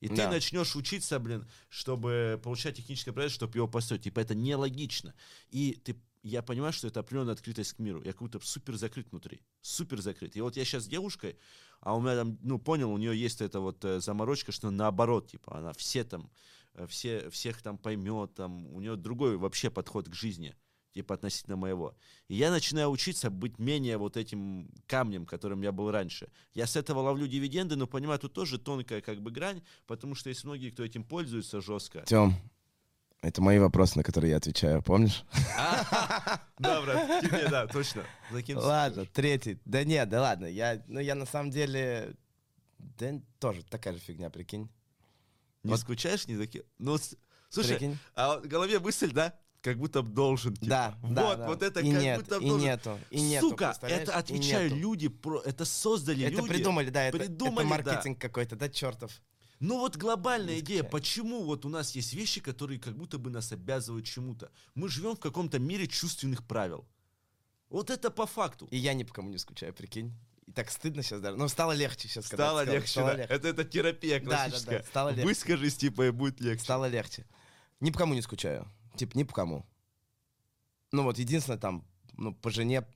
И 0.00 0.08
ты 0.08 0.16
Да. 0.16 0.30
начнешь 0.30 0.76
учиться, 0.76 1.18
блин, 1.18 1.46
чтобы 1.68 2.40
получать 2.42 2.76
техническое 2.76 3.12
проект, 3.12 3.34
чтобы 3.34 3.56
его 3.58 3.68
построить. 3.68 4.02
Типа 4.02 4.20
это 4.20 4.34
нелогично. 4.34 5.14
И 5.50 5.72
ты, 5.84 5.94
я 6.22 6.42
понимаю, 6.42 6.72
что 6.72 6.86
это 6.88 7.00
определенная 7.00 7.34
открытость 7.34 7.74
к 7.74 7.78
миру. 7.78 8.02
Я 8.02 8.12
как 8.12 8.22
будто 8.22 8.40
супер 8.42 8.76
закрыт 8.76 9.10
внутри. 9.10 9.40
Супер 9.60 10.00
закрыт. 10.00 10.36
И 10.36 10.40
вот 10.40 10.56
я 10.56 10.64
сейчас 10.64 10.84
с 10.84 10.88
девушкой, 10.88 11.36
а 11.80 11.94
у 11.96 12.00
меня 12.00 12.16
там, 12.16 12.38
ну, 12.42 12.58
понял, 12.58 12.90
у 12.90 12.98
нее 12.98 13.18
есть 13.18 13.40
эта 13.42 13.60
вот 13.60 13.84
э, 13.84 14.00
заморочка, 14.00 14.52
что 14.52 14.70
наоборот, 14.70 15.30
типа, 15.30 15.58
она 15.58 15.72
все 15.74 16.02
там, 16.04 16.30
э, 16.74 16.86
все, 16.86 17.28
всех 17.30 17.60
там 17.60 17.76
поймет, 17.76 18.34
там, 18.34 18.66
у 18.74 18.80
нее 18.80 18.96
другой 18.96 19.36
вообще 19.36 19.70
подход 19.70 20.08
к 20.08 20.14
жизни, 20.14 20.54
типа, 20.92 21.14
относительно 21.14 21.56
моего. 21.56 21.94
И 22.28 22.34
я 22.34 22.50
начинаю 22.50 22.90
учиться 22.90 23.30
быть 23.30 23.58
менее 23.58 23.96
вот 23.96 24.16
этим 24.16 24.70
камнем, 24.86 25.26
которым 25.26 25.62
я 25.62 25.72
был 25.72 25.90
раньше. 25.90 26.28
Я 26.52 26.66
с 26.66 26.76
этого 26.76 27.00
ловлю 27.00 27.26
дивиденды, 27.26 27.76
но 27.76 27.86
понимаю, 27.86 28.18
тут 28.18 28.32
тоже 28.32 28.58
тонкая 28.58 29.00
как 29.00 29.20
бы 29.20 29.30
грань, 29.30 29.62
потому 29.86 30.14
что 30.14 30.28
есть 30.28 30.44
многие, 30.44 30.70
кто 30.70 30.84
этим 30.84 31.04
пользуется 31.04 31.60
жестко. 31.60 32.02
Тем, 32.06 32.34
это 33.22 33.42
мои 33.42 33.58
вопросы, 33.58 33.98
на 33.98 34.02
которые 34.02 34.30
я 34.30 34.36
отвечаю, 34.38 34.82
помнишь? 34.82 35.24
Да, 36.58 36.82
брат, 36.82 37.22
тебе, 37.22 37.48
да, 37.48 37.66
точно. 37.66 38.04
Ладно, 38.54 39.06
третий. 39.06 39.58
Да 39.64 39.82
нет, 39.82 40.08
да 40.10 40.20
ладно. 40.20 40.44
Я, 40.44 40.82
ну, 40.88 41.00
я 41.00 41.14
на 41.14 41.24
самом 41.26 41.50
деле... 41.50 42.14
Да 42.78 43.12
тоже 43.38 43.62
такая 43.64 43.94
же 43.94 44.00
фигня, 44.00 44.28
прикинь. 44.28 44.68
Не 45.62 45.76
скучаешь, 45.76 46.26
не 46.26 46.36
закинь. 46.36 46.62
Ну, 46.78 46.98
с- 46.98 47.16
слушай, 47.48 47.76
Прикинь. 47.76 47.98
а 48.14 48.38
в 48.38 48.46
голове 48.46 48.78
мысль, 48.78 49.12
да? 49.12 49.38
Как 49.62 49.76
будто 49.78 50.02
должен. 50.02 50.54
типа. 50.54 50.66
Да, 50.66 50.98
Вот, 51.02 51.14
да, 51.14 51.36
да. 51.36 51.46
вот 51.46 51.62
это 51.62 51.80
и 51.80 51.92
как 51.92 52.02
нет, 52.02 52.20
будто 52.20 52.36
и 52.36 52.48
должен. 52.48 52.60
нету, 52.66 52.98
и 53.10 53.20
нету, 53.20 53.50
Сука, 53.50 53.76
это 53.82 54.14
отвечаю 54.16 54.74
люди, 54.74 55.08
про, 55.08 55.40
это 55.42 55.64
создали 55.66 56.24
Это 56.24 56.36
люди. 56.36 56.48
придумали, 56.48 56.90
да, 56.90 57.04
это, 57.04 57.18
придумали, 57.18 57.66
это 57.68 57.84
да. 57.84 57.90
маркетинг 57.92 58.18
какой-то, 58.18 58.56
да, 58.56 58.68
чертов. 58.70 59.20
Ну 59.58 59.78
вот 59.78 59.96
глобальная 59.98 60.54
Не 60.54 60.60
идея, 60.60 60.82
почему 60.82 61.42
вот 61.42 61.66
у 61.66 61.68
нас 61.68 61.94
есть 61.94 62.14
вещи, 62.14 62.40
которые 62.40 62.80
как 62.80 62.96
будто 62.96 63.18
бы 63.18 63.28
нас 63.28 63.52
обязывают 63.52 64.06
чему-то. 64.06 64.50
Мы 64.74 64.88
живем 64.88 65.14
в 65.16 65.20
каком-то 65.20 65.58
мире 65.58 65.86
чувственных 65.86 66.46
правил. 66.46 66.88
Вот 67.68 67.90
это 67.90 68.10
по 68.10 68.26
факту. 68.26 68.66
И 68.70 68.78
я 68.78 68.94
ни 68.94 69.04
по 69.04 69.12
кому 69.12 69.28
не 69.28 69.36
скучаю, 69.36 69.74
прикинь. 69.74 70.14
И 70.46 70.52
так 70.52 70.70
стыдно 70.70 71.02
сейчас 71.02 71.20
даже. 71.20 71.36
Ну, 71.36 71.46
стало 71.48 71.72
легче 71.72 72.08
сейчас. 72.08 72.26
Стало 72.26 72.64
легче, 72.64 73.00
да. 73.00 73.12
Это, 73.14 73.48
это 73.48 73.64
терапия 73.64 74.18
Да, 74.18 74.24
да, 74.24 74.30
да, 74.30 74.36
классическая. 74.48 74.82
стало 74.84 75.08
легче. 75.10 75.26
Выскажись, 75.26 75.76
типа, 75.76 76.06
и 76.06 76.10
будет 76.10 76.40
легче. 76.40 76.64
Стало 76.64 76.86
легче. 76.86 77.26
Ни 77.80 77.90
по 77.90 77.98
кому 77.98 78.14
не 78.14 78.22
скучаю. 78.22 78.66
Типа, 79.00 79.16
ни 79.16 79.22
по 79.22 79.32
кому. 79.32 79.66
Ну 80.92 81.04
вот, 81.04 81.16
единственное, 81.16 81.58
там, 81.58 81.86
ну, 82.18 82.34
по 82.34 82.50
жене 82.50 82.86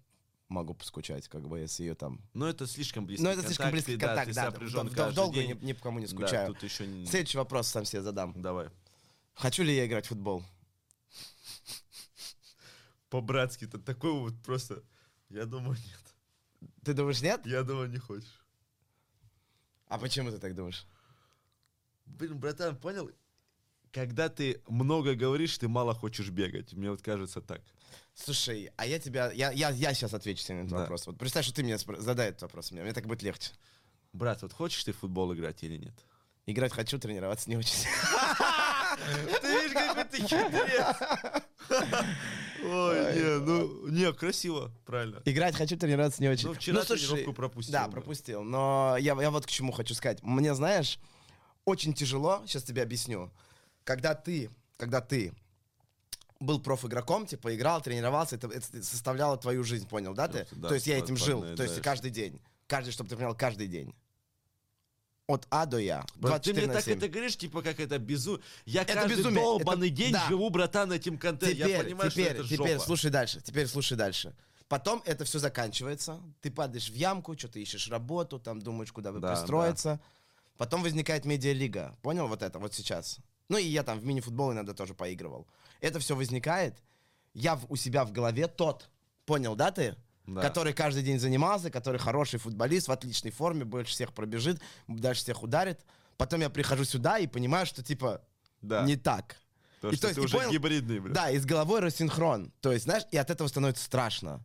могу 0.48 0.74
поскучать, 0.74 1.28
как 1.28 1.48
бы, 1.48 1.60
если 1.60 1.84
ее 1.84 1.94
там... 1.94 2.20
Но 2.34 2.46
это 2.46 2.66
слишком 2.66 3.06
близкий 3.06 3.24
Ну, 3.24 3.30
это 3.30 3.40
слишком 3.40 3.70
близкий 3.70 3.96
да, 3.96 4.08
контакт, 4.08 4.34
да. 4.34 4.52
каждый 4.52 5.14
Долго 5.14 5.42
ни, 5.42 5.46
день. 5.46 5.58
ни 5.62 5.72
по 5.72 5.80
кому 5.80 6.00
не 6.00 6.06
Да, 6.06 6.10
скучаю. 6.12 6.52
тут 6.52 6.62
еще 6.62 6.86
не... 6.86 7.06
Следующий 7.06 7.38
вопрос 7.38 7.68
сам 7.68 7.86
себе 7.86 8.02
задам. 8.02 8.34
Давай. 8.36 8.68
Хочу 9.32 9.62
ли 9.62 9.74
я 9.74 9.86
играть 9.86 10.04
в 10.04 10.10
футбол? 10.10 10.44
По-братски-то 13.08 13.78
такой 13.78 14.12
вот 14.12 14.34
просто... 14.42 14.82
Я 15.30 15.46
думаю, 15.46 15.78
нет. 15.78 16.70
Ты 16.84 16.92
думаешь, 16.92 17.22
нет? 17.22 17.46
Я 17.46 17.62
думаю, 17.62 17.88
не 17.88 17.96
хочешь. 17.96 18.44
А 19.86 19.96
почему 19.96 20.30
ты 20.30 20.36
так 20.36 20.54
думаешь? 20.54 20.86
Блин, 22.04 22.38
братан, 22.38 22.76
понял? 22.76 23.10
Когда 23.94 24.28
ты 24.28 24.60
много 24.66 25.14
говоришь, 25.14 25.56
ты 25.56 25.68
мало 25.68 25.94
хочешь 25.94 26.28
бегать. 26.30 26.72
Мне 26.72 26.90
вот 26.90 27.00
кажется 27.00 27.40
так. 27.40 27.60
Слушай, 28.12 28.72
а 28.76 28.86
я 28.86 28.98
тебя... 28.98 29.30
Я, 29.30 29.52
я, 29.52 29.70
я 29.70 29.94
сейчас 29.94 30.12
отвечу 30.12 30.42
тебе 30.44 30.56
на 30.56 30.60
этот 30.62 30.72
Да. 30.72 30.78
вопрос. 30.80 31.06
Вот 31.06 31.16
представь, 31.16 31.44
что 31.44 31.54
ты 31.54 31.62
мне 31.62 31.74
спро- 31.74 32.00
задай 32.00 32.30
этот 32.30 32.42
вопрос 32.42 32.72
мне. 32.72 32.82
Мне 32.82 32.92
так 32.92 33.06
будет 33.06 33.22
легче. 33.22 33.52
Брат, 34.12 34.42
вот 34.42 34.52
хочешь 34.52 34.82
ты 34.82 34.92
в 34.92 34.98
футбол 34.98 35.32
играть 35.32 35.62
или 35.62 35.76
нет? 35.76 35.94
Играть 36.46 36.72
хочу, 36.72 36.98
тренироваться 36.98 37.48
не 37.48 37.56
очень. 37.56 37.74
Ты 39.40 39.48
видишь, 39.48 39.72
какой 39.72 40.04
ты 40.04 40.18
хитрец. 40.22 40.96
Ой, 42.64 43.14
не, 43.14 43.38
ну, 43.40 43.88
не, 43.88 44.12
красиво, 44.12 44.70
правильно. 44.86 45.20
Играть 45.24 45.56
хочу, 45.56 45.76
тренироваться 45.76 46.22
не 46.22 46.28
очень. 46.28 46.48
Ну, 46.48 46.54
вчера 46.54 46.82
слушай, 46.84 47.06
тренировку 47.06 47.32
пропустил. 47.32 47.72
Да, 47.72 47.88
пропустил. 47.88 48.42
Но 48.42 48.96
я 48.98 49.14
вот 49.30 49.46
к 49.46 49.50
чему 49.50 49.72
хочу 49.72 49.94
сказать. 49.94 50.22
Мне, 50.22 50.54
знаешь, 50.54 50.98
очень 51.64 51.92
тяжело, 51.94 52.42
сейчас 52.46 52.62
тебе 52.62 52.82
объясню. 52.82 53.32
Когда 53.84 54.14
ты, 54.14 54.50
когда 54.76 55.00
ты 55.00 55.32
был 56.40 56.60
проф-игроком, 56.60 57.26
типа, 57.26 57.54
играл, 57.54 57.80
тренировался, 57.80 58.36
это, 58.36 58.48
это 58.48 58.82
составляло 58.82 59.36
твою 59.36 59.62
жизнь, 59.64 59.86
понял, 59.88 60.14
да, 60.14 60.28
ты? 60.28 60.46
Да, 60.52 60.68
то 60.68 60.74
есть 60.74 60.86
я 60.86 60.98
этим 60.98 61.16
жил, 61.16 61.42
то 61.56 61.62
есть 61.62 61.80
каждый 61.80 62.10
день. 62.10 62.40
Каждый, 62.66 62.92
чтобы 62.92 63.10
ты 63.10 63.16
понял, 63.16 63.34
каждый 63.34 63.68
день. 63.68 63.94
От 65.26 65.46
А 65.48 65.64
до 65.64 65.78
Я. 65.78 66.04
Брат, 66.16 66.42
ты 66.42 66.52
24 66.52 66.66
мне 66.66 66.74
так 66.74 66.84
7. 66.84 66.96
это 66.98 67.08
говоришь, 67.08 67.36
типа, 67.38 67.62
как 67.62 67.80
это 67.80 67.98
безу... 67.98 68.42
Я 68.66 68.82
Это 68.82 68.92
каждый 68.94 69.16
безумие, 69.16 69.40
долбанный 69.42 69.88
это- 69.88 69.96
день 69.96 70.12
да. 70.12 70.26
живу, 70.28 70.50
братан, 70.50 70.92
этим 70.92 71.16
контентом. 71.16 71.56
Теперь, 71.56 71.70
Я 71.70 71.82
понимаю, 71.82 72.10
теперь, 72.10 72.24
что 72.26 72.34
это 72.40 72.48
теперь, 72.48 72.72
жопа. 72.74 72.84
слушай 72.84 73.10
дальше, 73.10 73.40
теперь 73.40 73.66
слушай 73.66 73.96
дальше. 73.96 74.34
Потом 74.68 75.02
это 75.06 75.24
все 75.24 75.38
заканчивается, 75.38 76.20
ты 76.42 76.50
падаешь 76.50 76.90
в 76.90 76.94
ямку, 76.94 77.38
что-то 77.38 77.58
ищешь 77.58 77.88
работу, 77.88 78.38
там 78.38 78.60
думаешь, 78.60 78.92
куда 78.92 79.12
бы 79.12 79.20
Да, 79.20 79.34
пристроиться. 79.34 79.98
Потом 80.58 80.82
возникает 80.82 81.24
медиалига, 81.24 81.96
понял 82.02 82.28
вот 82.28 82.42
это 82.42 82.58
вот 82.58 82.74
сейчас? 82.74 83.18
Ну 83.48 83.58
и 83.58 83.64
я 83.64 83.82
там 83.82 83.98
в 83.98 84.04
мини-футбол 84.04 84.52
иногда 84.52 84.72
тоже 84.74 84.94
поигрывал. 84.94 85.46
Это 85.80 85.98
все 85.98 86.16
возникает, 86.16 86.82
я 87.34 87.56
в- 87.56 87.66
у 87.70 87.76
себя 87.76 88.04
в 88.04 88.12
голове 88.12 88.46
тот, 88.48 88.88
понял, 89.26 89.54
да 89.54 89.70
ты? 89.70 89.96
Да. 90.26 90.40
Который 90.40 90.72
каждый 90.72 91.02
день 91.02 91.18
занимался, 91.18 91.70
который 91.70 91.98
хороший 91.98 92.38
футболист, 92.38 92.88
в 92.88 92.92
отличной 92.92 93.30
форме, 93.30 93.64
больше 93.64 93.92
всех 93.92 94.14
пробежит, 94.14 94.60
дальше 94.88 95.22
всех 95.22 95.42
ударит. 95.42 95.84
Потом 96.16 96.40
я 96.40 96.48
прихожу 96.48 96.84
сюда 96.84 97.18
и 97.18 97.26
понимаю, 97.26 97.66
что 97.66 97.82
типа 97.82 98.22
Да. 98.62 98.82
не 98.84 98.96
так. 98.96 99.36
То, 99.82 99.90
И 99.90 99.96
что 99.96 100.02
то 100.02 100.08
есть, 100.08 100.14
ты 100.18 100.24
уже 100.24 100.36
понял- 100.38 100.50
гибридный, 100.50 100.98
блядь. 101.00 101.12
Да, 101.14 101.30
и 101.30 101.38
с 101.38 101.44
головой 101.44 101.80
рассинхрон. 101.80 102.50
То 102.62 102.72
есть, 102.72 102.84
знаешь, 102.84 103.02
и 103.10 103.18
от 103.18 103.28
этого 103.28 103.48
становится 103.48 103.84
страшно. 103.84 104.42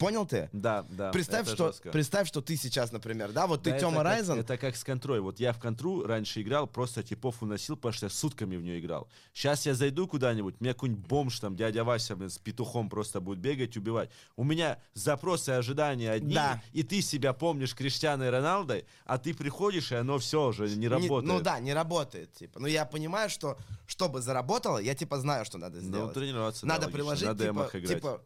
Понял 0.00 0.26
ты? 0.26 0.48
Да, 0.52 0.84
да. 0.88 1.10
представь, 1.12 1.46
что, 1.46 1.66
жестко. 1.68 1.90
представь, 1.90 2.26
что 2.26 2.40
ты 2.40 2.56
сейчас, 2.56 2.90
например, 2.90 3.32
да, 3.32 3.46
вот 3.46 3.62
ты 3.62 3.70
Да, 3.70 3.76
это 3.76 3.84
Тёма 3.86 4.02
Райзен, 4.02 4.38
Это 4.40 4.56
как 4.56 4.74
с 4.74 4.82
контрой. 4.82 5.20
Вот 5.20 5.38
я 5.38 5.52
в 5.52 5.60
контру 5.60 6.04
раньше 6.04 6.40
играл, 6.40 6.66
просто 6.66 7.02
типов 7.02 7.42
уносил, 7.42 7.76
потому 7.76 7.92
что 7.92 8.06
я 8.06 8.10
сутками 8.10 8.56
в 8.56 8.62
нее 8.62 8.80
играл. 8.80 9.08
Сейчас 9.34 9.66
я 9.66 9.74
зайду 9.74 10.08
куда-нибудь, 10.08 10.58
меня 10.60 10.72
какой-нибудь 10.72 11.06
бомж 11.06 11.38
там, 11.40 11.54
дядя 11.54 11.84
Вася, 11.84 12.16
блин, 12.16 12.30
с 12.30 12.38
петухом 12.38 12.88
просто 12.88 13.20
будет 13.20 13.38
бегать, 13.40 13.76
убивать. 13.76 14.10
У 14.36 14.44
меня 14.44 14.78
запросы 14.94 15.50
и 15.50 15.54
ожидания 15.54 16.10
одни, 16.10 16.34
Да. 16.34 16.62
и 16.72 16.82
ты 16.82 17.02
себя 17.02 17.32
помнишь 17.34 17.74
Криштианой 17.74 18.30
Роналдой, 18.30 18.86
а 19.04 19.18
ты 19.18 19.34
приходишь, 19.34 19.92
и 19.92 19.96
оно 19.96 20.18
все 20.18 20.46
уже 20.48 20.68
не 20.70 20.76
не- 20.76 20.88
работает. 20.88 21.24
ну 21.24 21.40
да, 21.42 21.60
не 21.60 21.74
работает, 21.74 22.32
типа. 22.32 22.58
Но 22.58 22.66
я 22.66 22.86
понимаю, 22.86 23.28
что 23.28 23.58
чтобы 23.86 24.22
заработало, 24.22 24.78
я 24.78 24.94
типа 24.94 25.18
знаю, 25.20 25.44
что 25.44 25.58
надо 25.58 25.76
Ну, 25.80 25.86
сделать. 25.86 26.14
тренироваться, 26.14 26.64
да, 26.64 26.72
надо 26.74 26.86
логично, 26.86 26.96
приложить, 26.98 27.28
на 27.28 27.34
типа, 27.68 27.70
типа, 27.86 28.22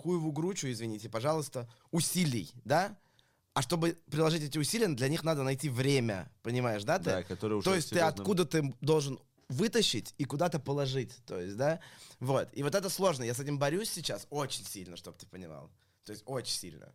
хуеву 0.00 0.32
гручу, 0.32 0.70
извините, 0.70 1.08
пожалуйста, 1.08 1.68
усилий, 1.90 2.50
да? 2.64 2.96
А 3.52 3.62
чтобы 3.62 3.98
приложить 4.10 4.42
эти 4.42 4.58
усилия, 4.58 4.88
для 4.88 5.08
них 5.08 5.24
надо 5.24 5.42
найти 5.42 5.68
время, 5.68 6.30
понимаешь, 6.42 6.84
да, 6.84 6.98
ты? 6.98 7.04
Да, 7.06 7.22
который 7.22 7.54
уже 7.54 7.64
То 7.64 7.74
есть 7.74 7.88
ты 7.90 7.96
серьезно- 7.96 8.08
откуда 8.08 8.44
ты 8.44 8.74
должен 8.80 9.18
вытащить 9.48 10.14
и 10.18 10.24
куда-то 10.24 10.60
положить, 10.60 11.16
то 11.26 11.38
есть, 11.40 11.56
да? 11.56 11.80
Вот. 12.20 12.48
И 12.52 12.62
вот 12.62 12.74
это 12.74 12.88
сложно. 12.88 13.24
Я 13.24 13.34
с 13.34 13.40
этим 13.40 13.58
борюсь 13.58 13.90
сейчас 13.90 14.26
очень 14.30 14.64
сильно, 14.64 14.96
чтобы 14.96 15.16
ты 15.18 15.26
понимал. 15.26 15.70
То 16.04 16.12
есть 16.12 16.22
очень 16.26 16.52
сильно. 16.54 16.92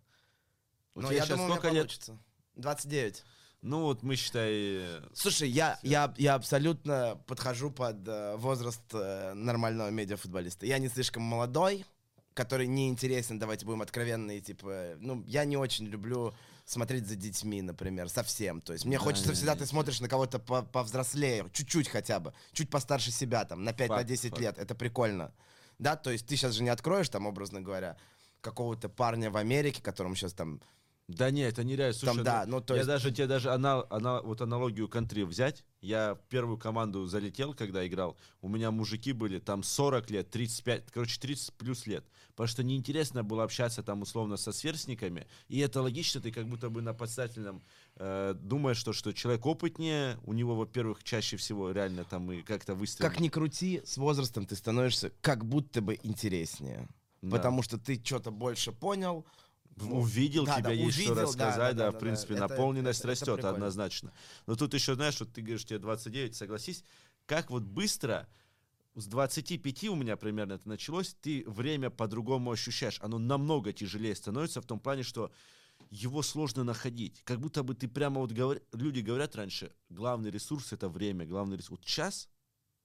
У 0.94 1.02
Но 1.02 1.10
тебя 1.10 1.18
я 1.18 1.26
думаю, 1.26 1.46
у 1.46 1.48
меня 1.50 1.62
лет? 1.72 1.72
получится. 1.74 2.18
29. 2.56 3.24
Ну 3.62 3.82
вот 3.82 4.04
мы, 4.04 4.15
считай... 4.15 4.86
Слушай, 5.13 5.50
я, 5.50 5.80
я, 5.82 6.13
я 6.18 6.36
абсолютно 6.36 7.20
подхожу 7.28 7.72
под 7.72 8.08
э, 8.08 8.36
возраст 8.38 8.82
э, 8.94 9.34
нормального 9.34 9.89
медиафутболиста. 9.89 10.65
Я 10.68 10.78
не 10.78 10.88
слишком 10.88 11.24
молодой, 11.24 11.84
который 12.36 12.67
не 12.67 12.89
интересен, 12.89 13.39
давайте 13.39 13.65
будем 13.65 13.82
откровенные, 13.82 14.41
типа, 14.41 14.98
ну, 15.00 15.24
я 15.26 15.45
не 15.45 15.56
очень 15.58 15.86
люблю 15.88 16.34
смотреть 16.65 17.08
за 17.08 17.15
детьми, 17.15 17.62
например, 17.62 18.10
совсем. 18.10 18.60
То 18.62 18.74
есть 18.74 18.86
мне 18.86 18.98
Да, 18.98 19.04
хочется 19.04 19.34
всегда, 19.34 19.54
не, 19.54 19.60
ты 19.60 19.65
смотришь 19.65 20.02
на 20.02 20.10
кого-то 20.10 20.38
по- 20.39 20.63
повзрослее, 20.63 21.50
чуть-чуть 21.54 21.88
хотя 21.88 22.19
бы, 22.19 22.34
чуть 22.52 22.69
постарше 22.69 23.12
себя, 23.12 23.45
там, 23.45 23.63
на 23.63 23.69
5-10 23.71 23.88
Факт, 23.88 23.98
на 24.02 24.04
10 24.04 24.30
факт. 24.32 24.41
лет. 24.41 24.58
Это 24.58 24.76
прикольно. 24.76 25.32
Да, 25.80 25.95
то 25.95 26.12
есть 26.12 26.28
ты 26.28 26.36
сейчас 26.36 26.54
же 26.54 26.63
не 26.63 26.69
откроешь, 26.69 27.08
там, 27.10 27.26
образно 27.26 27.62
говоря, 27.62 27.95
какого-то 28.41 28.89
парня 28.89 29.32
в 29.32 29.38
Америке, 29.38 29.82
которому 29.82 30.15
сейчас 30.15 30.34
там 30.34 30.62
Да 31.08 31.30
не, 31.30 31.41
это 31.41 31.63
нереально. 31.63 31.94
Слушай, 31.94 32.15
Там, 32.15 32.24
да, 32.24 32.46
ну, 32.48 32.62
то 32.62 32.74
я 32.74 32.80
есть- 32.80 32.88
даже 32.88 33.12
тебе 33.12 33.28
даже 33.28 33.50
ана- 33.50 33.86
ана- 33.91 34.22
вот 34.24 34.41
аналогию 34.41 34.89
контри 34.89 35.24
взять. 35.24 35.63
Я 35.82 36.15
в 36.15 36.22
первую 36.30 36.58
команду 36.58 37.06
залетел, 37.06 37.54
когда 37.54 37.86
играл. 37.86 38.18
У 38.41 38.50
меня 38.50 38.72
мужики 38.72 39.12
были 39.13 39.38
там 39.38 39.62
40 39.62 40.10
лет, 40.10 40.32
35, 40.32 40.86
короче, 40.91 41.20
30 41.20 41.54
плюс 41.54 41.86
лет. 41.86 42.06
Потому 42.30 42.48
что 42.48 42.63
неинтересно 42.63 43.24
было 43.24 43.44
общаться 43.44 43.84
там 43.84 44.02
условно 44.02 44.36
со 44.36 44.52
сверстниками. 44.52 45.28
И 45.48 45.60
это 45.60 45.80
логично, 45.84 46.22
ты 46.22 46.32
как 46.32 46.48
будто 46.48 46.70
бы 46.72 46.82
на 46.82 46.96
подсознательном 46.96 47.62
э, 47.98 48.34
думаешь, 48.36 48.78
что, 48.78 48.91
что 48.91 49.13
человек 49.13 49.46
опытнее, 49.46 50.18
у 50.26 50.34
него, 50.34 50.56
во-первых, 50.56 51.04
чаще 51.04 51.38
всего 51.38 51.70
реально 51.72 52.04
там 52.04 52.32
и 52.32 52.41
как-то 52.41 52.74
выстрел. 52.74 53.08
Как 53.08 53.20
ни 53.20 53.30
крути, 53.30 53.82
с 53.86 53.98
возрастом 53.98 54.48
ты 54.48 54.56
становишься 54.56 55.12
как 55.22 55.46
будто 55.46 55.82
бы 55.82 56.00
интереснее. 56.02 56.89
Да. 57.22 57.38
Потому 57.38 57.62
что 57.63 57.78
ты 57.78 58.02
что-то 58.04 58.32
больше 58.32 58.72
понял. 58.72 59.26
Увидел, 59.78 60.46
Да, 60.46 60.56
тебя 60.58 60.64
да, 60.70 60.72
есть 60.72 60.94
что 60.94 61.00
увидел, 61.02 61.16
да, 61.16 61.22
рассказать, 61.24 61.58
да, 61.58 61.74
да, 61.74 61.84
да, 61.86 61.90
в 61.92 61.94
да, 61.94 62.00
принципе, 62.00 62.34
это- 62.36 62.48
наполненность 62.48 63.00
это- 63.00 63.08
это 63.10 63.12
растет 63.12 63.36
прикольно. 63.36 63.50
однозначно. 63.56 64.14
Но 64.48 64.56
тут 64.56 64.74
еще, 64.74 64.96
знаешь, 64.96 65.20
вот 65.20 65.34
ты 65.34 65.42
говоришь, 65.42 65.66
тебе 65.66 65.80
29, 65.80 66.36
согласись, 66.36 66.84
как 67.26 67.50
вот 67.50 67.64
быстро 67.64 68.28
с 68.96 69.06
25 69.08 69.90
у 69.90 69.96
меня 69.96 70.16
примерно 70.16 70.54
это 70.54 70.68
началось, 70.70 71.16
ты 71.22 71.44
время 71.48 71.90
по-другому 71.90 72.52
ощущаешь. 72.52 73.00
Оно 73.02 73.18
намного 73.20 73.74
тяжелее 73.74 74.16
становится 74.16 74.62
в 74.62 74.66
том 74.66 74.80
плане, 74.80 75.04
что 75.04 75.32
его 75.90 76.22
сложно 76.22 76.64
находить. 76.64 77.22
Как 77.26 77.40
будто 77.42 77.62
бы 77.62 77.76
ты 77.76 77.90
прямо 77.90 78.22
вот 78.22 78.32
говор... 78.32 78.62
люди 78.72 79.02
говорят 79.02 79.36
раньше, 79.36 79.74
главный 79.90 80.32
ресурс 80.32 80.72
это 80.72 80.88
время, 80.88 81.26
главный 81.26 81.58
ресурс. 81.58 81.72
Вот 81.82 81.86
сейчас 81.86 82.30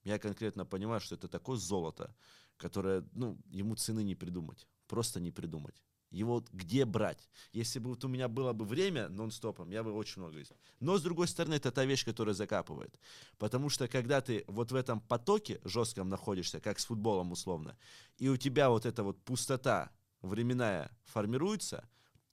я 0.03 0.19
конкретно 0.19 0.65
понимаю, 0.65 0.99
что 0.99 1.15
это 1.15 1.29
такое 1.29 1.55
золото, 1.57 2.13
которое, 2.57 3.05
ну, 3.13 3.37
ему 3.49 3.75
цены 3.75 4.03
не 4.03 4.15
придумать. 4.15 4.67
Просто 4.87 5.21
не 5.21 5.31
придумать. 5.31 5.81
Его 6.11 6.43
где 6.51 6.85
брать? 6.85 7.29
Если 7.53 7.79
бы 7.79 7.89
вот 7.89 8.03
у 8.03 8.07
меня 8.09 8.27
было 8.27 8.53
бы 8.53 8.65
время 8.65 9.07
нон-стопом, 9.09 9.71
я 9.71 9.81
бы 9.81 9.93
очень 9.93 10.21
много 10.21 10.39
из- 10.39 10.51
Но, 10.81 10.97
с 10.97 11.01
другой 11.01 11.27
стороны, 11.27 11.55
это 11.55 11.71
та 11.71 11.85
вещь, 11.85 12.05
которая 12.05 12.35
закапывает. 12.35 12.99
Потому 13.37 13.69
что, 13.69 13.87
когда 13.87 14.19
ты 14.21 14.43
вот 14.47 14.71
в 14.71 14.75
этом 14.75 14.99
потоке 14.99 15.59
жестком 15.63 16.09
находишься, 16.09 16.59
как 16.59 16.79
с 16.79 16.85
футболом 16.85 17.31
условно, 17.31 17.77
и 18.17 18.27
у 18.29 18.37
тебя 18.37 18.69
вот 18.69 18.85
эта 18.85 19.03
вот 19.03 19.21
пустота 19.23 19.89
временная 20.21 20.91
формируется, 21.05 21.87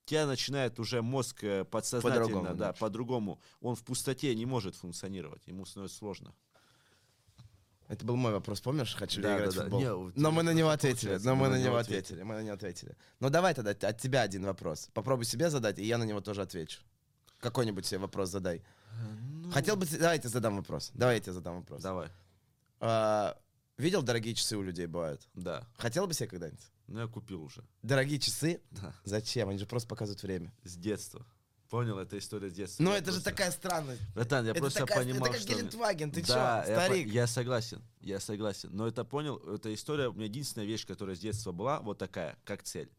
тебя 0.05 0.27
начинает 0.27 0.81
уже 0.81 1.03
мозг 1.03 1.45
э, 1.45 1.65
подсознательно, 1.65 2.25
По-другому, 2.25 2.55
да. 2.57 2.73
по-другому. 2.73 3.41
Он 3.61 3.77
в 3.77 3.85
пустоте 3.85 4.35
не 4.35 4.47
может 4.47 4.75
функционировать, 4.75 5.47
ему 5.47 5.65
становится 5.65 5.99
сложно. 5.99 6.35
Это 7.89 8.05
был 8.05 8.17
мой 8.17 8.33
вопрос, 8.33 8.61
помнишь? 8.61 8.95
Хочу 8.95 9.17
ли 9.17 9.23
Да, 9.23 9.31
я 9.33 9.39
играть 9.39 9.55
да, 9.55 9.61
в 9.61 9.65
футбол? 9.65 9.81
Не, 9.81 10.13
но 10.17 10.31
мы 10.31 10.43
на 10.43 10.53
него 10.53 10.69
ответили. 10.69 11.19
Но 11.25 11.35
мы 11.35 11.49
на 11.49 11.59
него 11.59 11.77
ответили. 11.77 11.99
ответили. 12.01 12.23
Мы 12.23 12.35
на 12.35 12.43
него 12.43 12.55
ответили. 12.55 12.97
Ну 13.21 13.31
давай 13.31 13.55
тогда 13.55 13.71
от 13.71 13.99
тебя 13.99 14.23
один 14.23 14.45
вопрос. 14.45 14.91
Попробуй 14.93 15.25
себе 15.25 15.49
задать, 15.49 15.79
и 15.79 15.85
я 15.87 15.97
на 15.99 16.05
него 16.05 16.21
тоже 16.21 16.43
отвечу. 16.43 16.81
Какой-нибудь 17.41 17.87
себе 17.87 18.01
вопрос 18.01 18.29
задай. 18.31 18.63
Ну, 19.43 19.51
Хотел 19.51 19.77
бы... 19.77 19.87
Давайте 19.87 20.29
задам 20.29 20.57
вопрос. 20.57 20.91
Давай 20.95 21.15
я 21.17 21.21
тебе 21.21 21.33
задам 21.33 21.61
вопрос. 21.61 21.83
Давай, 21.83 22.09
А, 22.81 23.37
видел, 23.79 24.03
дорогие 24.03 24.35
часы 24.35 24.57
у 24.57 24.63
людей 24.63 24.87
бывают? 24.87 25.27
да. 25.35 25.67
Хотел 25.79 26.07
бы 26.07 26.13
себе 26.15 26.29
когда-нибудь? 26.29 26.61
Ну, 26.89 27.01
я 27.01 27.07
купил 27.07 27.43
уже. 27.43 27.63
Дорогие 27.83 28.19
часы? 28.19 28.61
Да. 28.71 28.93
Зачем? 29.05 29.49
Они 29.49 29.59
же 29.59 29.67
просто 29.67 29.89
показывают 29.89 30.23
время. 30.23 30.53
С 30.65 30.77
детства. 30.77 31.25
Понял, 31.69 31.99
это 31.99 32.17
история 32.17 32.49
с 32.49 32.55
детства. 32.55 32.83
Ну 32.83 32.91
Я 32.93 32.97
это 32.99 33.07
же 33.13 33.17
просто- 33.21 33.31
такая 33.31 33.51
странность. 33.51 34.01
Братан, 34.15 34.45
я 34.47 34.53
это 34.53 34.61
просто 34.61 34.81
такая- 34.81 35.01
понимал, 35.05 35.23
это 35.29 35.33
как 35.33 35.41
что... 35.43 35.53
Гелендваген, 35.53 36.11
ты 36.11 36.23
да, 36.23 36.63
чё, 36.65 36.71
я 36.73 36.77
старик? 36.87 37.09
Я, 37.13 37.27
согласен, 37.27 37.83
я 38.01 38.21
согласен. 38.21 38.71
Но 38.73 38.87
это 38.87 39.05
понял, 39.05 39.37
это 39.37 39.73
история, 39.75 40.09
у 40.09 40.15
меня 40.15 40.25
единственная 40.25 40.67
вещь, 40.67 40.87
которая 40.87 41.15
с 41.15 41.19
детства 41.19 41.53
была, 41.53 41.81
вот 41.81 41.99
такая, 41.99 42.39
как 42.45 42.63
цель. 42.63 42.91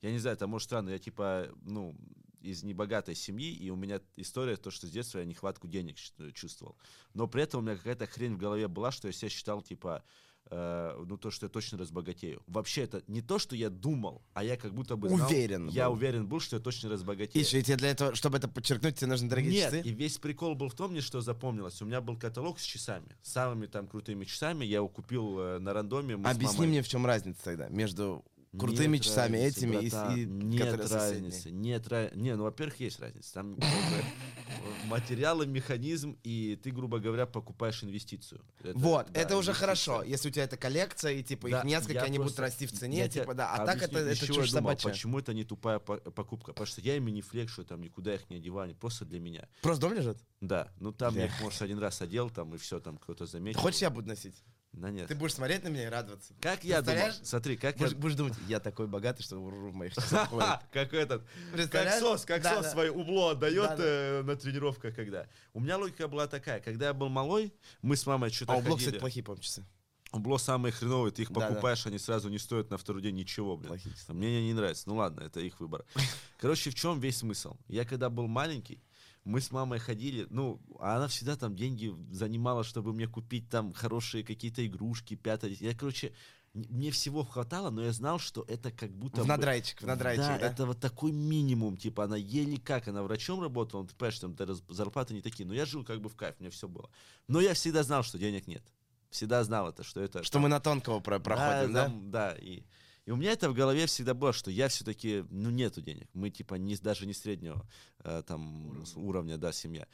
Я 0.00 0.10
не 0.10 0.18
знаю, 0.18 0.36
это 0.36 0.46
может 0.46 0.66
странно, 0.66 0.88
я 0.90 0.98
типа, 0.98 1.48
ну, 1.62 1.94
из 2.40 2.62
небогатой 2.62 3.14
семьи, 3.14 3.52
и 3.54 3.68
у 3.70 3.76
меня 3.76 4.00
история, 4.16 4.56
то, 4.56 4.70
что 4.70 4.86
с 4.86 4.90
детства 4.90 5.18
я 5.18 5.24
нехватку 5.26 5.66
денег 5.68 5.96
чу- 5.96 6.30
чувствовал. 6.32 6.76
Но 7.12 7.26
при 7.26 7.42
этом 7.42 7.60
у 7.60 7.62
меня 7.62 7.76
какая-то 7.76 8.06
хрень 8.06 8.34
в 8.34 8.38
голове 8.38 8.68
была, 8.68 8.90
что 8.90 9.08
я 9.08 9.12
себя 9.12 9.28
считал, 9.30 9.60
типа, 9.62 10.02
э, 10.50 11.04
ну, 11.06 11.16
то, 11.16 11.30
что 11.30 11.46
я 11.46 11.50
точно 11.50 11.78
разбогатею. 11.78 12.42
Вообще, 12.46 12.82
это 12.82 13.02
не 13.08 13.22
то, 13.22 13.38
что 13.38 13.56
я 13.56 13.70
думал, 13.70 14.22
а 14.34 14.44
я 14.44 14.56
как 14.56 14.74
будто 14.74 14.96
бы 14.96 15.08
знал, 15.08 15.26
Уверен 15.28 15.68
Я 15.68 15.86
был. 15.88 15.94
уверен 15.96 16.26
был, 16.26 16.40
что 16.40 16.56
я 16.56 16.62
точно 16.62 16.90
разбогатею. 16.90 17.44
Ищу, 17.44 17.56
и 17.58 17.62
тебе 17.62 17.76
для 17.76 17.90
этого, 17.90 18.14
чтобы 18.14 18.38
это 18.38 18.48
подчеркнуть, 18.48 18.96
тебе 18.96 19.08
нужны 19.08 19.28
дорогие 19.28 19.52
Нет, 19.52 19.64
часы? 19.72 19.80
и 19.82 19.90
весь 19.92 20.18
прикол 20.18 20.54
был 20.54 20.68
в 20.68 20.74
том, 20.74 20.92
мне 20.92 21.00
что 21.00 21.20
запомнилось. 21.20 21.80
У 21.82 21.86
меня 21.86 22.00
был 22.00 22.16
каталог 22.18 22.58
с 22.58 22.62
часами, 22.62 23.16
самыми 23.22 23.66
там 23.66 23.86
крутыми 23.86 24.24
часами. 24.24 24.64
Я 24.64 24.76
его 24.76 24.88
купил 24.88 25.38
э, 25.38 25.58
на 25.58 25.72
рандоме. 25.72 26.14
Объясни 26.14 26.56
мамой- 26.58 26.68
мне, 26.68 26.82
в 26.82 26.88
чем 26.88 27.06
разница 27.06 27.42
тогда 27.44 27.68
между 27.68 28.24
крутыми 28.58 28.96
Нет 28.96 29.04
часами 29.04 29.36
разницы, 29.36 29.58
этими 29.58 29.84
и 29.84 29.88
с- 29.88 29.92
братан, 29.92 30.16
и 30.18 30.24
нет 30.24 30.68
соседние. 30.88 30.98
разницы, 30.98 31.50
нет 31.50 31.88
разницы. 31.88 32.16
Не, 32.18 32.36
ну, 32.36 32.42
во-первых, 32.44 32.80
есть 32.80 33.00
разница. 33.00 33.34
Там 33.34 33.56
материалы, 34.86 35.46
механизм, 35.46 36.16
и 36.22 36.56
ты, 36.62 36.70
грубо 36.70 36.98
говоря, 36.98 37.26
покупаешь 37.26 37.82
инвестицию. 37.82 38.40
Это- 38.60 38.78
Вот, 38.78 39.10
да, 39.12 39.20
это 39.20 39.36
уже 39.36 39.50
инвестиция. 39.50 39.54
хорошо, 39.54 40.02
если 40.02 40.28
у 40.28 40.30
тебя 40.32 40.44
это 40.44 40.56
коллекция, 40.56 41.12
и 41.12 41.22
типа 41.22 41.48
Да, 41.50 41.58
их 41.60 41.64
несколько, 41.64 42.02
они 42.02 42.18
будут 42.18 42.34
просто- 42.36 42.42
расти 42.42 42.66
в 42.66 42.72
цене, 42.72 43.08
типа, 43.08 43.34
да. 43.34 43.52
А 43.54 43.64
так 43.66 43.82
это, 43.82 43.98
это 43.98 44.26
чушь 44.26 44.50
собачья. 44.50 44.88
Почему 44.90 45.18
это 45.18 45.32
не 45.34 45.44
тупая 45.44 45.78
по- 45.78 45.98
покупка? 45.98 46.52
Потому 46.52 46.66
что 46.66 46.80
я 46.80 46.96
ими 46.96 47.10
не 47.10 47.22
флекшу, 47.22 47.64
там 47.64 47.80
никуда 47.82 48.14
их 48.14 48.28
не 48.30 48.36
одеваю, 48.36 48.74
просто 48.74 49.04
для 49.04 49.20
меня. 49.20 49.48
Просто 49.62 49.80
дом 49.82 49.94
лежит? 49.94 50.18
Да, 50.40 50.72
ну 50.78 50.92
там 50.92 51.14
я 51.16 51.26
их, 51.26 51.40
может, 51.40 51.62
один 51.62 51.78
раз 51.78 52.00
одел, 52.02 52.30
там, 52.30 52.54
и 52.54 52.58
все, 52.58 52.80
там 52.80 52.98
кто-то 52.98 53.26
заметил. 53.26 53.60
Хочешь, 53.60 53.80
я 53.82 53.90
буду 53.90 54.08
носить? 54.08 54.36
Да 54.74 54.90
нет. 54.90 55.06
Ты 55.08 55.14
будешь 55.14 55.34
смотреть 55.34 55.62
на 55.62 55.68
меня 55.68 55.84
и 55.84 55.86
радоваться. 55.88 56.34
Как 56.40 56.64
я 56.64 56.82
думал, 56.82 57.10
смотри, 57.22 57.56
как 57.56 57.76
я... 57.76 57.86
Будешь, 57.86 57.96
будешь 57.96 58.14
думать, 58.16 58.34
я 58.48 58.58
такой 58.60 58.86
богатый, 58.88 59.22
что 59.22 59.36
в 59.38 59.74
моих 59.74 59.94
часах. 59.94 60.30
Как 60.72 60.92
этот, 60.92 61.22
как 61.70 61.92
сос, 61.94 62.24
как 62.24 62.42
Да, 62.42 62.54
сос 62.56 62.64
да. 62.64 62.70
свое 62.72 62.90
убло 62.90 63.30
отдает 63.30 63.70
Да, 63.70 63.76
да. 63.76 63.84
э, 63.86 64.22
на 64.22 64.36
тренировках, 64.36 64.94
когда. 64.94 65.26
У 65.52 65.60
меня 65.60 65.78
логика 65.78 66.08
была 66.08 66.26
такая, 66.26 66.60
когда 66.60 66.86
я 66.88 66.94
был 66.94 67.08
малой, 67.08 67.54
мы 67.82 67.96
с 67.96 68.04
мамой 68.06 68.30
что-то 68.30 68.52
А 68.52 68.56
у 68.56 68.60
Блок, 68.62 68.74
ходили. 68.74 68.86
кстати, 68.88 69.00
плохие, 69.00 69.22
по-моему, 69.24 69.42
часы. 69.42 69.64
Убло 70.12 70.38
самые 70.38 70.70
хреновые, 70.72 71.12
ты 71.12 71.22
их 71.22 71.32
Да, 71.32 71.40
да. 71.40 71.48
покупаешь, 71.48 71.86
они 71.86 71.98
сразу 71.98 72.28
не 72.28 72.38
стоят 72.38 72.70
на 72.70 72.76
второй 72.78 73.02
день 73.02 73.14
ничего, 73.16 73.56
блин. 73.56 73.68
Плохие. 73.68 73.94
Мне 74.08 74.46
не 74.46 74.54
нравятся. 74.54 74.88
Ну 74.88 74.96
ладно, 74.96 75.20
это 75.22 75.40
их 75.40 75.58
выбор. 75.60 75.84
Короче, 76.38 76.70
в 76.70 76.74
чем 76.74 77.00
весь 77.00 77.18
смысл? 77.18 77.56
Я 77.68 77.84
когда 77.84 78.10
был 78.10 78.26
маленький, 78.28 78.80
мы 79.24 79.40
с 79.40 79.50
мамой 79.50 79.78
ходили, 79.78 80.26
ну, 80.30 80.60
а 80.78 80.96
она 80.96 81.08
всегда 81.08 81.36
там 81.36 81.56
деньги 81.56 81.94
занимала, 82.10 82.62
чтобы 82.62 82.92
мне 82.92 83.06
купить 83.08 83.48
там 83.48 83.72
хорошие 83.72 84.22
какие-то 84.22 84.66
игрушки, 84.66 85.14
пятое. 85.16 85.56
Я, 85.60 85.74
короче, 85.74 86.12
мне 86.52 86.90
всего 86.90 87.24
хватало, 87.24 87.70
но 87.70 87.82
я 87.82 87.92
знал, 87.92 88.18
что 88.18 88.44
это 88.46 88.70
как 88.70 88.92
будто 88.92 89.22
В 89.22 89.26
надрайчик, 89.26 89.82
в 89.82 89.86
надрайчик, 89.86 90.24
да? 90.24 90.38
это 90.38 90.66
вот 90.66 90.78
такой 90.78 91.10
минимум, 91.10 91.76
типа, 91.76 92.04
она 92.04 92.16
еле 92.16 92.58
как, 92.58 92.86
она 92.86 93.02
врачом 93.02 93.40
работала, 93.40 93.86
ты 93.86 93.94
понимаешь, 93.94 94.18
там 94.20 94.36
зарплаты 94.68 95.14
не 95.14 95.22
такие, 95.22 95.46
но 95.46 95.54
я 95.54 95.64
жил 95.66 95.84
как 95.84 96.00
бы 96.00 96.08
в 96.08 96.16
кайф, 96.16 96.36
мне 96.38 96.50
все 96.50 96.68
было. 96.68 96.90
Но 97.26 97.40
я 97.40 97.54
всегда 97.54 97.82
знал, 97.82 98.02
что 98.02 98.18
денег 98.18 98.46
нет. 98.46 98.62
Всегда 99.10 99.42
знал 99.44 99.68
это, 99.68 99.84
что 99.84 100.00
это... 100.00 100.22
Что 100.22 100.38
мы 100.38 100.48
на 100.48 100.60
тонкого 100.60 101.00
про- 101.00 101.18
проходим, 101.18 101.72
да? 101.72 101.84
там, 101.84 102.10
да, 102.10 102.32
и, 102.32 102.62
и 103.06 103.10
у 103.10 103.16
меня 103.16 103.32
это 103.32 103.50
в 103.50 103.54
голове 103.54 103.86
всегда 103.86 104.14
было, 104.14 104.32
что 104.32 104.50
я 104.50 104.68
все-таки, 104.68 105.24
ну, 105.30 105.50
нету 105.50 105.80
денег. 105.82 106.08
Мы, 106.14 106.30
типа, 106.30 106.54
не, 106.54 106.76
даже 106.76 107.06
не 107.06 107.12
среднего 107.14 107.66
э, 108.00 108.22
там 108.26 108.84
с- 108.86 108.96
уровня, 108.96 109.36
да, 109.38 109.52
семья. 109.52 109.86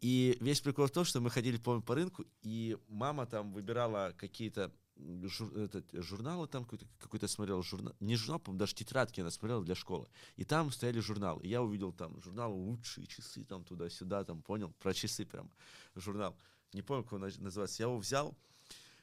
И 0.00 0.38
весь 0.40 0.60
прикол 0.62 0.86
в 0.86 0.90
том, 0.90 1.04
что 1.04 1.20
мы 1.20 1.28
ходили, 1.30 1.58
помню, 1.58 1.82
по 1.82 1.94
рынку, 1.94 2.24
и 2.42 2.78
мама 2.88 3.26
там 3.26 3.52
выбирала 3.52 4.14
какие-то 4.16 4.72
жур- 4.96 5.54
этот, 5.58 5.86
журналы 5.92 6.46
там 6.48 6.64
какой-то, 6.64 6.86
какой-то 6.98 7.28
смотрел 7.28 7.62
журнал, 7.62 7.94
не 8.00 8.16
журнал, 8.16 8.38
по 8.38 8.52
даже 8.52 8.74
тетрадки 8.74 9.20
она 9.20 9.30
смотрела 9.30 9.62
для 9.62 9.74
школы. 9.74 10.08
И 10.36 10.44
там 10.44 10.70
стояли 10.72 11.00
журналы. 11.00 11.42
И 11.42 11.48
я 11.48 11.62
увидел 11.62 11.92
там 11.92 12.18
журнал 12.22 12.54
«Лучшие 12.54 13.06
часы», 13.06 13.44
там 13.44 13.64
туда-сюда, 13.64 14.24
там, 14.24 14.40
понял, 14.42 14.72
про 14.78 14.94
часы 14.94 15.26
прям 15.26 15.50
журнал. 15.94 16.34
Не 16.72 16.80
помню, 16.80 17.04
как 17.04 17.12
он 17.14 17.24
наз- 17.24 17.40
называется. 17.40 17.82
Я 17.82 17.88
его 17.88 17.98
взял, 17.98 18.34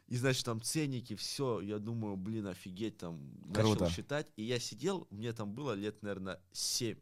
и, 0.08 0.16
значит, 0.16 0.45
там 0.45 0.62
ценники, 0.62 1.16
все. 1.16 1.60
Я 1.60 1.80
думаю, 1.80 2.16
блин, 2.16 2.47
офигеть, 2.47 2.97
там 2.97 3.20
Круто. 3.53 3.82
начал 3.82 3.89
считать. 3.89 4.32
И 4.38 4.43
я 4.43 4.58
сидел, 4.58 5.05
мне 5.10 5.34
там 5.34 5.53
было 5.53 5.74
лет, 5.74 6.01
наверное, 6.01 6.41
7. 6.53 6.97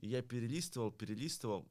И 0.00 0.08
я 0.08 0.20
перелистывал, 0.20 0.90
перелистывал 0.90 1.66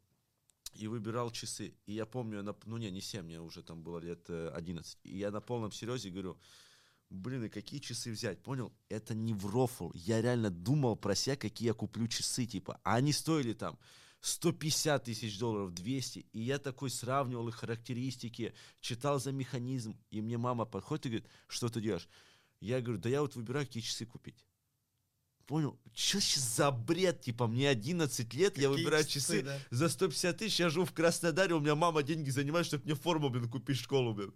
и 0.74 0.88
выбирал 0.88 1.30
часы. 1.30 1.76
И 1.86 1.94
я 1.94 2.08
помню, 2.08 2.42
на, 2.42 2.56
ну 2.66 2.78
не, 2.78 2.90
не 2.90 3.02
7, 3.02 3.24
мне 3.24 3.40
уже 3.40 3.62
там 3.62 3.84
было 3.84 4.00
лет 4.00 4.26
э, 4.30 4.50
11. 4.56 4.98
И 5.04 5.18
я 5.18 5.30
на 5.30 5.42
полном 5.42 5.72
серьезе 5.72 6.10
говорю, 6.10 6.40
блин, 7.12 7.44
и 7.44 7.50
какие 7.50 7.80
часы 7.80 8.12
взять? 8.12 8.42
Понял? 8.42 8.74
Это 8.90 9.14
не 9.14 9.36
в 9.36 9.46
рофл. 9.46 9.92
Я 9.94 10.24
реально 10.24 10.50
думал 10.50 10.96
про 10.96 11.14
себя, 11.14 11.36
какие 11.36 11.68
я 11.68 11.74
куплю 11.76 12.08
часы, 12.08 12.48
типа. 12.48 12.80
А 12.84 12.96
они 12.96 13.14
стоили 13.14 13.54
там 13.54 13.78
150 14.24 15.04
тысяч 15.04 15.38
долларов, 15.38 15.74
200. 15.74 16.26
И 16.32 16.42
я 16.42 16.58
такой 16.58 16.90
сравнивал 16.90 17.50
их 17.50 17.56
характеристики, 17.56 18.54
читал 18.80 19.20
за 19.20 19.34
механизм. 19.34 19.98
И 20.12 20.22
мне 20.22 20.38
мама 20.38 20.64
подходит 20.64 21.06
и 21.06 21.10
говорит, 21.10 21.30
что 21.48 21.68
ты 21.68 21.82
делаешь? 21.82 22.08
Я 22.62 22.80
говорю, 22.80 23.02
да 23.02 23.10
я 23.10 23.22
вот 23.22 23.36
выбираю, 23.36 23.66
какие 23.66 23.84
часы 23.84 24.06
купить. 24.06 24.46
Понял? 25.46 25.78
Что 25.94 26.22
сейчас 26.22 26.56
за 26.56 26.72
бред? 26.72 27.20
Типа, 27.20 27.48
мне 27.48 27.68
11 27.68 28.34
лет, 28.34 28.58
я 28.58 28.70
Какие 28.70 28.78
выбираю 28.78 29.04
часы, 29.04 29.42
часы 29.42 29.44
да? 29.44 29.60
за 29.72 29.90
150 29.90 30.38
тысяч, 30.38 30.60
я 30.62 30.70
живу 30.70 30.86
в 30.86 30.94
Краснодаре, 30.94 31.54
у 31.54 31.60
меня 31.60 31.76
мама 31.76 32.02
деньги 32.02 32.30
занимает, 32.30 32.66
чтобы 32.66 32.86
мне 32.86 32.96
форму, 32.96 33.30
блин, 33.30 33.50
купить 33.50 33.78
школу, 33.78 34.14
блин. 34.14 34.34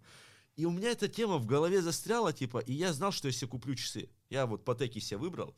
И 0.56 0.66
у 0.66 0.70
меня 0.70 0.90
эта 0.90 1.08
тема 1.08 1.38
в 1.38 1.46
голове 1.46 1.80
застряла, 1.80 2.34
типа, 2.34 2.58
и 2.58 2.74
я 2.74 2.92
знал, 2.92 3.10
что 3.10 3.28
я 3.28 3.32
себе 3.32 3.48
куплю 3.48 3.74
часы. 3.74 4.10
Я 4.28 4.44
вот 4.44 4.66
по 4.66 4.74
теке 4.74 5.00
себе 5.00 5.16
выбрал. 5.16 5.56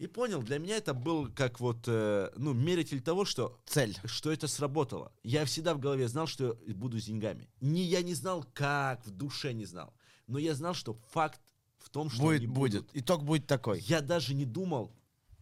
И 0.00 0.06
понял, 0.06 0.42
для 0.42 0.58
меня 0.58 0.78
это 0.78 0.94
был 0.94 1.30
как 1.30 1.60
вот, 1.60 1.84
э, 1.86 2.30
ну, 2.34 2.54
меритель 2.54 3.02
того, 3.02 3.26
что 3.26 3.60
Цель. 3.66 3.98
что 4.06 4.32
это 4.32 4.48
сработало. 4.48 5.12
Я 5.22 5.44
всегда 5.44 5.74
в 5.74 5.78
голове 5.78 6.08
знал, 6.08 6.26
что 6.26 6.58
буду 6.68 6.98
с 6.98 7.04
деньгами. 7.04 7.50
Не, 7.60 7.82
я 7.82 8.00
не 8.00 8.14
знал, 8.14 8.46
как, 8.54 9.04
в 9.04 9.10
душе 9.10 9.52
не 9.52 9.66
знал. 9.66 9.92
Но 10.26 10.38
я 10.38 10.54
знал, 10.54 10.72
что 10.72 10.94
факт 11.10 11.42
в 11.76 11.90
том, 11.90 12.08
что 12.08 12.22
Будет, 12.22 12.46
будет. 12.48 12.88
Итог 12.94 13.24
будет 13.24 13.46
такой. 13.46 13.80
Я 13.80 14.00
даже 14.00 14.32
не 14.32 14.46
думал, 14.46 14.90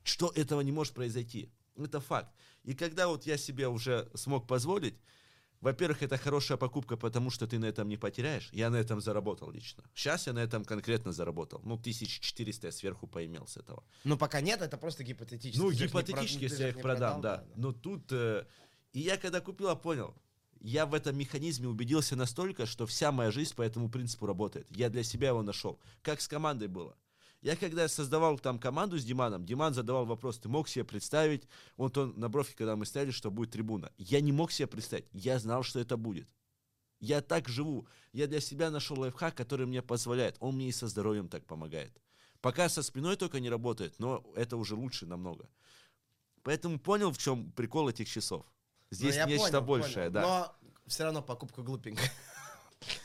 что 0.03 0.33
этого 0.35 0.61
не 0.63 0.73
может 0.73 0.93
произойти. 0.93 1.53
Это 1.77 2.01
факт. 2.01 2.35
И 2.65 2.75
когда 2.75 3.07
вот 3.07 3.27
я 3.27 3.37
себе 3.37 3.69
уже 3.69 4.11
смог 4.15 4.49
позволить, 4.49 4.97
во-первых, 5.61 6.03
это 6.03 6.17
хорошая 6.17 6.57
покупка, 6.57 6.97
потому 6.97 7.31
что 7.31 7.47
ты 7.47 7.59
на 7.59 7.67
этом 7.67 7.89
не 7.89 7.97
потеряешь. 7.97 8.49
Я 8.53 8.71
на 8.71 8.77
этом 8.77 9.01
заработал 9.01 9.51
лично. 9.51 9.83
Сейчас 9.95 10.27
я 10.27 10.33
на 10.33 10.39
этом 10.39 10.65
конкретно 10.65 11.13
заработал. 11.13 11.61
Ну, 11.65 11.75
1400 11.75 12.69
я 12.69 12.73
сверху 12.73 13.07
поимел 13.07 13.47
с 13.47 13.57
этого. 13.57 13.83
Но 14.05 14.17
пока 14.17 14.41
нет, 14.41 14.63
это 14.63 14.77
просто 14.77 15.03
гипотетически. 15.03 15.61
Ну, 15.61 15.71
Ты 15.71 15.87
гипотетически, 15.87 16.45
если 16.45 16.63
я 16.63 16.69
их 16.69 16.77
не 16.77 16.83
продам, 16.83 17.21
продал, 17.21 17.45
да. 17.45 17.45
Но 17.57 17.73
тут... 17.73 18.13
э, 18.13 18.47
и 18.93 19.01
я 19.01 19.17
когда 19.17 19.41
купил, 19.41 19.69
я 19.69 19.75
понял. 19.75 20.15
Я 20.61 20.87
в 20.87 20.95
этом 20.95 21.17
механизме 21.17 21.69
убедился 21.69 22.17
настолько, 22.17 22.67
что 22.67 22.87
вся 22.87 23.13
моя 23.13 23.31
жизнь 23.31 23.55
по 23.55 23.63
этому 23.63 23.89
принципу 23.89 24.27
работает. 24.27 24.67
Я 24.71 24.91
для 24.91 25.03
себя 25.03 25.29
его 25.29 25.43
нашел. 25.43 25.79
Как 26.03 26.21
с 26.21 26.29
командой 26.29 26.69
было. 26.69 26.97
Я 27.41 27.55
когда 27.57 27.87
создавал 27.89 28.39
там 28.39 28.59
команду 28.59 28.99
с 28.99 29.05
Диманом, 29.05 29.47
Диман 29.47 29.73
задавал 29.73 30.07
вопрос, 30.07 30.39
ты 30.39 30.49
мог 30.49 30.69
себе 30.69 30.85
представить, 30.85 31.45
вот 31.77 31.97
он 31.97 32.15
на 32.19 32.29
бровке, 32.29 32.55
когда 32.57 32.75
мы 32.75 32.85
стояли, 32.85 33.13
что 33.13 33.31
будет 33.31 33.53
трибуна. 33.53 33.93
Я 33.97 34.21
не 34.21 34.33
мог 34.33 34.51
себе 34.51 34.67
представить, 34.67 35.07
я 35.13 35.39
знал, 35.39 35.63
что 35.63 35.79
это 35.79 35.97
будет. 35.97 36.29
Я 37.01 37.21
так 37.21 37.49
живу. 37.49 37.87
Я 38.13 38.27
для 38.27 38.41
себя 38.41 38.71
нашел 38.71 38.99
лайфхак, 38.99 39.37
который 39.37 39.67
мне 39.67 39.83
позволяет. 39.83 40.37
Он 40.41 40.57
мне 40.57 40.69
и 40.69 40.73
со 40.73 40.89
здоровьем 40.89 41.29
так 41.29 41.47
помогает. 41.47 41.93
Пока 42.41 42.69
со 42.69 42.83
спиной 42.83 43.17
только 43.17 43.39
не 43.39 43.51
работает, 43.51 43.95
но 43.99 44.25
это 44.35 44.57
уже 44.57 44.75
лучше 44.75 45.07
намного. 45.07 45.49
Поэтому 46.43 46.79
понял, 46.81 47.13
в 47.13 47.19
чем 47.19 47.53
прикол 47.53 47.89
этих 47.89 48.09
часов. 48.09 48.45
Ну, 48.91 48.97
Здесь 48.97 49.17
я 49.17 49.27
нечто 49.27 49.61
понял, 49.61 49.67
большее, 49.67 50.11
понял. 50.11 50.13
да. 50.13 50.23
Но 50.23 50.71
все 50.87 51.05
равно 51.05 51.23
покупка 51.23 51.63
глупенькая. 51.63 52.11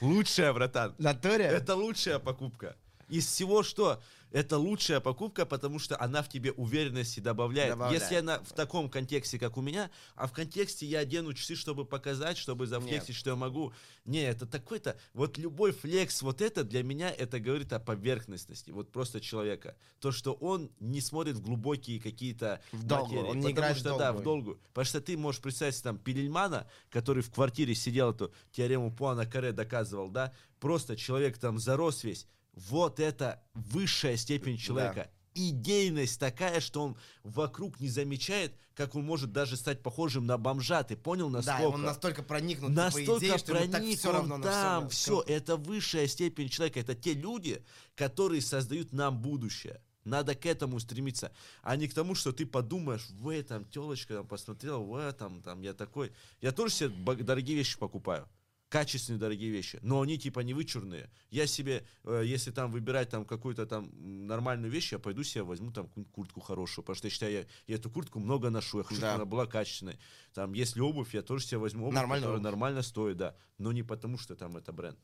Лучшая, 0.02 0.54
братан. 0.54 0.96
Натуре? 0.98 1.46
Это 1.46 1.76
лучшая 1.76 2.20
покупка. 2.20 2.76
Из 3.10 3.28
всего, 3.28 3.64
что 3.64 4.02
это 4.34 4.58
лучшая 4.58 5.00
покупка, 5.00 5.46
потому 5.46 5.78
что 5.78 6.00
она 6.02 6.24
в 6.24 6.28
тебе 6.28 6.52
уверенности 6.52 7.20
добавляет. 7.20 7.74
Добавляет. 7.74 8.02
Если 8.02 8.16
она 8.16 8.40
в 8.40 8.52
таком 8.52 8.90
контексте, 8.90 9.38
как 9.38 9.58
у 9.58 9.62
меня, 9.62 9.92
а 10.16 10.28
в 10.28 10.34
контексте 10.34 10.88
я 10.88 11.00
одену 11.00 11.34
часы, 11.34 11.56
чтобы 11.56 11.86
показать, 11.86 12.38
чтобы 12.38 12.66
зафлексить, 12.66 13.10
Нет. 13.10 13.18
что 13.18 13.30
я 13.30 13.36
могу. 13.36 13.74
Не, 14.06 14.24
это 14.24 14.48
такой-то... 14.48 14.98
Вот 15.14 15.38
любой 15.38 15.72
флекс, 15.72 16.24
вот 16.24 16.42
это 16.42 16.64
для 16.64 16.84
меня, 16.84 17.12
это 17.12 17.40
говорит 17.40 17.72
о 17.74 17.80
поверхностности. 17.80 18.72
Вот 18.72 18.92
просто 18.92 19.22
человека. 19.22 19.78
То, 20.00 20.12
что 20.12 20.34
он 20.34 20.72
не 20.80 21.00
смотрит 21.00 21.36
в 21.36 21.42
глубокие 21.42 22.02
какие-то 22.02 22.60
В 22.72 22.84
долгую, 22.84 23.22
материи. 23.22 23.30
он 23.30 23.36
не 23.38 23.42
Потому 23.44 23.54
играет 23.54 23.78
в 23.78 23.80
что, 23.80 23.98
да, 24.00 24.14
в 24.14 24.24
долгую. 24.24 24.60
Потому 24.74 24.86
что 24.86 25.00
ты 25.00 25.16
можешь 25.16 25.42
представить 25.42 25.82
там 25.84 26.00
Пелельмана, 26.00 26.68
который 26.90 27.22
в 27.22 27.32
квартире 27.32 27.76
сидел 27.76 28.10
эту 28.10 28.34
теорему 28.52 28.92
Пуана 28.92 29.28
Каре 29.28 29.52
доказывал, 29.52 30.10
да, 30.10 30.34
просто 30.60 30.98
человек 30.98 31.38
там 31.38 31.60
зарос 31.60 32.04
весь. 32.04 32.28
Вот 32.54 33.00
это 33.00 33.44
высшая 33.54 34.18
степень 34.18 34.58
человека. 34.58 35.10
Идейность 35.36 36.20
такая, 36.20 36.60
что 36.60 36.84
он 36.84 36.98
вокруг 37.24 37.80
не 37.80 37.90
замечает, 37.90 38.54
как 38.76 38.96
он 38.96 39.04
может 39.04 39.32
даже 39.32 39.58
стать 39.58 39.82
похожим 39.82 40.28
на 40.28 40.38
бомжа. 40.38 40.84
Ты 40.84 40.96
понял, 40.96 41.30
насколько? 41.30 41.62
Да, 41.62 41.70
он 41.70 41.82
настолько 41.82 42.24
проникнут 42.24 42.72
типа, 42.72 42.84
Настолько 42.84 43.18
идеей, 43.18 43.38
что 43.40 43.54
ему 43.54 43.62
так 43.62 43.72
проник 43.72 44.00
все 44.00 44.12
равно 44.12 44.38
на 44.38 44.44
там, 44.44 44.90
всё. 44.90 45.22
все, 45.22 45.34
это 45.34 45.58
высшая 45.58 46.08
степень 46.08 46.50
человека, 46.50 46.80
это 46.80 46.94
те 46.94 47.14
люди, 47.14 47.64
которые 47.96 48.42
создают 48.42 48.94
нам 48.94 49.20
будущее. 49.20 49.82
Надо 50.04 50.36
к 50.36 50.46
этому 50.46 50.80
стремиться, 50.80 51.32
а 51.62 51.78
не 51.78 51.88
к 51.88 51.94
тому, 51.94 52.14
что 52.14 52.34
ты 52.34 52.46
подумаешь, 52.46 53.08
в 53.12 53.30
этом 53.30 53.64
телочка 53.66 54.16
там 54.16 54.28
посмотрел, 54.28 54.84
в 54.84 54.96
этом 54.96 55.42
там 55.42 55.62
я 55.62 55.74
такой. 55.74 56.12
Я 56.42 56.52
тоже 56.52 56.74
себе 56.74 56.90
дорогие 57.24 57.56
вещи 57.56 57.80
покупаю, 57.80 58.28
качественные 58.74 59.20
дорогие 59.20 59.52
вещи, 59.52 59.78
но 59.84 60.02
они 60.02 60.18
типа 60.18 60.40
не 60.40 60.56
вычурные. 60.56 61.08
Я 61.30 61.46
себе, 61.46 61.86
э, 62.06 62.24
если 62.26 62.50
там 62.50 62.72
выбирать 62.72 63.10
там 63.10 63.24
какую-то 63.24 63.68
там 63.68 63.92
нормальную 64.26 64.72
вещь, 64.72 64.92
я 64.94 64.98
пойду 64.98 65.24
себе 65.24 65.44
возьму 65.44 65.72
там 65.72 65.86
какую-нибудь 65.88 66.12
куртку 66.12 66.40
хорошую, 66.42 66.84
потому 66.84 66.96
что 66.96 67.06
я 67.06 67.12
считаю, 67.12 67.32
я, 67.34 67.46
я 67.68 67.76
эту 67.76 67.92
куртку 67.92 68.20
много 68.20 68.50
ношу, 68.50 68.80
я 68.80 68.84
хочу, 68.84 69.00
Да. 69.00 69.10
чтобы 69.12 69.16
она 69.22 69.26
была 69.26 69.46
качественной. 69.46 70.00
Там, 70.34 70.54
если 70.54 70.80
обувь, 70.82 71.14
я 71.14 71.22
тоже 71.22 71.46
себе 71.46 71.60
возьму 71.60 71.84
обувь, 71.86 71.94
Нормальную 71.96 72.22
которая 72.32 72.40
обувь. 72.40 72.52
нормально 72.52 72.82
стоит, 72.82 73.18
да, 73.18 73.36
но 73.60 73.72
не 73.72 73.84
потому, 73.84 74.18
что 74.18 74.36
там 74.36 74.58
это 74.58 74.72
бренд. 74.74 74.98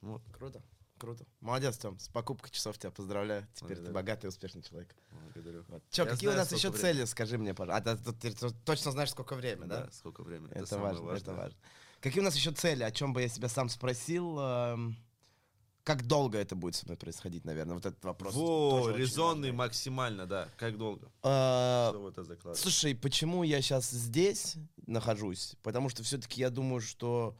Вот. 0.00 0.22
Круто. 0.32 0.62
Круто. 0.96 1.26
Молодец, 1.40 1.76
Тем. 1.78 1.98
С 1.98 2.08
покупкой 2.08 2.50
часов 2.50 2.78
тебя 2.78 2.90
поздравляю. 2.90 3.46
Теперь 3.54 3.76
ты 3.76 3.82
Благодарю. 3.82 3.94
богатый 3.94 4.24
и 4.26 4.28
успешный 4.28 4.62
человек. 4.62 4.94
Благодарю. 5.24 5.64
Вот. 5.68 5.82
Че, 5.90 6.02
Я 6.04 6.08
какие 6.10 6.28
у 6.28 6.32
знаю, 6.32 6.38
нас 6.40 6.48
сколько 6.48 6.58
еще 6.58 6.70
времени. 6.70 6.96
цели, 6.96 7.04
скажи 7.06 7.36
мне, 7.38 7.54
пожалуйста. 7.54 7.92
А 7.92 7.96
ты, 7.96 8.12
ты- 8.12 8.32
ты 8.32 8.50
точно 8.64 8.92
знаешь, 8.92 9.10
сколько 9.10 9.34
времени, 9.34 9.66
да? 9.68 9.84
Да, 9.86 9.90
сколько 9.92 10.22
времени. 10.22 10.52
Это, 10.52 10.66
самое 10.66 10.92
важно, 10.94 11.04
это 11.04 11.10
важное. 11.32 11.34
важно. 11.36 11.58
Какие 12.00 12.20
у 12.20 12.24
нас 12.24 12.34
еще 12.34 12.50
цели? 12.52 12.82
О 12.82 12.90
чем 12.90 13.12
бы 13.12 13.20
я 13.22 13.28
себя 13.28 13.48
сам 13.48 13.68
спросил? 13.68 14.38
Эм, 14.40 14.96
Как 15.82 16.06
долго 16.06 16.38
это 16.38 16.54
будет 16.54 16.74
со 16.76 16.84
мной 16.86 16.96
происходить, 16.96 17.44
наверное? 17.44 17.74
Вот 17.74 17.86
этот 17.86 18.02
вопрос. 18.04 18.34
Во, 18.34 18.90
резонный 18.90 19.50
максимально, 19.52 20.26
да. 20.26 20.48
Как 20.56 20.76
долго? 20.78 21.10
Закладывать? 22.22 22.58
Слушай, 22.58 22.94
почему 22.94 23.42
я 23.42 23.60
сейчас 23.62 23.90
здесь 23.90 24.56
нахожусь? 24.86 25.56
Потому 25.62 25.88
что 25.88 26.02
все-таки 26.02 26.40
я 26.40 26.50
думаю, 26.50 26.80
что, 26.80 27.34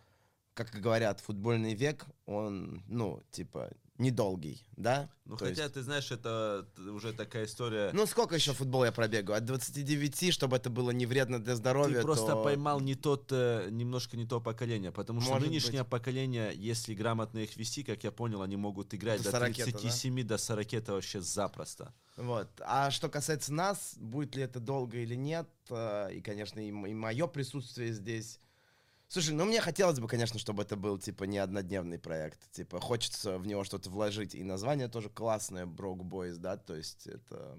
как 0.55 0.71
говорят, 0.71 1.21
футбольный 1.21 1.75
век, 1.75 2.07
он, 2.27 2.83
ну, 2.89 3.23
типа, 3.31 3.71
недолгий, 4.01 4.65
да? 4.77 5.11
Ну, 5.25 5.37
То 5.37 5.45
хотя, 5.45 5.63
есть- 5.65 5.75
ты 5.75 5.83
знаешь, 5.83 6.11
это 6.11 6.67
уже 6.79 7.13
такая 7.13 7.45
история. 7.45 7.91
Ну, 7.93 8.07
сколько 8.07 8.35
еще 8.35 8.53
футбол 8.53 8.85
я 8.85 8.91
пробегаю? 8.91 9.39
От 9.39 9.45
29, 9.45 10.33
чтобы 10.33 10.57
это 10.57 10.71
было 10.71 10.91
не 10.91 11.07
вредно 11.07 11.39
для 11.39 11.55
здоровья, 11.55 11.99
Ты 11.99 12.03
просто 12.03 12.33
то- 12.33 12.43
поймал 12.43 12.81
не 12.81 12.95
тот, 12.95 13.29
э, 13.31 13.69
немножко 13.71 14.17
не 14.17 14.27
то 14.27 14.41
поколение, 14.41 14.91
потому 14.91 15.21
что 15.21 15.31
Может 15.35 15.49
нынешнее 15.49 15.85
поколение, 15.85 16.53
если 16.57 16.95
грамотно 16.95 17.39
их 17.39 17.57
вести, 17.57 17.85
как 17.85 18.03
я 18.03 18.11
понял, 18.11 18.43
они 18.43 18.57
могут 18.57 18.93
играть 18.95 19.19
До 19.19 19.25
до 19.25 19.31
40, 19.31 19.57
да? 19.59 19.65
37, 19.65 20.23
до 20.25 20.39
40 20.39 20.75
это 20.75 20.93
вообще 20.95 21.21
запросто. 21.21 21.95
Вот. 22.17 22.49
А 22.61 22.91
что 22.91 23.09
касается 23.09 23.53
нас, 23.53 23.95
будет 23.99 24.35
ли 24.35 24.43
это 24.43 24.59
долго 24.59 24.99
или 24.99 25.15
нет, 25.15 25.49
э, 25.69 26.15
и, 26.15 26.21
конечно, 26.21 26.59
и, 26.59 26.73
мое 26.73 27.27
присутствие 27.27 27.93
здесь. 27.93 28.41
Слушай, 29.13 29.35
ну 29.35 29.45
мне 29.45 29.61
хотелось 29.61 29.99
бы, 29.99 30.07
конечно, 30.07 30.39
чтобы 30.39 30.63
это 30.63 30.77
был, 30.77 30.97
типа, 30.97 31.25
не 31.25 31.39
однодневный 31.39 31.99
проект. 31.99 32.49
Типа, 32.53 32.79
хочется 32.79 33.39
в 33.39 33.47
него 33.49 33.65
что-то 33.65 33.91
вложить. 33.91 34.37
И 34.37 34.45
название 34.45 34.87
тоже 34.87 35.09
классное, 35.09 35.67
Broke 35.67 36.03
Boys, 36.03 36.37
да, 36.37 36.57
то 36.57 36.77
есть 36.77 37.09
это... 37.09 37.59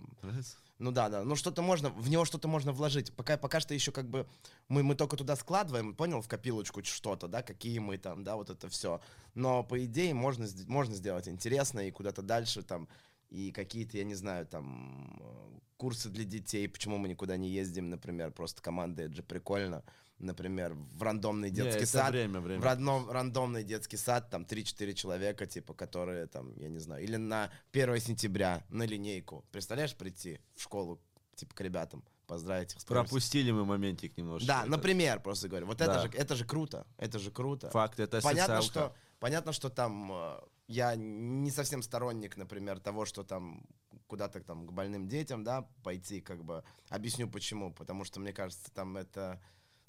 Ну 0.79 0.91
да, 0.91 1.09
да, 1.09 1.25
ну 1.25 1.35
что-то 1.35 1.61
можно, 1.61 1.89
в 1.89 2.09
него 2.09 2.23
что-то 2.23 2.47
можно 2.47 2.71
вложить. 2.71 3.13
Пока, 3.13 3.37
пока 3.37 3.59
что 3.59 3.73
еще 3.73 3.91
как 3.91 4.09
бы 4.09 4.25
мы, 4.69 4.81
мы 4.81 4.95
только 4.95 5.17
туда 5.17 5.35
складываем, 5.35 5.93
понял, 5.93 6.21
в 6.21 6.27
копилочку 6.29 6.85
что-то, 6.85 7.27
да, 7.27 7.43
какие 7.43 7.79
мы 7.79 7.97
там, 7.97 8.23
да, 8.23 8.37
вот 8.37 8.49
это 8.49 8.69
все. 8.69 9.01
Но 9.33 9.61
по 9.61 9.83
идее 9.83 10.13
можно, 10.13 10.47
можно 10.67 10.95
сделать 10.95 11.27
интересно 11.27 11.81
и 11.81 11.91
куда-то 11.91 12.21
дальше 12.21 12.63
там, 12.63 12.87
и 13.29 13.51
какие-то, 13.51 13.97
я 13.97 14.05
не 14.05 14.15
знаю, 14.15 14.47
там, 14.47 15.19
э, 15.21 15.59
курсы 15.75 16.07
для 16.07 16.23
детей, 16.23 16.69
почему 16.69 16.97
мы 16.97 17.09
никуда 17.09 17.35
не 17.35 17.49
ездим, 17.49 17.89
например, 17.89 18.31
просто 18.31 18.61
команда, 18.61 19.03
это 19.03 19.15
же 19.15 19.21
прикольно, 19.23 19.83
например, 20.21 20.73
в 20.73 21.01
рандомный 21.03 21.49
Не, 21.49 21.55
детский 21.55 21.83
это 21.83 21.91
сад. 21.91 22.11
время, 22.11 22.39
время. 22.39 22.61
В 22.61 22.65
родном, 22.65 23.09
рандомный 23.09 23.63
детский 23.63 23.97
сад, 23.97 24.29
там 24.29 24.43
3-4 24.43 24.93
человека, 24.93 25.45
типа, 25.45 25.73
которые 25.73 26.27
там, 26.27 26.53
я 26.57 26.69
не 26.69 26.79
знаю, 26.79 27.03
или 27.03 27.17
на 27.17 27.51
1 27.71 27.99
сентября 27.99 28.63
на 28.69 28.83
линейку. 28.83 29.45
Представляешь, 29.51 29.95
прийти 29.95 30.39
в 30.55 30.61
школу, 30.61 31.01
типа, 31.35 31.53
к 31.55 31.61
ребятам, 31.61 32.03
поздравить 32.27 32.73
их 32.73 32.85
Пропустили 32.85 33.51
мы 33.51 33.65
моментик 33.65 34.17
немножко. 34.17 34.47
Да, 34.47 34.61
Это 34.61 34.69
например, 34.71 35.19
просто 35.21 35.49
говорю. 35.49 35.67
Вот 35.67 35.77
Да. 35.77 35.85
это, 35.85 36.01
же, 36.01 36.17
это 36.17 36.35
же 36.35 36.45
круто. 36.45 36.85
Это 36.97 37.19
же 37.19 37.31
круто. 37.31 37.69
Факт, 37.69 37.99
это 37.99 38.21
понятно, 38.21 38.61
социалка. 38.61 38.89
что, 38.91 38.95
понятно, 39.19 39.51
что 39.51 39.69
там 39.69 40.11
э, 40.13 40.39
я 40.67 40.95
не 40.95 41.51
совсем 41.51 41.83
сторонник, 41.83 42.37
например, 42.37 42.79
того, 42.79 43.05
что 43.05 43.23
там 43.23 43.65
куда-то 44.07 44.39
там 44.41 44.65
к 44.67 44.71
больным 44.71 45.07
детям, 45.07 45.43
да, 45.43 45.67
пойти, 45.83 46.21
как 46.21 46.43
бы. 46.43 46.63
Объясню 46.89 47.29
почему. 47.29 47.73
Потому 47.73 48.05
что, 48.05 48.19
мне 48.19 48.33
кажется, 48.33 48.71
там 48.73 48.97
это... 48.97 49.41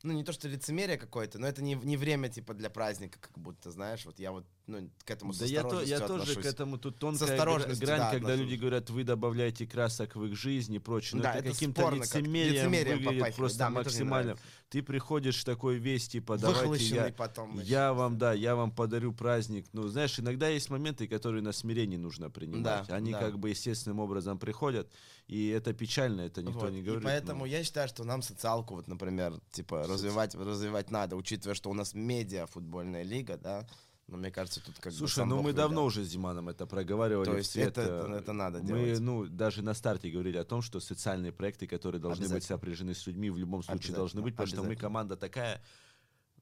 Ну, 0.02 0.12
не 0.12 0.24
то, 0.24 0.32
что 0.32 0.48
лицемерие 0.48 0.98
какое-то, 0.98 1.38
но 1.38 1.46
это 1.46 1.62
не, 1.62 1.74
не 1.74 1.96
время, 1.96 2.28
типа, 2.28 2.54
для 2.54 2.70
праздника, 2.70 3.18
как 3.20 3.38
будто, 3.38 3.70
знаешь, 3.70 4.04
вот 4.04 4.18
я 4.18 4.32
вот, 4.32 4.44
ну, 4.66 4.88
к 5.04 5.10
этому 5.10 5.32
Да 5.34 5.44
я, 5.44 5.62
то, 5.64 5.82
я 5.82 6.00
тоже 6.00 6.36
к 6.36 6.44
этому 6.46 6.78
тут 6.78 6.98
тонкая 6.98 7.36
грань, 7.36 7.58
да, 7.80 8.10
когда 8.10 8.28
отношусь. 8.28 8.38
люди 8.40 8.54
говорят, 8.60 8.90
вы 8.90 9.04
добавляете 9.04 9.66
красок 9.66 10.14
в 10.16 10.24
их 10.24 10.36
жизнь 10.36 10.74
и 10.74 10.78
прочее. 10.78 11.16
Но 11.18 11.22
Да, 11.24 11.34
это, 11.34 11.46
это 11.48 11.52
каким-то 11.52 11.90
лицемерием, 11.90 12.54
Лицемерием 12.54 12.96
выглядит 12.98 13.04
попахивает. 13.04 13.36
просто 13.36 13.58
Да, 13.58 13.70
максимально. 13.70 14.36
Ты 14.68 14.82
приходишь 14.82 15.44
такой 15.44 15.76
весть, 15.76 16.12
типа, 16.12 16.38
давайте 16.38 16.84
я, 16.86 17.12
потом. 17.12 17.60
я 17.60 17.92
вам, 17.92 18.16
да, 18.16 18.32
я 18.32 18.56
вам 18.56 18.70
подарю 18.70 19.12
праздник. 19.12 19.66
Ну, 19.72 19.86
знаешь, 19.88 20.18
иногда 20.18 20.48
есть 20.48 20.70
моменты, 20.70 21.06
которые 21.06 21.42
на 21.42 21.52
смирении 21.52 21.98
нужно 21.98 22.30
принимать. 22.30 22.86
Да, 22.88 22.94
Они 22.96 23.12
да. 23.12 23.18
как 23.18 23.38
бы 23.38 23.50
естественным 23.50 23.98
образом 24.00 24.38
приходят, 24.38 24.90
и 25.26 25.48
это 25.48 25.74
печально, 25.74 26.22
это 26.22 26.42
никто 26.42 26.60
Вот. 26.60 26.72
не 26.72 26.78
И 26.78 26.82
говорит. 26.82 27.04
поэтому 27.04 27.40
ну. 27.40 27.44
я 27.46 27.62
считаю, 27.64 27.86
что 27.88 28.04
нам 28.04 28.22
социалку, 28.22 28.76
вот, 28.76 28.88
например, 28.88 29.34
типа, 29.50 29.82
развивать, 29.86 30.34
развивать 30.34 30.90
надо, 30.90 31.16
учитывая, 31.16 31.54
что 31.54 31.68
у 31.68 31.74
нас 31.74 31.92
медиа 31.92 32.46
футбольная 32.46 33.02
лига, 33.02 33.36
да. 33.36 33.66
Но 34.12 34.18
мне 34.18 34.30
кажется, 34.30 34.60
тут 34.60 34.74
как 34.78 34.92
бы 34.92 34.98
Слушай, 34.98 35.24
ну 35.24 35.36
мы 35.36 35.52
велел. 35.52 35.56
давно 35.56 35.84
уже 35.86 36.04
с 36.04 36.10
Диманом 36.10 36.50
это 36.50 36.66
проговаривали. 36.66 37.24
То 37.24 37.36
есть 37.38 37.56
это- 37.56 37.80
это- 37.80 38.12
это 38.12 38.32
надо 38.34 38.58
Мы, 38.58 38.66
делать. 38.66 39.00
ну, 39.00 39.26
даже 39.26 39.62
на 39.62 39.72
старте 39.72 40.10
говорили 40.10 40.36
о 40.36 40.44
том, 40.44 40.60
что 40.60 40.80
социальные 40.80 41.32
проекты, 41.32 41.66
которые 41.66 41.98
должны 41.98 42.28
быть 42.28 42.44
сопряжены 42.44 42.94
с 42.94 43.06
людьми, 43.06 43.30
в 43.30 43.38
любом 43.38 43.62
случае 43.62 43.94
должны 43.94 44.20
быть, 44.20 44.36
потому 44.36 44.48
что 44.48 44.62
мы 44.64 44.76
команда 44.76 45.16
такая, 45.16 45.62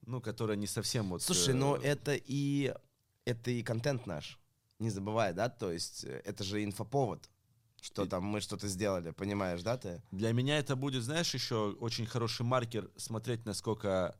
ну, 0.05 0.19
которая 0.19 0.57
не 0.57 0.67
совсем 0.67 1.07
вот... 1.09 1.21
Слушай, 1.21 1.53
ну 1.53 1.75
это 1.75 2.13
и 2.13 2.73
это 3.23 3.51
и 3.51 3.63
контент 3.63 4.05
наш. 4.05 4.37
Не 4.79 4.89
забывай, 4.89 5.33
да? 5.33 5.47
То 5.47 5.71
есть 5.71 6.03
э, 6.03 6.21
это 6.25 6.43
же 6.43 6.61
инфоповод, 6.61 7.29
что 7.81 8.05
там 8.05 8.23
мы 8.25 8.41
что-то 8.41 8.67
сделали, 8.67 9.11
понимаешь, 9.11 9.61
да, 9.63 9.77
ты? 9.77 10.01
Для 10.11 10.33
меня 10.33 10.57
это 10.57 10.75
будет, 10.75 11.03
знаешь, 11.03 11.33
еще 11.33 11.71
очень 11.79 12.05
хороший 12.05 12.43
маркер 12.45 12.91
смотреть, 12.97 13.45
насколько... 13.45 14.17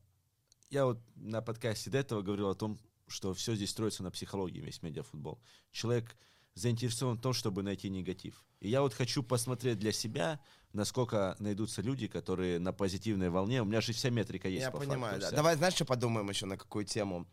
Я 0.70 0.86
вот 0.86 1.00
на 1.16 1.42
подкасте 1.42 1.90
до 1.90 1.98
этого 1.98 2.22
говорил 2.22 2.48
о 2.50 2.56
том, 2.56 2.80
что 3.12 3.34
все 3.34 3.56
здесь 3.56 3.70
строится 3.70 4.04
на 4.04 4.12
психологии, 4.12 4.60
весь 4.60 4.82
медиафутбол. 4.82 5.40
Человек 5.72 6.18
заинтересован 6.54 7.18
в 7.18 7.22
том, 7.22 7.34
чтобы 7.34 7.64
найти 7.64 7.90
негатив. 7.90 8.44
И 8.60 8.70
я 8.70 8.82
вот 8.82 8.94
хочу 8.94 9.24
посмотреть 9.24 9.80
для 9.80 9.92
себя, 9.92 10.40
насколько 10.74 11.36
найдутся 11.40 11.82
люди, 11.82 12.08
которые 12.08 12.60
на 12.60 12.74
позитивной 12.74 13.30
волне. 13.30 13.62
У 13.62 13.66
меня 13.66 13.82
же 13.82 13.94
вся 13.94 14.10
метрика 14.10 14.48
есть. 14.50 14.64
Я 14.64 14.72
по 14.72 14.80
понимаю, 14.80 15.14
факту 15.14 15.22
да. 15.22 15.28
вся. 15.28 15.36
Давай, 15.36 15.56
знаешь, 15.56 15.76
что 15.76 15.86
подумаем 15.86 16.30
еще 16.30 16.46
на 16.46 16.58
какую 16.58 16.86
тему? 16.86 17.28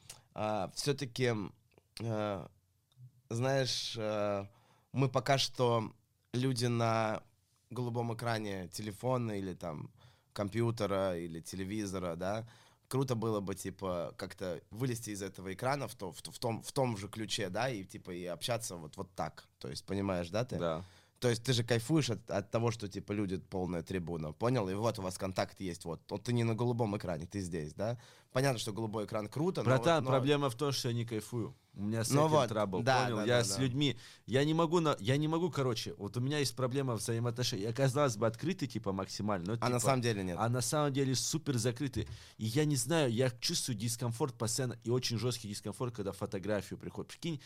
все-таки, 0.75 1.35
знаешь, 3.29 3.97
э, 3.99 4.47
мы 4.93 5.09
пока 5.09 5.37
что 5.37 5.93
люди 6.33 6.67
на 6.67 7.23
голубом 7.71 8.15
экране 8.15 8.69
телефона 8.69 9.33
или 9.33 9.55
там 9.55 9.91
компьютера 10.33 11.19
или 11.19 11.41
телевизора, 11.41 12.15
да, 12.15 12.49
круто 12.89 13.15
было 13.15 13.41
бы, 13.41 13.55
типа, 13.55 14.15
как-то 14.17 14.61
вылезти 14.71 15.11
из 15.11 15.23
этого 15.23 15.53
экрана 15.53 15.87
в, 15.87 15.95
то, 15.95 16.13
в, 16.13 16.19
в 16.19 16.39
том, 16.39 16.63
в 16.63 16.73
том 16.73 16.97
же 16.97 17.09
ключе, 17.09 17.49
да, 17.49 17.69
и, 17.69 17.85
типа, 17.85 18.11
и 18.11 18.25
общаться 18.25 18.77
вот, 18.77 18.97
вот 18.97 19.15
так. 19.15 19.47
То 19.59 19.69
есть, 19.69 19.85
понимаешь, 19.85 20.31
да, 20.31 20.45
ты? 20.45 20.59
Да. 20.59 20.85
То 21.21 21.29
есть 21.29 21.43
ты 21.43 21.53
же 21.53 21.65
кайфуешь 21.65 22.11
от, 22.11 22.31
от 22.31 22.51
того, 22.51 22.71
что 22.71 22.87
типа 22.89 23.11
люди 23.13 23.39
полная 23.39 23.83
трибуна, 23.83 24.33
понял? 24.33 24.69
И 24.69 24.75
вот 24.75 24.99
у 24.99 25.03
вас 25.03 25.19
контакт 25.19 25.61
есть, 25.61 25.85
вот. 25.85 26.01
Вот 26.11 26.23
ты 26.23 26.33
не 26.33 26.45
на 26.45 26.55
голубом 26.55 26.97
экране, 26.97 27.27
ты 27.27 27.41
здесь, 27.41 27.75
да? 27.75 27.99
Понятно, 28.33 28.59
что 28.59 28.73
голубой 28.73 29.05
экран 29.07 29.27
круто, 29.27 29.63
но 29.63 29.65
Братан, 29.65 30.05
вот- 30.05 30.11
но- 30.11 30.17
проблема 30.17 30.49
в 30.51 30.55
том, 30.55 30.71
что 30.71 30.89
я 30.89 30.95
не 30.95 31.05
кайфую. 31.05 31.57
У 31.75 31.83
меня 31.83 32.05
с 32.05 32.11
Ну 32.11 32.23
этим 32.27 32.31
вот, 32.31 32.49
трабл, 32.49 32.83
да, 32.83 33.05
понял? 33.05 33.17
да, 33.17 33.23
я 33.25 33.39
да, 33.39 33.45
с 33.45 33.57
да. 33.57 33.63
людьми, 33.63 33.97
я 34.27 34.45
не 34.45 34.53
могу, 34.55 34.81
на, 34.81 34.97
я 35.01 35.17
не 35.17 35.29
могу, 35.29 35.51
короче, 35.51 35.95
вот 35.95 36.17
у 36.17 36.21
меня 36.21 36.39
есть 36.39 36.55
проблема 36.55 36.95
взаимоотношений. 36.95 37.63
Я, 37.63 37.73
казалось 37.73 38.17
бы, 38.17 38.27
открытый, 38.27 38.69
типа, 38.69 38.93
максимально. 38.93 39.47
но, 39.47 39.53
А 39.61 39.69
на 39.69 39.79
типа, 39.79 39.81
самом 39.81 40.03
деле 40.03 40.23
нет. 40.25 40.37
А 40.39 40.49
на 40.49 40.61
самом 40.61 40.93
деле 40.93 41.15
супер 41.15 41.57
закрытый. 41.57 42.07
И 42.37 42.45
я 42.47 42.65
не 42.65 42.77
знаю, 42.77 43.13
я 43.13 43.31
чувствую 43.41 43.77
дискомфорт 43.77 44.35
постоянно, 44.37 44.77
и 44.85 44.91
очень 44.91 45.19
жесткий 45.19 45.49
дискомфорт, 45.49 45.95
когда 45.97 46.13
фотографию 46.13 46.79
приходит. 46.79 47.11
Прикинь, 47.11 47.41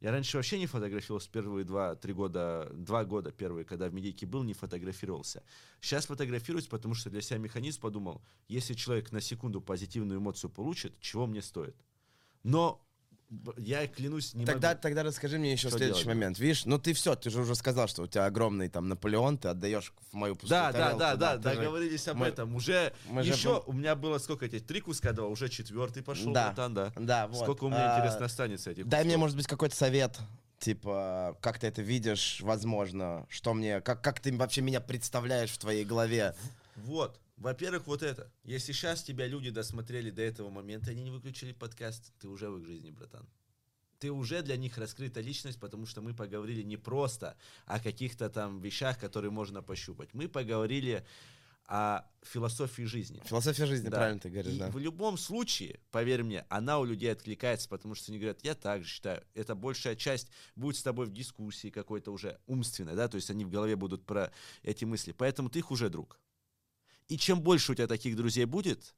я 0.00 0.10
раньше 0.10 0.36
вообще 0.36 0.58
не 0.58 0.66
фотографировался 0.66 1.30
первые 1.30 1.64
два-три 1.64 2.12
года, 2.12 2.70
два 2.74 3.04
года 3.04 3.32
первые, 3.32 3.64
когда 3.64 3.88
в 3.88 3.94
медийке 3.94 4.26
был, 4.26 4.42
не 4.42 4.52
фотографировался. 4.52 5.42
Сейчас 5.80 6.06
фотографируюсь, 6.06 6.66
потому 6.66 6.94
что 6.94 7.08
для 7.08 7.22
себя 7.22 7.38
механизм 7.38 7.80
подумал, 7.80 8.22
если 8.46 8.74
человек 8.74 9.10
на 9.12 9.20
секунду 9.20 9.60
позитивную 9.60 10.20
эмоцию 10.20 10.50
получит, 10.50 11.00
чего 11.00 11.26
мне 11.26 11.40
стоит? 11.40 11.76
Но 12.42 12.85
я 13.56 13.86
клянусь, 13.88 14.34
не 14.34 14.44
Тогда, 14.44 14.68
могу. 14.70 14.80
тогда 14.82 15.02
расскажи 15.02 15.38
мне 15.38 15.52
еще 15.52 15.68
Что 15.68 15.78
следующий 15.78 16.04
делать? 16.04 16.16
момент. 16.16 16.38
Видишь, 16.38 16.64
ну 16.64 16.78
ты 16.78 16.92
все, 16.94 17.14
ты 17.16 17.28
же 17.30 17.40
уже 17.40 17.54
сказал, 17.56 17.88
что 17.88 18.02
у 18.02 18.06
тебя 18.06 18.26
огромный 18.26 18.68
там 18.68 18.88
Наполеон, 18.88 19.36
ты 19.38 19.48
отдаешь 19.48 19.92
в 20.10 20.14
мою 20.14 20.34
пустую 20.36 20.50
Да, 20.50 20.70
да, 20.72 20.78
тарелку, 20.78 20.98
да, 21.00 21.16
да, 21.16 21.32
же- 21.32 21.38
договорились 21.58 22.06
об 22.08 22.18
мы- 22.18 22.26
этом. 22.26 22.54
Уже 22.54 22.92
мы 23.08 23.22
же 23.24 23.32
еще 23.32 23.48
бу- 23.48 23.62
у 23.66 23.72
меня 23.72 23.96
было 23.96 24.18
сколько 24.18 24.46
этих 24.46 24.64
три 24.64 24.80
куска 24.80 25.12
давал, 25.12 25.32
уже 25.32 25.48
четвертый 25.48 26.02
пошел, 26.02 26.32
Да. 26.32 26.46
братан, 26.48 26.74
да. 26.74 26.92
Да, 26.96 27.26
вот. 27.26 27.42
Сколько 27.42 27.64
у 27.64 27.68
меня 27.68 27.94
А, 27.94 27.98
интересно 27.98 28.26
останется 28.26 28.70
этих 28.70 28.86
Дай 28.86 29.00
мне, 29.02 29.14
кусков? 29.14 29.20
может 29.22 29.36
быть, 29.38 29.46
какой-то 29.48 29.74
совет, 29.74 30.16
типа, 30.60 31.36
как 31.40 31.58
ты 31.58 31.66
это 31.66 31.82
видишь, 31.82 32.38
возможно, 32.42 33.26
что 33.28 33.54
мне, 33.54 33.80
как, 33.80 34.02
как 34.02 34.20
ты 34.20 34.34
вообще 34.36 34.60
меня 34.62 34.80
представляешь 34.80 35.50
в 35.50 35.58
твоей 35.58 35.84
голове? 35.84 36.34
Вот. 36.76 37.18
Во-первых, 37.36 37.86
вот 37.86 38.02
это. 38.02 38.32
Если 38.44 38.72
сейчас 38.72 39.02
тебя 39.02 39.26
люди 39.26 39.50
досмотрели 39.50 40.10
до 40.10 40.22
этого 40.22 40.50
момента, 40.50 40.90
они 40.90 41.02
не 41.02 41.10
выключили 41.10 41.52
подкаст, 41.52 42.12
ты 42.18 42.28
уже 42.28 42.48
в 42.48 42.58
их 42.58 42.66
жизни, 42.66 42.90
братан. 42.90 43.28
Ты 43.98 44.10
уже 44.10 44.42
для 44.42 44.56
них 44.56 44.76
раскрыта 44.78 45.20
личность, 45.20 45.58
потому 45.58 45.86
что 45.86 46.02
мы 46.02 46.14
поговорили 46.14 46.62
не 46.62 46.76
просто 46.76 47.36
о 47.64 47.80
каких-то 47.80 48.28
там 48.28 48.60
вещах, 48.60 48.98
которые 48.98 49.30
можно 49.30 49.62
пощупать. 49.62 50.12
Мы 50.12 50.28
поговорили 50.28 51.06
а 51.68 52.08
философии 52.22 52.82
жизни. 52.82 53.20
Философия 53.24 53.66
жизни, 53.66 53.88
Да. 53.88 53.96
правильно 53.96 54.20
ты 54.20 54.30
говоришь, 54.30 54.54
И 54.54 54.58
да. 54.58 54.70
в 54.70 54.78
любом 54.78 55.18
случае, 55.18 55.80
поверь 55.90 56.22
мне, 56.22 56.44
она 56.48 56.78
у 56.78 56.84
людей 56.84 57.10
откликается, 57.10 57.68
потому 57.68 57.94
что 57.94 58.12
они 58.12 58.20
говорят, 58.20 58.44
я 58.44 58.54
так 58.54 58.84
же 58.84 58.88
считаю. 58.88 59.24
Это 59.34 59.54
большая 59.54 59.96
часть 59.96 60.28
будет 60.54 60.76
с 60.76 60.82
тобой 60.82 61.06
в 61.06 61.12
дискуссии 61.12 61.70
какой-то 61.70 62.12
уже 62.12 62.38
умственной, 62.46 62.94
да, 62.94 63.08
то 63.08 63.16
есть 63.16 63.30
они 63.30 63.44
в 63.44 63.50
голове 63.50 63.74
будут 63.74 64.06
про 64.06 64.32
эти 64.62 64.84
мысли. 64.84 65.12
Поэтому 65.12 65.50
ты 65.50 65.58
их 65.58 65.70
уже 65.70 65.90
друг. 65.90 66.20
И 67.08 67.18
чем 67.18 67.40
больше 67.40 67.72
у 67.72 67.74
тебя 67.74 67.86
таких 67.86 68.16
друзей 68.16 68.44
будет, 68.44 68.94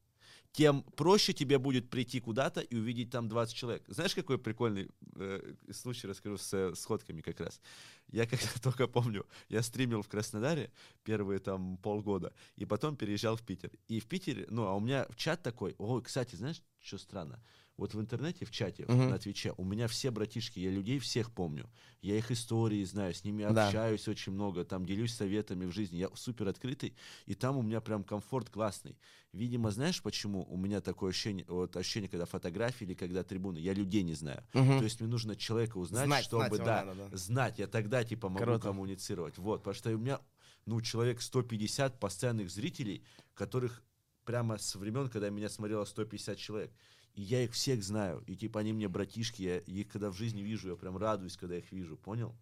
тем 0.52 0.82
проще 0.82 1.32
тебе 1.32 1.58
будет 1.58 1.90
прийти 1.90 2.20
куда-то 2.20 2.60
и 2.60 2.76
увидеть 2.76 3.10
там 3.10 3.28
20 3.28 3.54
человек. 3.54 3.84
Знаешь, 3.86 4.14
какой 4.14 4.38
прикольный 4.38 4.88
э, 5.16 5.54
случай 5.72 6.06
расскажу 6.06 6.38
с 6.38 6.52
э, 6.54 6.74
сходками 6.74 7.20
как 7.20 7.40
раз. 7.40 7.60
Я 8.08 8.26
когда 8.26 8.46
только 8.62 8.86
помню, 8.86 9.26
я 9.48 9.62
стримил 9.62 10.02
в 10.02 10.08
Краснодаре 10.08 10.72
первые 11.04 11.38
там 11.38 11.76
полгода, 11.78 12.32
и 12.56 12.64
потом 12.64 12.96
переезжал 12.96 13.36
в 13.36 13.42
Питер. 13.42 13.70
И 13.88 14.00
в 14.00 14.06
Питере, 14.06 14.46
ну, 14.48 14.64
а 14.64 14.74
у 14.74 14.80
меня 14.80 15.06
в 15.10 15.16
чат 15.16 15.42
такой, 15.42 15.74
ой, 15.78 16.02
кстати, 16.02 16.34
знаешь, 16.34 16.62
что 16.80 16.98
странно? 16.98 17.42
Вот 17.78 17.94
в 17.94 18.00
интернете, 18.00 18.44
в 18.44 18.50
чате, 18.50 18.84
Мгм. 18.88 19.08
на 19.10 19.18
Твиче, 19.18 19.54
у 19.56 19.64
меня 19.64 19.86
все 19.86 20.10
братишки, 20.10 20.58
я 20.58 20.68
людей 20.70 20.98
всех 20.98 21.30
помню. 21.30 21.70
Я 22.02 22.18
их 22.18 22.32
истории 22.32 22.82
знаю, 22.82 23.14
с 23.14 23.22
ними 23.22 23.44
Да. 23.44 23.66
общаюсь 23.68 24.08
очень 24.08 24.32
много, 24.32 24.64
там 24.64 24.84
делюсь 24.84 25.14
советами 25.14 25.64
в 25.64 25.70
жизни. 25.70 25.96
Я 25.96 26.08
супер 26.14 26.48
открытый, 26.48 26.96
и 27.26 27.34
там 27.36 27.56
у 27.56 27.62
меня 27.62 27.80
прям 27.80 28.02
комфорт 28.02 28.50
классный. 28.50 28.98
Видимо, 29.32 29.70
знаешь, 29.70 30.02
почему 30.02 30.44
у 30.50 30.56
меня 30.56 30.80
такое 30.80 31.10
ощущение, 31.10 31.44
вот 31.48 31.76
ощущение, 31.76 32.10
когда 32.10 32.26
фотографии 32.26 32.84
или 32.84 32.94
когда 32.94 33.22
трибуны, 33.22 33.58
я 33.58 33.74
людей 33.74 34.02
не 34.02 34.14
знаю. 34.14 34.44
Мгм. 34.54 34.78
То 34.78 34.84
есть 34.84 35.00
мне 35.00 35.08
нужно 35.08 35.36
человека 35.36 35.78
узнать, 35.78 36.06
Знать, 36.06 36.24
чтобы, 36.24 36.56
знать 36.56 36.66
да, 36.66 36.84
надо, 36.84 37.10
да. 37.10 37.16
знать. 37.16 37.58
Я 37.60 37.68
тогда, 37.68 38.02
типа, 38.02 38.28
могу 38.28 38.44
Круто. 38.44 38.58
коммуницировать. 38.70 39.38
Вот, 39.38 39.58
потому 39.60 39.74
что 39.74 39.90
у 39.94 39.98
меня, 39.98 40.20
ну, 40.66 40.80
человек 40.80 41.22
150 41.22 42.00
постоянных 42.00 42.50
зрителей, 42.50 43.04
которых 43.34 43.84
прямо 44.24 44.58
с 44.58 44.74
времен, 44.74 45.08
когда 45.08 45.30
меня 45.30 45.48
смотрело 45.48 45.84
150 45.84 46.38
человек. 46.38 46.72
И 47.14 47.22
я 47.22 47.42
их 47.42 47.52
всех 47.52 47.82
знаю. 47.82 48.22
И 48.26 48.36
типа 48.36 48.60
они 48.60 48.72
мне 48.72 48.88
братишки, 48.88 49.42
я 49.42 49.58
их 49.58 49.88
когда 49.88 50.10
в 50.10 50.16
жизни 50.16 50.40
вижу, 50.42 50.70
я 50.70 50.76
прям 50.76 50.96
радуюсь, 50.96 51.36
когда 51.36 51.56
их 51.56 51.70
вижу, 51.72 51.96
понял? 51.96 52.34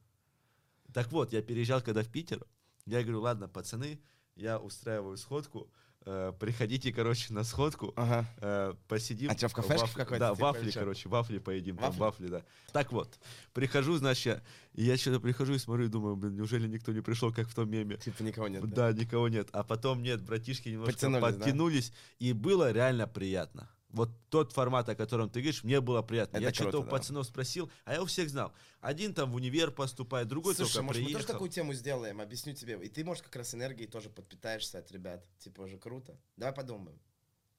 Так 0.93 1.11
вот, 1.12 1.33
я 1.33 1.43
переезжал 1.43 1.81
когда 1.81 2.03
в 2.03 2.09
Питер, 2.09 2.45
я 2.87 3.03
говорю, 3.03 3.21
ладно, 3.21 3.49
пацаны, 3.49 4.01
я 4.37 4.59
устраиваю 4.59 5.17
сходку, 5.17 5.71
э, 6.05 6.33
приходите, 6.39 6.93
короче, 6.93 7.33
на 7.35 7.43
сходку, 7.43 7.93
Ага. 7.97 8.27
э, 8.39 8.75
посидим. 8.87 9.31
А 9.31 9.35
чё, 9.35 9.49
в 9.49 9.55
кафешке 9.55 9.89
какой-то, 9.95 10.29
Да, 10.29 10.35
типа, 10.35 10.53
вафли, 10.53 10.71
чё? 10.71 10.81
короче, 10.81 11.09
вафли 11.09 11.39
поедим, 11.39 11.77
там 11.77 11.87
Вафли? 11.87 12.01
вафли, 12.01 12.27
да. 12.29 12.45
Так 12.73 12.93
вот, 12.93 13.19
прихожу, 13.53 13.97
значит, 13.97 14.43
и 14.75 14.85
я 14.85 14.97
что-то 14.97 15.21
прихожу 15.21 15.55
и 15.55 15.59
смотрю, 15.59 15.87
и 15.87 15.89
думаю, 15.89 16.17
блин, 16.17 16.37
неужели 16.37 16.69
никто 16.69 16.93
не 16.93 17.01
пришел, 17.01 17.33
как 17.33 17.49
в 17.49 17.55
том 17.55 17.69
меме? 17.69 17.97
Типа 17.97 18.23
никого 18.23 18.47
нет. 18.49 18.62
да? 18.69 18.93
Да, 18.93 18.99
никого 19.01 19.29
нет. 19.29 19.49
А 19.53 19.64
потом 19.64 20.03
нет, 20.03 20.23
братишки 20.23 20.69
немножко 20.69 20.93
Подтянулись, 20.93 21.23
да? 21.23 21.29
подтянулись, 21.45 21.93
и 22.21 22.33
было 22.33 22.71
реально 22.73 23.09
приятно. 23.09 23.69
Вот 23.97 24.11
тот 24.28 24.53
формат, 24.53 24.86
о 24.90 24.94
котором 24.94 25.30
ты 25.30 25.40
говоришь, 25.40 25.64
мне 25.64 25.80
было 25.80 26.03
приятно. 26.03 26.36
Это 26.36 26.47
я 26.47 26.53
что-то 26.53 26.70
круто, 26.72 26.78
у 26.80 26.84
да. 26.84 26.90
пацанов 26.90 27.26
спросил, 27.26 27.70
а 27.86 27.94
я 27.94 28.03
у 28.03 28.05
всех 28.05 28.28
знал. 28.28 28.53
Один 28.80 29.14
там 29.14 29.32
в 29.32 29.36
универ 29.36 29.70
поступает, 29.70 30.28
другой 30.28 30.55
Слушай, 30.55 30.74
только 30.74 30.82
может, 30.84 31.01
мы 31.01 31.07
приехал. 31.07 31.22
тоже 31.22 31.32
такую 31.32 31.51
тему 31.51 31.72
сделаем, 31.72 32.20
объясню 32.20 32.53
тебе. 32.53 32.78
И 32.84 32.90
ты, 32.90 33.05
может, 33.05 33.24
как 33.24 33.34
раз 33.36 33.55
энергией 33.55 33.88
тоже 33.88 34.11
подпитаешься 34.11 34.78
от 34.80 34.92
ребят. 34.92 35.24
Типа, 35.38 35.62
уже 35.62 35.78
круто. 35.78 36.20
Давай 36.36 36.55
подумаем. 36.55 37.01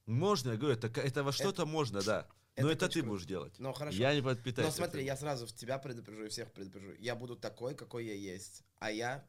Можно, 0.06 0.52
я 0.52 0.58
говорю, 0.58 0.78
это, 0.78 1.02
это 1.02 1.24
во 1.24 1.32
что-то 1.32 1.66
можно, 1.66 2.04
да. 2.04 2.28
Но 2.56 2.70
это 2.70 2.86
это, 2.86 2.94
ты 2.94 3.00
очень 3.00 3.10
будешь 3.10 3.26
делать. 3.26 3.54
Ну, 3.58 3.74
хорошо. 3.74 3.98
Я 3.98 4.14
не 4.14 4.22
подпитаюсь. 4.22 4.70
Но 4.70 4.76
смотри, 4.76 5.04
я 5.04 5.18
сразу 5.18 5.48
в 5.48 5.54
тебя 5.54 5.80
предупрежу 5.80 6.26
и 6.26 6.30
всех 6.30 6.52
предупрежу. 6.52 6.94
Я 7.00 7.16
буду 7.16 7.36
такой, 7.36 7.74
какой 7.74 8.06
я 8.06 8.14
есть. 8.14 8.64
А 8.80 8.92
я 8.92 9.26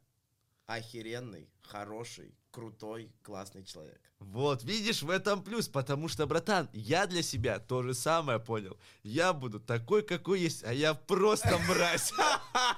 охеренный, 0.68 1.48
хороший, 1.62 2.34
крутой, 2.50 3.10
классный 3.22 3.64
человек. 3.64 4.00
Вот, 4.18 4.62
видишь, 4.64 5.02
в 5.02 5.10
этом 5.10 5.42
плюс, 5.42 5.66
потому 5.66 6.08
что, 6.08 6.26
братан, 6.26 6.68
я 6.72 7.06
для 7.06 7.22
себя 7.22 7.58
то 7.58 7.82
же 7.82 7.94
самое 7.94 8.38
понял. 8.38 8.78
Я 9.02 9.32
буду 9.32 9.60
такой, 9.60 10.02
какой 10.02 10.40
есть, 10.40 10.62
а 10.64 10.72
я 10.72 10.92
просто 10.92 11.58
мразь. 11.68 12.12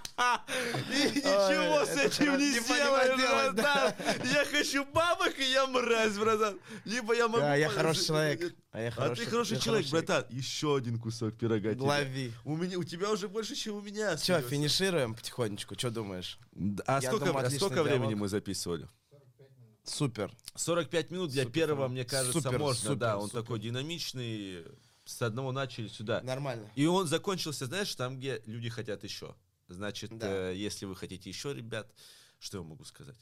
И 0.90 1.18
ничего 1.18 1.84
с 1.84 1.96
этим 1.96 2.38
не 2.38 2.58
сделаешь, 2.58 3.54
братан. 3.54 3.94
Я 4.24 4.44
хочу 4.44 4.84
бабок, 4.86 5.38
и 5.38 5.44
я 5.50 5.66
мразь, 5.66 6.16
братан. 6.18 6.58
Либо 6.84 7.14
я 7.14 7.28
могу... 7.28 7.40
Да, 7.40 7.54
я 7.56 7.68
хороший 7.68 8.04
человек. 8.06 8.54
А, 8.72 8.80
я 8.80 8.88
А 8.88 8.90
хороший, 8.90 9.24
ты 9.24 9.30
хороший 9.30 9.60
человек, 9.60 9.86
хороший. 9.88 10.06
братан. 10.06 10.26
Еще 10.30 10.76
один 10.76 10.98
кусок 10.98 11.36
пирога. 11.36 11.74
Лови. 11.76 12.32
У 12.44 12.56
меня, 12.56 12.78
у 12.78 12.84
тебя 12.84 13.10
уже 13.10 13.28
больше, 13.28 13.54
чем 13.54 13.76
у 13.76 13.80
меня. 13.80 14.08
Че, 14.10 14.14
остается. 14.14 14.50
финишируем 14.50 15.14
потихонечку? 15.14 15.74
Что 15.78 15.90
думаешь? 15.90 16.38
А 16.86 17.00
Я 17.00 17.08
сколько, 17.08 17.26
думаю, 17.26 17.46
а 17.46 17.50
сколько 17.50 17.82
времени 17.82 18.14
мы 18.14 18.28
записывали? 18.28 18.88
Супер. 19.84 20.30
45 20.54 21.10
минут 21.10 21.30
для 21.30 21.44
Супер, 21.44 21.54
первого, 21.54 21.88
мне 21.88 22.04
кажется, 22.04 22.40
Супер, 22.40 22.58
можно, 22.58 22.82
супер, 22.82 22.96
да. 22.96 23.18
Он 23.18 23.28
супер. 23.28 23.42
такой 23.42 23.58
динамичный. 23.60 24.64
С 25.04 25.22
одного 25.22 25.50
начали 25.50 25.88
сюда. 25.88 26.20
Нормально. 26.22 26.70
И 26.76 26.86
он 26.86 27.06
закончился, 27.08 27.66
знаешь, 27.66 27.92
там, 27.96 28.18
где 28.18 28.42
люди 28.46 28.68
хотят 28.68 29.02
еще. 29.02 29.34
Значит, 29.74 30.16
Да. 30.16 30.50
э, 30.50 30.56
если 30.56 30.84
вы 30.84 30.96
хотите 30.96 31.30
еще, 31.30 31.54
ребят, 31.54 31.92
что 32.38 32.58
я 32.58 32.64
могу 32.64 32.84
сказать? 32.84 33.16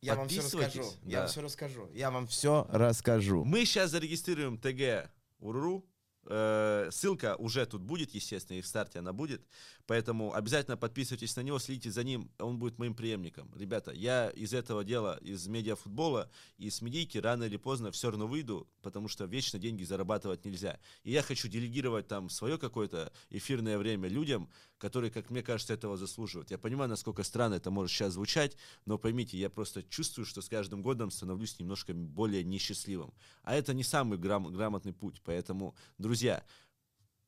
Я 0.00 0.16
вам 0.16 0.28
все 0.28 0.40
расскажу. 0.42 0.82
да. 1.02 1.08
Я 1.10 1.18
вам 1.20 1.28
все 1.28 1.40
расскажу. 1.42 1.90
Я 1.94 2.10
вам 2.10 2.26
все 2.26 2.66
расскажу. 2.70 3.44
Мы 3.44 3.64
сейчас 3.64 3.90
зарегистрируем 3.92 4.58
ТГ 4.58 5.10
Уруру. 5.38 5.86
Э, 6.24 6.88
ссылка 6.92 7.34
уже 7.36 7.66
тут 7.66 7.82
будет, 7.82 8.14
естественно, 8.14 8.56
и 8.58 8.60
в 8.62 8.66
старте 8.66 9.00
она 9.00 9.12
будет. 9.12 9.42
Поэтому 9.86 10.32
обязательно 10.34 10.76
подписывайтесь 10.76 11.34
на 11.34 11.40
него, 11.40 11.58
следите 11.58 11.90
за 11.90 12.04
ним, 12.04 12.30
он 12.38 12.58
будет 12.60 12.78
моим 12.78 12.94
преемником. 12.94 13.52
Ребята, 13.56 13.90
я 13.90 14.30
из 14.30 14.54
этого 14.54 14.84
дела, 14.84 15.18
из 15.20 15.48
медиафутбола 15.48 16.30
и 16.58 16.70
с 16.70 16.80
медийки 16.80 17.18
рано 17.18 17.44
или 17.44 17.56
поздно 17.56 17.90
все 17.90 18.10
равно 18.10 18.28
выйду, 18.28 18.68
потому 18.82 19.08
что 19.08 19.24
вечно 19.24 19.58
деньги 19.58 19.82
зарабатывать 19.82 20.44
нельзя. 20.44 20.78
И 21.02 21.10
я 21.10 21.22
хочу 21.22 21.48
делегировать 21.48 22.06
там 22.06 22.30
свое 22.30 22.56
какое-то 22.56 23.12
эфирное 23.30 23.76
время 23.76 24.08
людям, 24.08 24.48
которые, 24.82 25.12
как 25.12 25.30
мне 25.30 25.44
кажется, 25.44 25.72
этого 25.72 25.96
заслуживают. 25.96 26.50
Я 26.50 26.58
понимаю, 26.58 26.90
насколько 26.90 27.22
странно 27.22 27.54
это 27.54 27.70
может 27.70 27.92
сейчас 27.92 28.14
звучать, 28.14 28.56
но 28.84 28.98
поймите, 28.98 29.38
я 29.38 29.48
просто 29.48 29.84
чувствую, 29.84 30.26
что 30.26 30.42
с 30.42 30.48
каждым 30.48 30.82
годом 30.82 31.12
становлюсь 31.12 31.56
немножко 31.60 31.94
более 31.94 32.42
несчастливым. 32.42 33.14
А 33.44 33.54
это 33.54 33.74
не 33.74 33.84
самый 33.84 34.18
грам- 34.18 34.52
грамотный 34.52 34.92
путь. 34.92 35.22
Поэтому, 35.24 35.76
друзья, 35.98 36.42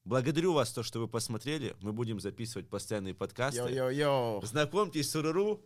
благодарю 0.05 0.53
вас, 0.53 0.73
то, 0.73 0.83
что 0.83 0.99
вы 0.99 1.07
посмотрели. 1.07 1.77
Мы 1.81 1.93
будем 1.93 2.19
записывать 2.19 2.69
постоянные 2.69 3.15
подкасты. 3.15 3.61
Йо-йо-йо. 3.61 4.45
Знакомьтесь 4.45 5.09
с 5.09 5.15
Уруру. 5.15 5.63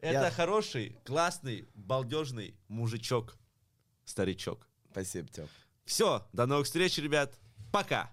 Это 0.00 0.24
Я- 0.24 0.30
хороший, 0.30 0.98
классный, 1.02 1.66
балдежный 1.74 2.54
мужичок, 2.68 3.38
старичок. 4.04 4.68
Спасибо, 4.90 5.28
Тём. 5.28 5.48
Все, 5.86 6.26
до 6.34 6.44
новых 6.44 6.66
встреч, 6.66 6.98
ребят. 6.98 7.38
Пока. 7.72 8.10